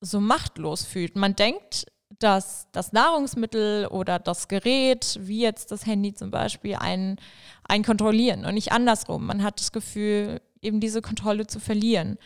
so 0.00 0.20
machtlos 0.20 0.84
fühlt. 0.84 1.16
Man 1.16 1.34
denkt, 1.34 1.86
dass 2.18 2.68
das 2.72 2.92
Nahrungsmittel 2.92 3.86
oder 3.86 4.18
das 4.18 4.48
Gerät, 4.48 5.18
wie 5.20 5.40
jetzt 5.40 5.70
das 5.70 5.86
Handy 5.86 6.14
zum 6.14 6.30
Beispiel, 6.30 6.76
einen, 6.76 7.16
einen 7.64 7.84
kontrollieren 7.84 8.44
und 8.44 8.54
nicht 8.54 8.72
andersrum. 8.72 9.26
Man 9.26 9.42
hat 9.42 9.60
das 9.60 9.72
Gefühl, 9.72 10.40
eben 10.60 10.80
diese 10.80 11.02
Kontrolle 11.02 11.46
zu 11.46 11.60
verlieren. 11.60 12.18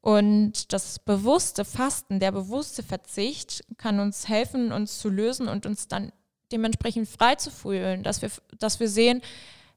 Und 0.00 0.72
das 0.72 0.98
bewusste 0.98 1.64
Fasten, 1.64 2.20
der 2.20 2.32
bewusste 2.32 2.82
Verzicht 2.82 3.64
kann 3.78 4.00
uns 4.00 4.28
helfen, 4.28 4.72
uns 4.72 4.98
zu 4.98 5.08
lösen 5.08 5.48
und 5.48 5.64
uns 5.64 5.88
dann 5.88 6.12
dementsprechend 6.52 7.08
frei 7.08 7.36
zu 7.36 7.50
fühlen, 7.50 8.02
dass 8.02 8.20
wir, 8.20 8.30
dass 8.58 8.80
wir 8.80 8.88
sehen, 8.88 9.22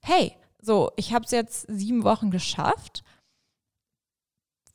hey, 0.01 0.34
so, 0.62 0.91
ich 0.97 1.14
habe 1.14 1.26
es 1.26 1.32
jetzt 1.32 1.66
sieben 1.70 2.03
Wochen 2.03 2.30
geschafft. 2.30 3.03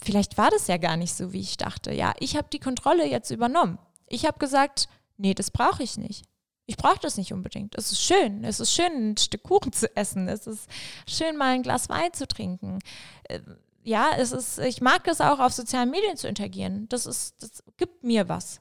Vielleicht 0.00 0.38
war 0.38 0.50
das 0.50 0.68
ja 0.68 0.78
gar 0.78 0.96
nicht 0.96 1.14
so, 1.14 1.32
wie 1.32 1.40
ich 1.40 1.58
dachte. 1.58 1.92
Ja, 1.92 2.14
ich 2.18 2.36
habe 2.36 2.48
die 2.50 2.58
Kontrolle 2.58 3.06
jetzt 3.06 3.30
übernommen. 3.30 3.78
Ich 4.12 4.26
habe 4.26 4.38
gesagt, 4.38 4.88
nee, 5.16 5.32
das 5.32 5.50
brauche 5.50 5.82
ich 5.82 5.96
nicht. 5.96 6.24
Ich 6.66 6.76
brauche 6.76 7.00
das 7.00 7.16
nicht 7.16 7.32
unbedingt. 7.32 7.74
Es 7.76 7.90
ist 7.92 8.02
schön. 8.02 8.44
Es 8.44 8.60
ist 8.60 8.72
schön, 8.72 9.12
ein 9.12 9.16
Stück 9.16 9.42
Kuchen 9.42 9.72
zu 9.72 9.94
essen. 9.96 10.28
Es 10.28 10.46
ist 10.46 10.68
schön, 11.08 11.36
mal 11.36 11.54
ein 11.54 11.62
Glas 11.62 11.88
Wein 11.88 12.12
zu 12.12 12.28
trinken. 12.28 12.78
Äh, 13.24 13.40
ja, 13.82 14.10
es 14.16 14.32
ist, 14.32 14.58
ich 14.58 14.80
mag 14.82 15.08
es 15.08 15.20
auch, 15.20 15.40
auf 15.40 15.52
sozialen 15.52 15.90
Medien 15.90 16.16
zu 16.16 16.28
interagieren. 16.28 16.88
Das 16.90 17.06
ist, 17.06 17.42
das 17.42 17.64
gibt 17.78 18.04
mir 18.04 18.28
was. 18.28 18.60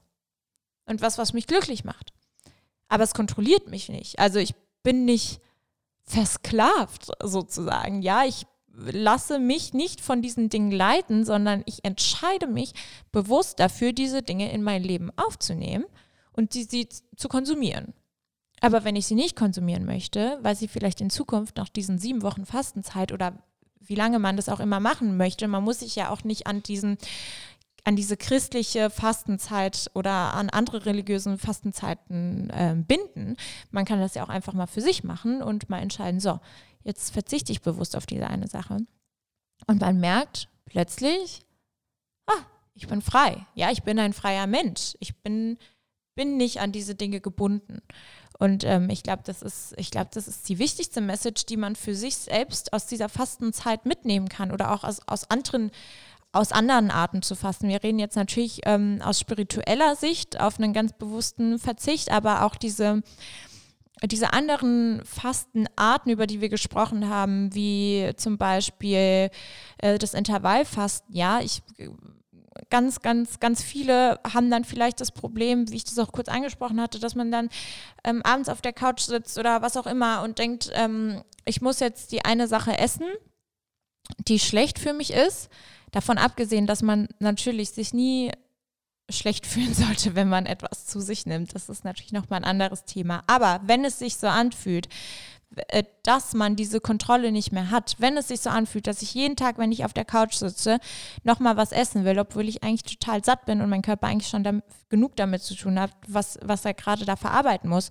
Und 0.86 1.02
was, 1.02 1.18
was 1.18 1.34
mich 1.34 1.47
glücklich 1.47 1.84
macht. 1.84 2.14
Aber 2.88 3.04
es 3.04 3.14
kontrolliert 3.14 3.68
mich 3.68 3.89
nicht. 3.89 4.20
Also 4.20 4.39
ich 4.39 4.56
bin 4.84 5.06
nicht 5.06 5.41
versklavt 6.04 7.12
sozusagen. 7.22 8.02
Ja, 8.02 8.24
ich 8.24 8.45
lasse 8.74 9.40
mich 9.40 9.74
nicht 9.74 10.02
von 10.02 10.22
diesen 10.22 10.50
Dingen 10.50 10.72
leiten, 10.72 11.26
sondern 11.26 11.64
ich 11.66 11.84
entscheide 11.84 12.48
mich 12.48 12.74
bewusst 13.12 13.60
dafür, 13.60 13.94
diese 13.94 14.22
Dinge 14.22 14.52
in 14.52 14.64
mein 14.64 14.84
Leben 14.84 15.12
aufzunehmen 15.18 15.86
und 16.34 16.54
die, 16.54 16.64
sie 16.64 16.88
zu 17.16 17.28
konsumieren. 17.28 17.94
Aber 18.62 18.84
wenn 18.84 18.96
ich 18.96 19.08
sie 19.08 19.16
nicht 19.16 19.36
konsumieren 19.36 19.86
möchte, 19.86 20.38
weil 20.42 20.56
sie 20.56 20.68
vielleicht 20.68 21.02
in 21.02 21.10
Zukunft 21.10 21.58
nach 21.58 21.70
diesen 21.70 21.98
sieben 21.98 22.22
Wochen 22.22 22.46
Fastenzeit 22.46 23.12
oder 23.12 23.34
wie 23.80 23.96
lange 23.96 24.20
man 24.20 24.36
das 24.36 24.50
auch 24.50 24.60
immer 24.60 24.80
machen 24.80 25.18
möchte, 25.18 25.48
man 25.48 25.64
muss 25.64 25.80
sich 25.80 25.96
ja 25.96 26.10
auch 26.10 26.24
nicht 26.24 26.48
an 26.48 26.62
diesen 26.64 26.98
an 27.84 27.96
diese 27.96 28.16
christliche 28.16 28.92
Fastenzeit 28.92 29.90
oder 29.96 30.36
an 30.36 30.52
andere 30.52 30.86
religiösen 30.86 31.40
Fastenzeiten 31.40 32.52
äh, 32.52 32.76
binden. 32.76 33.38
Man 33.72 33.86
kann 33.86 34.00
das 34.00 34.14
ja 34.14 34.24
auch 34.24 34.30
einfach 34.30 34.54
mal 34.54 34.68
für 34.68 34.82
sich 34.82 35.04
machen 35.04 35.42
und 35.42 35.68
mal 35.68 35.80
entscheiden, 35.80 36.20
so, 36.20 36.40
jetzt 36.84 37.12
verzichte 37.12 37.52
ich 37.52 37.62
bewusst 37.62 37.96
auf 37.96 38.06
diese 38.06 38.28
eine 38.28 38.48
Sache. 38.48 38.78
Und 39.68 39.82
man 39.82 40.00
merkt 40.00 40.50
plötzlich, 40.66 41.42
ah, 42.28 42.46
ich 42.74 42.88
bin 42.88 43.02
frei. 43.02 43.46
Ja, 43.56 43.72
ich 43.72 43.84
bin 43.84 44.00
ein 44.00 44.14
freier 44.14 44.48
Mensch. 44.48 44.96
Ich 45.00 45.16
bin, 45.18 45.58
bin 46.16 46.38
nicht 46.38 46.60
an 46.60 46.72
diese 46.72 46.96
Dinge 46.96 47.22
gebunden. 47.22 47.82
Und 48.40 48.64
ähm, 48.64 48.90
ich 48.90 49.04
glaube, 49.04 49.22
das 49.24 49.44
ist, 49.44 49.76
das 49.94 50.28
ist 50.28 50.50
die 50.50 50.58
wichtigste 50.58 51.00
Message, 51.00 51.46
die 51.46 51.58
man 51.58 51.76
für 51.76 51.94
sich 51.94 52.18
selbst 52.18 52.74
aus 52.74 52.88
dieser 52.88 53.08
Fastenzeit 53.08 53.86
mitnehmen 53.86 54.30
kann 54.30 54.52
oder 54.52 54.72
auch 54.72 54.84
aus, 54.84 55.00
aus 55.08 55.30
anderen 55.30 55.72
aus 56.34 56.52
anderen 56.52 56.92
Arten 56.92 57.22
zu 57.22 57.36
fasten. 57.36 57.68
Wir 57.68 57.84
reden 57.84 58.00
jetzt 58.00 58.16
natürlich 58.16 58.62
ähm, 58.64 59.02
aus 59.04 59.20
spiritueller 59.20 59.96
Sicht 59.96 60.40
auf 60.40 60.60
einen 60.60 60.74
ganz 60.74 60.94
bewussten 60.94 61.60
Verzicht, 61.60 62.10
aber 62.10 62.46
auch 62.46 62.56
diese, 62.56 63.04
diese 64.08 64.34
anderen 64.34 65.04
Fastenarten, 65.06 66.12
über 66.12 66.28
die 66.28 66.41
wir 66.41 66.49
gesprochen 66.49 67.10
haben, 67.10 67.54
wie 67.54 68.12
zum 68.18 68.38
Beispiel 68.38 69.30
äh, 69.78 69.97
das 69.99 70.14
Intervallfasten. 70.14 71.16
Ja, 71.16 71.39
ich 71.41 71.62
ganz, 72.70 73.02
ganz, 73.02 73.39
ganz 73.39 73.62
viele 73.62 74.20
haben 74.34 74.49
dann 74.49 74.66
vielleicht 74.66 75.02
das 75.02 75.12
Problem, 75.12 75.70
wie 75.72 75.78
ich 75.78 75.84
das 75.84 75.99
auch 75.99 76.12
kurz 76.12 76.28
angesprochen 76.28 76.82
hatte, 76.82 76.99
dass 76.99 77.16
man 77.16 77.32
dann 77.32 77.49
ähm, 78.04 78.22
abends 78.24 78.49
auf 78.49 78.62
der 78.62 78.74
Couch 78.74 79.02
sitzt 79.02 79.38
oder 79.38 79.62
was 79.62 79.78
auch 79.78 79.88
immer 79.88 80.22
und 80.24 80.39
denkt, 80.39 80.70
ähm, 80.74 81.24
ich 81.45 81.62
muss 81.62 81.80
jetzt 81.80 82.12
die 82.12 82.26
eine 82.26 82.47
Sache 82.47 82.78
essen, 82.78 83.08
die 84.28 84.39
schlecht 84.39 84.80
für 84.80 84.93
mich 84.93 85.12
ist 85.14 85.49
Davon 85.91 86.18
abgesehen, 86.18 86.68
dass 86.68 86.82
man 86.82 87.10
natürlich 87.20 87.72
sich 87.72 87.93
nie 87.93 88.32
schlecht 89.12 89.45
fühlen 89.47 89.74
sollte, 89.74 90.16
wenn 90.16 90.30
man 90.30 90.45
etwas 90.45 90.86
zu 90.86 90.99
sich 90.99 91.26
nimmt. 91.26 91.55
Das 91.55 91.70
ist 91.70 91.84
natürlich 91.84 92.12
nochmal 92.14 92.39
ein 92.39 92.45
anderes 92.45 92.86
Thema. 92.86 93.24
Aber 93.28 93.62
wenn 93.66 93.86
es 93.86 93.99
sich 93.99 94.18
so 94.18 94.28
anfühlt, 94.28 94.88
äh, 95.68 95.84
dass 96.03 96.34
man 96.34 96.55
diese 96.55 96.80
Kontrolle 96.80 97.32
nicht 97.32 97.51
mehr 97.51 97.72
hat. 97.72 97.95
Wenn 97.99 98.16
es 98.16 98.30
sich 98.30 98.39
so 98.39 98.49
anfühlt, 98.49 98.88
dass 98.88 99.01
ich 99.01 99.14
jeden 99.14 99.36
Tag, 99.36 99.57
wenn 99.57 99.72
ich 99.72 99.84
auf 99.84 99.91
der 99.93 100.05
Couch 100.05 100.34
sitze, 100.36 100.80
nochmal 101.24 101.57
was 101.57 101.74
essen 101.74 102.05
will, 102.05 102.18
obwohl 102.20 102.47
ich 102.47 102.64
eigentlich 102.64 102.97
total 102.97 103.24
satt 103.24 103.45
bin 103.45 103.62
und 103.62 103.70
mein 103.70 103.82
Körper 103.82 104.07
eigentlich 104.07 104.30
schon 104.30 104.45
damit, 104.45 104.64
genug 104.89 105.16
damit 105.18 105.41
zu 105.43 105.53
tun 105.53 105.78
hat, 105.80 105.91
was, 106.07 106.39
was 106.41 106.64
er 106.64 106.74
gerade 106.74 107.05
da 107.05 107.18
verarbeiten 107.18 107.70
muss. 107.70 107.89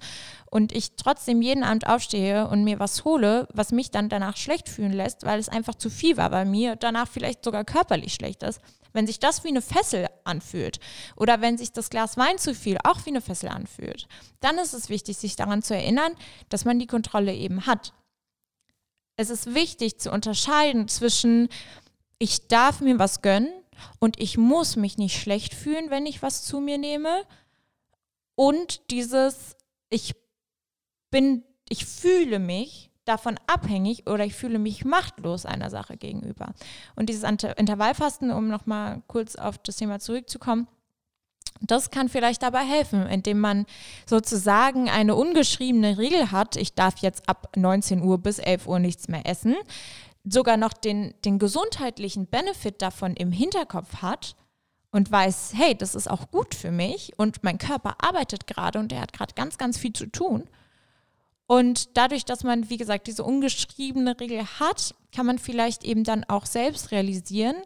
Und 0.50 0.72
ich 0.72 0.96
trotzdem 0.96 1.42
jeden 1.42 1.62
Abend 1.62 1.86
aufstehe 1.86 2.48
und 2.48 2.64
mir 2.64 2.80
was 2.80 3.04
hole, 3.04 3.46
was 3.52 3.72
mich 3.72 3.90
dann 3.90 4.08
danach 4.08 4.38
schlecht 4.38 4.68
fühlen 4.68 4.92
lässt, 4.92 5.24
weil 5.24 5.38
es 5.38 5.50
einfach 5.50 5.74
zu 5.74 5.90
viel 5.90 6.16
war 6.16 6.30
bei 6.30 6.46
mir, 6.46 6.76
danach 6.76 7.08
vielleicht 7.08 7.44
sogar 7.44 7.64
körperlich 7.64 8.14
schlecht 8.14 8.42
ist 8.42 8.60
wenn 8.92 9.06
sich 9.06 9.18
das 9.18 9.44
wie 9.44 9.48
eine 9.48 9.62
Fessel 9.62 10.08
anfühlt 10.24 10.80
oder 11.16 11.40
wenn 11.40 11.58
sich 11.58 11.72
das 11.72 11.90
Glas 11.90 12.16
Wein 12.16 12.38
zu 12.38 12.54
viel 12.54 12.78
auch 12.84 13.04
wie 13.06 13.10
eine 13.10 13.20
Fessel 13.20 13.48
anfühlt, 13.48 14.06
dann 14.40 14.58
ist 14.58 14.72
es 14.72 14.88
wichtig, 14.88 15.18
sich 15.18 15.36
daran 15.36 15.62
zu 15.62 15.74
erinnern, 15.74 16.12
dass 16.48 16.64
man 16.64 16.78
die 16.78 16.86
Kontrolle 16.86 17.34
eben 17.34 17.66
hat. 17.66 17.92
Es 19.16 19.30
ist 19.30 19.54
wichtig 19.54 19.98
zu 19.98 20.10
unterscheiden 20.10 20.88
zwischen, 20.88 21.48
ich 22.18 22.48
darf 22.48 22.80
mir 22.80 22.98
was 22.98 23.22
gönnen 23.22 23.52
und 23.98 24.20
ich 24.20 24.38
muss 24.38 24.76
mich 24.76 24.98
nicht 24.98 25.20
schlecht 25.20 25.54
fühlen, 25.54 25.90
wenn 25.90 26.06
ich 26.06 26.22
was 26.22 26.44
zu 26.44 26.60
mir 26.60 26.78
nehme 26.78 27.24
und 28.34 28.90
dieses, 28.90 29.56
ich 29.90 30.14
bin, 31.10 31.44
ich 31.68 31.84
fühle 31.84 32.38
mich 32.38 32.89
davon 33.10 33.38
abhängig 33.48 34.06
oder 34.06 34.24
ich 34.24 34.34
fühle 34.34 34.60
mich 34.60 34.84
machtlos 34.84 35.44
einer 35.44 35.68
Sache 35.68 35.96
gegenüber. 35.96 36.54
Und 36.94 37.08
dieses 37.08 37.24
Intervallfasten, 37.24 38.30
um 38.30 38.46
nochmal 38.46 39.02
kurz 39.08 39.34
auf 39.34 39.58
das 39.58 39.76
Thema 39.76 39.98
zurückzukommen, 39.98 40.68
das 41.60 41.90
kann 41.90 42.08
vielleicht 42.08 42.42
dabei 42.42 42.64
helfen, 42.64 43.06
indem 43.06 43.40
man 43.40 43.66
sozusagen 44.06 44.88
eine 44.88 45.16
ungeschriebene 45.16 45.98
Regel 45.98 46.30
hat, 46.30 46.56
ich 46.56 46.74
darf 46.74 46.98
jetzt 46.98 47.28
ab 47.28 47.50
19 47.56 48.02
Uhr 48.02 48.18
bis 48.18 48.38
11 48.38 48.66
Uhr 48.66 48.78
nichts 48.78 49.08
mehr 49.08 49.26
essen, 49.26 49.56
sogar 50.24 50.56
noch 50.56 50.72
den, 50.72 51.12
den 51.24 51.38
gesundheitlichen 51.38 52.26
Benefit 52.26 52.80
davon 52.80 53.14
im 53.16 53.32
Hinterkopf 53.32 53.96
hat 54.02 54.36
und 54.92 55.10
weiß, 55.10 55.52
hey, 55.54 55.74
das 55.74 55.94
ist 55.94 56.08
auch 56.08 56.30
gut 56.30 56.54
für 56.54 56.70
mich 56.70 57.12
und 57.18 57.42
mein 57.42 57.58
Körper 57.58 57.96
arbeitet 57.98 58.46
gerade 58.46 58.78
und 58.78 58.92
er 58.92 59.02
hat 59.02 59.12
gerade 59.12 59.34
ganz, 59.34 59.58
ganz 59.58 59.76
viel 59.78 59.92
zu 59.92 60.06
tun 60.06 60.48
und 61.50 61.96
dadurch, 61.96 62.24
dass 62.24 62.44
man, 62.44 62.70
wie 62.70 62.76
gesagt, 62.76 63.08
diese 63.08 63.24
ungeschriebene 63.24 64.20
Regel 64.20 64.46
hat, 64.60 64.94
kann 65.10 65.26
man 65.26 65.40
vielleicht 65.40 65.82
eben 65.82 66.04
dann 66.04 66.22
auch 66.22 66.46
selbst 66.46 66.92
realisieren, 66.92 67.56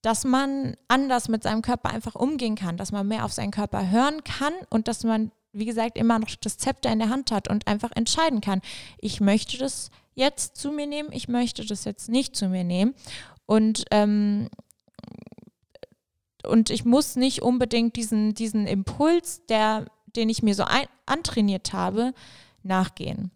dass 0.00 0.24
man 0.24 0.78
anders 0.88 1.28
mit 1.28 1.42
seinem 1.42 1.60
Körper 1.60 1.90
einfach 1.90 2.14
umgehen 2.14 2.54
kann, 2.54 2.78
dass 2.78 2.90
man 2.90 3.06
mehr 3.06 3.26
auf 3.26 3.32
seinen 3.34 3.50
Körper 3.50 3.90
hören 3.90 4.24
kann 4.24 4.54
und 4.70 4.88
dass 4.88 5.04
man, 5.04 5.30
wie 5.52 5.66
gesagt, 5.66 5.98
immer 5.98 6.18
noch 6.20 6.30
das 6.40 6.56
Zepter 6.56 6.90
in 6.90 7.00
der 7.00 7.10
Hand 7.10 7.32
hat 7.32 7.48
und 7.48 7.66
einfach 7.66 7.90
entscheiden 7.94 8.40
kann, 8.40 8.62
ich 8.96 9.20
möchte 9.20 9.58
das 9.58 9.90
jetzt 10.14 10.56
zu 10.56 10.72
mir 10.72 10.86
nehmen, 10.86 11.12
ich 11.12 11.28
möchte 11.28 11.66
das 11.66 11.84
jetzt 11.84 12.08
nicht 12.08 12.34
zu 12.34 12.48
mir 12.48 12.64
nehmen. 12.64 12.94
Und, 13.44 13.84
ähm, 13.90 14.48
und 16.44 16.70
ich 16.70 16.86
muss 16.86 17.16
nicht 17.16 17.42
unbedingt 17.42 17.96
diesen, 17.96 18.32
diesen 18.32 18.66
Impuls, 18.66 19.44
der, 19.50 19.84
den 20.16 20.30
ich 20.30 20.42
mir 20.42 20.54
so 20.54 20.64
ein, 20.64 20.86
antrainiert 21.04 21.74
habe, 21.74 22.14
nachgehen. 22.64 23.30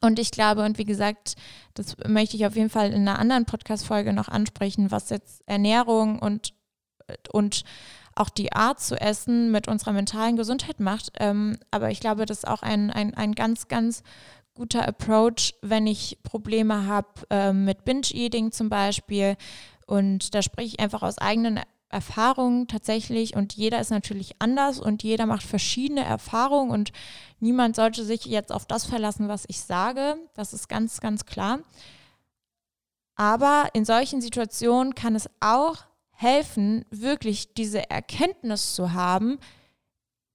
Und 0.00 0.18
ich 0.18 0.30
glaube, 0.30 0.64
und 0.64 0.78
wie 0.78 0.84
gesagt, 0.84 1.36
das 1.74 1.96
möchte 2.06 2.36
ich 2.36 2.46
auf 2.46 2.56
jeden 2.56 2.70
Fall 2.70 2.92
in 2.92 3.08
einer 3.08 3.18
anderen 3.18 3.46
Podcast-Folge 3.46 4.12
noch 4.12 4.28
ansprechen, 4.28 4.90
was 4.90 5.10
jetzt 5.10 5.42
Ernährung 5.46 6.18
und, 6.18 6.52
und 7.30 7.64
auch 8.14 8.28
die 8.30 8.52
Art 8.52 8.80
zu 8.80 9.00
essen 9.00 9.50
mit 9.50 9.68
unserer 9.68 9.92
mentalen 9.92 10.36
Gesundheit 10.36 10.80
macht. 10.80 11.12
Ähm, 11.20 11.58
aber 11.70 11.90
ich 11.90 12.00
glaube, 12.00 12.26
das 12.26 12.38
ist 12.38 12.48
auch 12.48 12.62
ein, 12.62 12.90
ein, 12.90 13.14
ein 13.14 13.34
ganz, 13.34 13.68
ganz 13.68 14.02
guter 14.54 14.88
Approach, 14.88 15.54
wenn 15.62 15.86
ich 15.86 16.18
Probleme 16.22 16.86
habe 16.86 17.08
äh, 17.30 17.52
mit 17.52 17.84
Binge-Eating 17.84 18.52
zum 18.52 18.68
Beispiel. 18.68 19.36
Und 19.86 20.34
da 20.34 20.42
spreche 20.42 20.68
ich 20.68 20.80
einfach 20.80 21.02
aus 21.02 21.18
eigenen 21.18 21.60
Erfahrungen 21.88 22.66
tatsächlich 22.66 23.36
und 23.36 23.54
jeder 23.54 23.80
ist 23.80 23.90
natürlich 23.90 24.36
anders 24.40 24.80
und 24.80 25.02
jeder 25.02 25.26
macht 25.26 25.44
verschiedene 25.44 26.04
Erfahrungen 26.04 26.70
und 26.70 26.92
niemand 27.38 27.76
sollte 27.76 28.04
sich 28.04 28.24
jetzt 28.24 28.52
auf 28.52 28.66
das 28.66 28.84
verlassen, 28.84 29.28
was 29.28 29.44
ich 29.48 29.60
sage. 29.60 30.16
Das 30.34 30.52
ist 30.52 30.68
ganz, 30.68 31.00
ganz 31.00 31.26
klar. 31.26 31.60
Aber 33.14 33.70
in 33.72 33.84
solchen 33.84 34.20
Situationen 34.20 34.94
kann 34.94 35.14
es 35.14 35.30
auch 35.40 35.84
helfen, 36.10 36.84
wirklich 36.90 37.54
diese 37.54 37.88
Erkenntnis 37.90 38.74
zu 38.74 38.92
haben, 38.92 39.38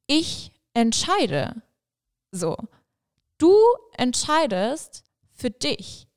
ich 0.08 0.52
entscheide. 0.74 1.62
So, 2.32 2.56
du 3.38 3.54
entscheidest 3.98 5.04
für 5.34 5.50
dich 5.50 6.08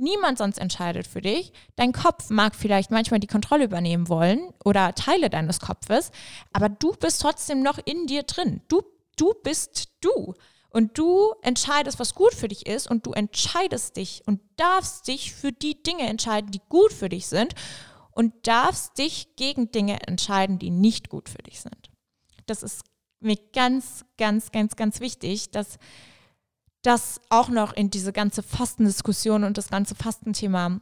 Niemand 0.00 0.38
sonst 0.38 0.58
entscheidet 0.58 1.08
für 1.08 1.20
dich. 1.20 1.52
Dein 1.74 1.92
Kopf 1.92 2.30
mag 2.30 2.54
vielleicht 2.54 2.92
manchmal 2.92 3.18
die 3.18 3.26
Kontrolle 3.26 3.64
übernehmen 3.64 4.08
wollen 4.08 4.54
oder 4.64 4.94
Teile 4.94 5.28
deines 5.28 5.58
Kopfes, 5.58 6.12
aber 6.52 6.68
du 6.68 6.92
bist 6.92 7.20
trotzdem 7.20 7.62
noch 7.62 7.80
in 7.84 8.06
dir 8.06 8.22
drin. 8.22 8.62
Du, 8.68 8.82
du 9.16 9.34
bist 9.42 9.88
du. 10.00 10.34
Und 10.70 10.96
du 10.98 11.32
entscheidest, 11.42 11.98
was 11.98 12.14
gut 12.14 12.32
für 12.32 12.46
dich 12.46 12.66
ist 12.66 12.88
und 12.88 13.06
du 13.06 13.12
entscheidest 13.12 13.96
dich 13.96 14.22
und 14.26 14.40
darfst 14.56 15.08
dich 15.08 15.34
für 15.34 15.50
die 15.50 15.82
Dinge 15.82 16.06
entscheiden, 16.06 16.52
die 16.52 16.60
gut 16.68 16.92
für 16.92 17.08
dich 17.08 17.26
sind 17.26 17.54
und 18.12 18.46
darfst 18.46 18.98
dich 18.98 19.34
gegen 19.34 19.72
Dinge 19.72 20.06
entscheiden, 20.06 20.60
die 20.60 20.70
nicht 20.70 21.08
gut 21.08 21.28
für 21.28 21.42
dich 21.42 21.60
sind. 21.60 21.90
Das 22.46 22.62
ist 22.62 22.82
mir 23.18 23.36
ganz, 23.52 24.04
ganz, 24.16 24.52
ganz, 24.52 24.76
ganz 24.76 25.00
wichtig, 25.00 25.50
dass 25.50 25.78
das 26.82 27.20
auch 27.28 27.48
noch 27.48 27.72
in 27.72 27.90
diese 27.90 28.12
ganze 28.12 28.42
Fastendiskussion 28.42 29.44
und 29.44 29.58
das 29.58 29.68
ganze 29.68 29.94
Fastenthema 29.94 30.80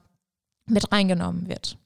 mit 0.67 0.93
reingenommen 0.93 1.49
wird. 1.49 1.79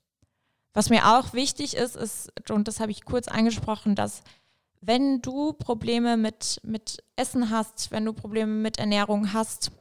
Was 0.72 0.90
mir 0.90 1.16
auch 1.16 1.32
wichtig 1.32 1.76
ist, 1.76 1.96
ist, 1.96 2.32
und 2.50 2.68
das 2.68 2.80
habe 2.80 2.92
ich 2.92 3.04
kurz 3.04 3.28
angesprochen, 3.28 3.94
dass 3.94 4.22
wenn 4.80 5.20
du 5.20 5.52
Probleme 5.52 6.16
mit, 6.16 6.60
mit 6.64 7.02
Essen 7.16 7.50
hast, 7.50 7.90
wenn 7.90 8.04
du 8.04 8.12
Probleme 8.12 8.52
mit 8.52 8.78
Ernährung 8.78 9.32
hast, 9.32 9.72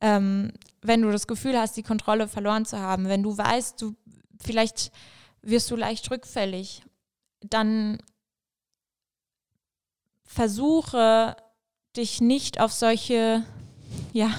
ähm, 0.00 0.52
wenn 0.82 1.02
du 1.02 1.10
das 1.10 1.26
Gefühl 1.26 1.58
hast, 1.58 1.76
die 1.76 1.82
Kontrolle 1.82 2.28
verloren 2.28 2.66
zu 2.66 2.78
haben, 2.78 3.08
wenn 3.08 3.22
du 3.22 3.36
weißt, 3.36 3.80
du 3.80 3.94
vielleicht 4.40 4.92
wirst 5.42 5.70
du 5.70 5.76
leicht 5.76 6.10
rückfällig, 6.10 6.82
dann 7.40 7.98
versuche 10.24 11.36
dich 11.96 12.20
nicht 12.20 12.60
auf 12.60 12.72
solche 12.72 13.44
ja, 14.12 14.30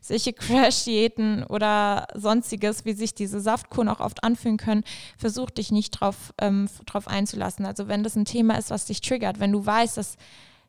solche 0.00 0.32
Crash-Diäten 0.32 1.44
oder 1.44 2.06
sonstiges, 2.14 2.84
wie 2.84 2.92
sich 2.92 3.14
diese 3.14 3.40
Saftkuren 3.40 3.88
auch 3.88 4.00
oft 4.00 4.22
anfühlen 4.22 4.56
können, 4.56 4.84
versuch 5.16 5.50
dich 5.50 5.72
nicht 5.72 5.90
drauf, 5.92 6.32
ähm, 6.38 6.68
drauf 6.86 7.08
einzulassen. 7.08 7.64
Also 7.66 7.88
wenn 7.88 8.02
das 8.02 8.16
ein 8.16 8.24
Thema 8.24 8.58
ist, 8.58 8.70
was 8.70 8.86
dich 8.86 9.00
triggert, 9.00 9.40
wenn 9.40 9.52
du 9.52 9.64
weißt, 9.64 9.96
dass, 9.96 10.16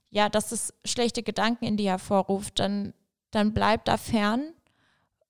ja, 0.09 0.29
dass 0.29 0.51
es 0.51 0.73
schlechte 0.85 1.23
Gedanken 1.23 1.65
in 1.65 1.77
dir 1.77 1.91
hervorruft, 1.91 2.59
dann, 2.59 2.93
dann 3.31 3.53
bleib 3.53 3.85
da 3.85 3.97
fern 3.97 4.53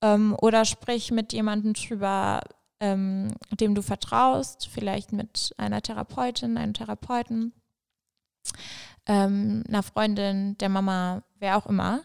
ähm, 0.02 0.36
oder 0.40 0.66
sprich 0.66 1.12
mit 1.12 1.34
jemandem 1.34 1.74
drüber, 1.74 2.42
ähm, 2.80 3.30
dem 3.52 3.74
du 3.74 3.82
vertraust, 3.82 4.70
vielleicht 4.72 5.12
mit 5.14 5.54
einer 5.58 5.82
Therapeutin, 5.82 6.58
einem 6.58 6.74
Therapeuten, 6.74 7.54
ähm, 9.08 9.64
einer 9.68 9.84
Freundin, 9.84 10.58
der 10.58 10.70
Mama, 10.70 11.24
wer 11.40 11.58
auch 11.58 11.68
immer 11.68 12.02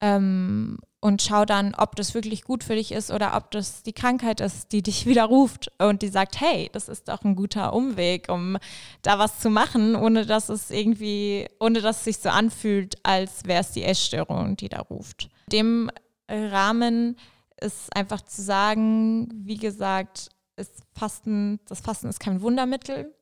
ähm, 0.00 0.78
und 1.00 1.22
schau 1.22 1.44
dann, 1.44 1.74
ob 1.76 1.94
das 1.94 2.14
wirklich 2.14 2.42
gut 2.42 2.64
für 2.64 2.74
dich 2.74 2.90
ist 2.92 3.10
oder 3.10 3.36
ob 3.36 3.50
das 3.52 3.82
die 3.82 3.92
Krankheit 3.92 4.40
ist, 4.40 4.72
die 4.72 4.82
dich 4.82 5.06
wieder 5.06 5.24
ruft 5.24 5.70
und 5.78 6.02
die 6.02 6.08
sagt, 6.08 6.40
hey, 6.40 6.70
das 6.72 6.88
ist 6.88 7.08
doch 7.08 7.22
ein 7.24 7.36
guter 7.36 7.72
Umweg, 7.72 8.28
um 8.28 8.56
da 9.02 9.18
was 9.18 9.38
zu 9.40 9.50
machen, 9.50 9.96
ohne 9.96 10.26
dass 10.26 10.48
es 10.48 10.70
irgendwie, 10.70 11.48
ohne 11.60 11.80
dass 11.80 11.98
es 11.98 12.04
sich 12.04 12.18
so 12.18 12.28
anfühlt, 12.28 12.96
als 13.04 13.44
wäre 13.44 13.60
es 13.60 13.72
die 13.72 13.84
Essstörung, 13.84 14.56
die 14.56 14.68
da 14.68 14.80
ruft. 14.80 15.30
In 15.50 15.56
dem 15.56 15.90
Rahmen 16.28 17.16
ist 17.60 17.94
einfach 17.96 18.22
zu 18.22 18.42
sagen, 18.42 19.28
wie 19.34 19.56
gesagt, 19.56 20.30
ist 20.56 20.82
Fasten, 20.94 21.60
das 21.66 21.80
Fasten 21.80 22.08
ist 22.08 22.20
kein 22.20 22.40
Wundermittel. 22.40 23.14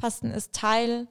Fasten 0.00 0.30
ist 0.30 0.52
Teil 0.52 1.08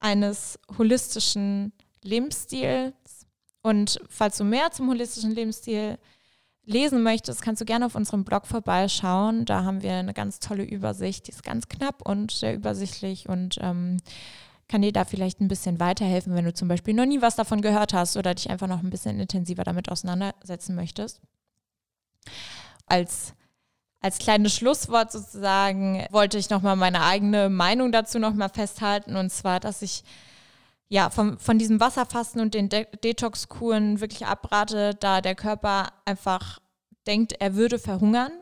eines 0.00 0.58
holistischen 0.76 1.72
Lebensstils 2.02 3.26
und 3.62 4.00
falls 4.08 4.38
du 4.38 4.44
mehr 4.44 4.70
zum 4.70 4.88
holistischen 4.88 5.32
Lebensstil 5.32 5.98
lesen 6.64 7.02
möchtest, 7.02 7.42
kannst 7.42 7.60
du 7.60 7.64
gerne 7.64 7.86
auf 7.86 7.94
unserem 7.94 8.24
Blog 8.24 8.46
vorbeischauen. 8.46 9.44
Da 9.44 9.64
haben 9.64 9.82
wir 9.82 9.94
eine 9.94 10.12
ganz 10.12 10.38
tolle 10.38 10.64
Übersicht. 10.64 11.26
Die 11.26 11.32
ist 11.32 11.42
ganz 11.42 11.68
knapp 11.68 12.06
und 12.06 12.30
sehr 12.30 12.54
übersichtlich 12.54 13.28
und 13.28 13.56
ähm, 13.60 13.96
kann 14.68 14.82
dir 14.82 14.92
da 14.92 15.04
vielleicht 15.06 15.40
ein 15.40 15.48
bisschen 15.48 15.80
weiterhelfen, 15.80 16.34
wenn 16.34 16.44
du 16.44 16.52
zum 16.52 16.68
Beispiel 16.68 16.92
noch 16.92 17.06
nie 17.06 17.22
was 17.22 17.36
davon 17.36 17.62
gehört 17.62 17.94
hast 17.94 18.16
oder 18.16 18.34
dich 18.34 18.50
einfach 18.50 18.66
noch 18.68 18.82
ein 18.82 18.90
bisschen 18.90 19.18
intensiver 19.18 19.64
damit 19.64 19.90
auseinandersetzen 19.90 20.74
möchtest. 20.74 21.20
Als 22.86 23.34
als 24.00 24.18
kleines 24.18 24.54
Schlusswort 24.54 25.10
sozusagen 25.10 26.06
wollte 26.10 26.38
ich 26.38 26.50
nochmal 26.50 26.76
meine 26.76 27.04
eigene 27.04 27.48
Meinung 27.48 27.92
dazu 27.92 28.18
nochmal 28.18 28.48
festhalten 28.48 29.16
und 29.16 29.30
zwar, 29.30 29.60
dass 29.60 29.82
ich 29.82 30.04
ja, 30.88 31.10
von, 31.10 31.38
von 31.38 31.58
diesem 31.58 31.80
Wasserfasten 31.80 32.40
und 32.40 32.54
den 32.54 32.68
De 32.68 32.86
Detox-Kuren 33.04 34.00
wirklich 34.00 34.26
abrate, 34.26 34.94
da 34.94 35.20
der 35.20 35.34
Körper 35.34 35.88
einfach 36.06 36.60
denkt, 37.06 37.34
er 37.40 37.54
würde 37.54 37.78
verhungern. 37.78 38.32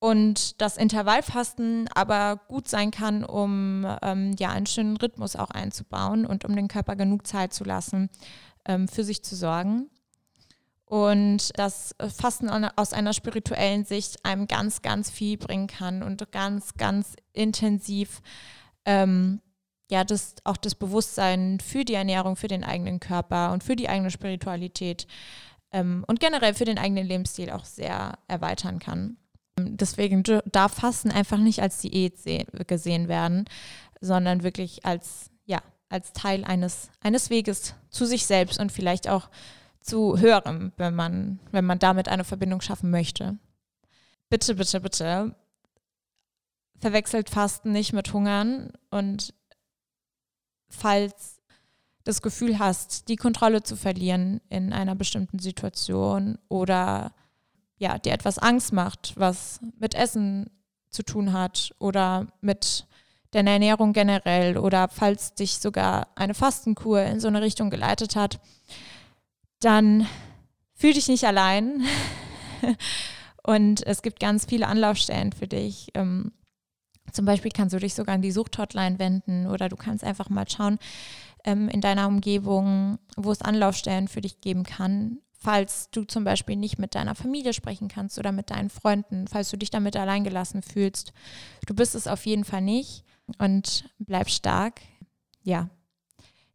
Und 0.00 0.60
das 0.60 0.76
Intervallfasten 0.76 1.88
aber 1.92 2.40
gut 2.46 2.68
sein 2.68 2.92
kann, 2.92 3.24
um 3.24 3.84
ähm, 4.02 4.36
ja, 4.38 4.50
einen 4.50 4.66
schönen 4.66 4.96
Rhythmus 4.96 5.34
auch 5.34 5.50
einzubauen 5.50 6.24
und 6.24 6.44
um 6.44 6.54
den 6.54 6.68
Körper 6.68 6.94
genug 6.94 7.26
Zeit 7.26 7.52
zu 7.52 7.64
lassen, 7.64 8.08
ähm, 8.64 8.86
für 8.86 9.02
sich 9.02 9.24
zu 9.24 9.34
sorgen. 9.34 9.90
Und 10.88 11.50
das 11.58 11.94
Fasten 12.16 12.48
aus 12.48 12.94
einer 12.94 13.12
spirituellen 13.12 13.84
Sicht 13.84 14.24
einem 14.24 14.46
ganz, 14.46 14.80
ganz 14.80 15.10
viel 15.10 15.36
bringen 15.36 15.66
kann 15.66 16.02
und 16.02 16.32
ganz, 16.32 16.74
ganz 16.74 17.14
intensiv 17.34 18.22
ähm, 18.86 19.42
ja, 19.90 20.04
das, 20.04 20.36
auch 20.44 20.56
das 20.56 20.74
Bewusstsein 20.74 21.60
für 21.60 21.84
die 21.84 21.94
Ernährung, 21.94 22.36
für 22.36 22.48
den 22.48 22.64
eigenen 22.64 23.00
Körper 23.00 23.52
und 23.52 23.64
für 23.64 23.76
die 23.76 23.88
eigene 23.88 24.10
Spiritualität 24.10 25.06
ähm, 25.72 26.04
und 26.06 26.20
generell 26.20 26.54
für 26.54 26.64
den 26.64 26.78
eigenen 26.78 27.06
Lebensstil 27.06 27.50
auch 27.50 27.64
sehr 27.64 28.18
erweitern 28.26 28.78
kann. 28.78 29.16
Deswegen 29.58 30.22
darf 30.52 30.74
Fasten 30.74 31.10
einfach 31.10 31.38
nicht 31.38 31.60
als 31.60 31.80
Diät 31.80 32.14
gesehen 32.66 33.08
werden, 33.08 33.44
sondern 34.00 34.42
wirklich 34.42 34.86
als, 34.86 35.30
ja, 35.46 35.60
als 35.88 36.12
Teil 36.12 36.44
eines, 36.44 36.90
eines 37.00 37.28
Weges 37.28 37.74
zu 37.90 38.06
sich 38.06 38.24
selbst 38.26 38.60
und 38.60 38.70
vielleicht 38.70 39.08
auch 39.08 39.30
zu 39.88 40.18
höherem, 40.18 40.72
wenn 40.76 40.94
man, 40.94 41.40
wenn 41.50 41.64
man 41.64 41.78
damit 41.78 42.08
eine 42.08 42.24
Verbindung 42.24 42.60
schaffen 42.60 42.90
möchte. 42.90 43.38
Bitte, 44.28 44.54
bitte, 44.54 44.80
bitte 44.80 45.34
verwechselt 46.78 47.30
Fasten 47.30 47.72
nicht 47.72 47.92
mit 47.92 48.12
Hungern 48.12 48.72
und 48.90 49.34
falls 50.68 51.40
das 52.04 52.22
Gefühl 52.22 52.58
hast, 52.58 53.08
die 53.08 53.16
Kontrolle 53.16 53.62
zu 53.62 53.76
verlieren 53.76 54.40
in 54.48 54.72
einer 54.72 54.94
bestimmten 54.94 55.38
Situation 55.38 56.38
oder 56.48 57.12
ja, 57.78 57.98
dir 57.98 58.12
etwas 58.12 58.38
Angst 58.38 58.72
macht, 58.72 59.12
was 59.16 59.60
mit 59.78 59.94
Essen 59.94 60.50
zu 60.90 61.02
tun 61.02 61.32
hat 61.32 61.74
oder 61.78 62.26
mit 62.40 62.86
deiner 63.32 63.52
Ernährung 63.52 63.92
generell 63.92 64.56
oder 64.56 64.88
falls 64.88 65.34
dich 65.34 65.58
sogar 65.58 66.08
eine 66.14 66.34
Fastenkur 66.34 67.02
in 67.02 67.20
so 67.20 67.28
eine 67.28 67.42
Richtung 67.42 67.70
geleitet 67.70 68.16
hat, 68.16 68.40
dann 69.60 70.06
fühl 70.74 70.92
dich 70.92 71.08
nicht 71.08 71.24
allein. 71.24 71.82
Und 73.42 73.86
es 73.86 74.02
gibt 74.02 74.20
ganz 74.20 74.44
viele 74.44 74.66
Anlaufstellen 74.66 75.32
für 75.32 75.48
dich. 75.48 75.88
Ähm, 75.94 76.32
zum 77.12 77.24
Beispiel 77.24 77.50
kannst 77.50 77.74
du 77.74 77.78
dich 77.78 77.94
sogar 77.94 78.14
an 78.14 78.22
die 78.22 78.32
Suchthotline 78.32 78.98
wenden 78.98 79.46
oder 79.46 79.68
du 79.68 79.76
kannst 79.76 80.04
einfach 80.04 80.28
mal 80.28 80.48
schauen 80.48 80.78
ähm, 81.44 81.68
in 81.68 81.80
deiner 81.80 82.06
Umgebung, 82.06 82.98
wo 83.16 83.32
es 83.32 83.42
Anlaufstellen 83.42 84.08
für 84.08 84.20
dich 84.20 84.40
geben 84.40 84.64
kann, 84.64 85.18
falls 85.32 85.88
du 85.90 86.04
zum 86.04 86.24
Beispiel 86.24 86.56
nicht 86.56 86.78
mit 86.78 86.94
deiner 86.94 87.14
Familie 87.14 87.52
sprechen 87.52 87.88
kannst 87.88 88.18
oder 88.18 88.32
mit 88.32 88.50
deinen 88.50 88.70
Freunden, 88.70 89.26
falls 89.28 89.50
du 89.50 89.56
dich 89.56 89.70
damit 89.70 89.96
alleingelassen 89.96 90.62
fühlst. 90.62 91.12
Du 91.66 91.74
bist 91.74 91.94
es 91.94 92.06
auf 92.06 92.26
jeden 92.26 92.44
Fall 92.44 92.62
nicht 92.62 93.04
und 93.38 93.88
bleib 93.98 94.28
stark. 94.28 94.80
Ja. 95.42 95.70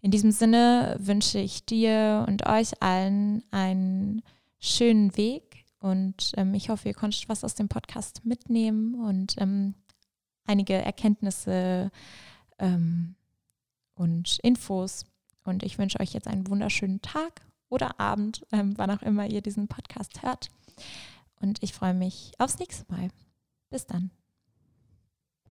In 0.03 0.11
diesem 0.11 0.31
Sinne 0.31 0.97
wünsche 0.99 1.39
ich 1.39 1.65
dir 1.65 2.25
und 2.27 2.45
euch 2.45 2.83
allen 2.83 3.41
einen 3.51 4.21
schönen 4.59 5.15
Weg 5.15 5.63
und 5.79 6.33
ähm, 6.35 6.53
ich 6.53 6.67
hoffe, 6.67 6.89
ihr 6.89 6.93
konntet 6.93 7.29
was 7.29 7.45
aus 7.45 7.55
dem 7.55 7.69
Podcast 7.69 8.25
mitnehmen 8.25 8.95
und 8.95 9.35
ähm, 9.37 9.75
einige 10.45 10.73
Erkenntnisse 10.73 11.89
ähm, 12.59 13.15
und 13.95 14.39
Infos. 14.39 15.05
Und 15.45 15.63
ich 15.63 15.77
wünsche 15.77 16.01
euch 16.01 16.11
jetzt 16.11 16.27
einen 16.27 16.47
wunderschönen 16.47 17.01
Tag 17.01 17.41
oder 17.69 17.97
Abend, 17.97 18.45
ähm, 18.51 18.77
wann 18.77 18.91
auch 18.91 19.03
immer 19.03 19.25
ihr 19.29 19.41
diesen 19.41 19.69
Podcast 19.69 20.21
hört. 20.21 20.49
Und 21.39 21.63
ich 21.63 21.71
freue 21.71 21.93
mich 21.93 22.33
aufs 22.39 22.59
nächste 22.59 22.91
Mal. 22.91 23.07
Bis 23.69 23.85
dann. 23.85 24.11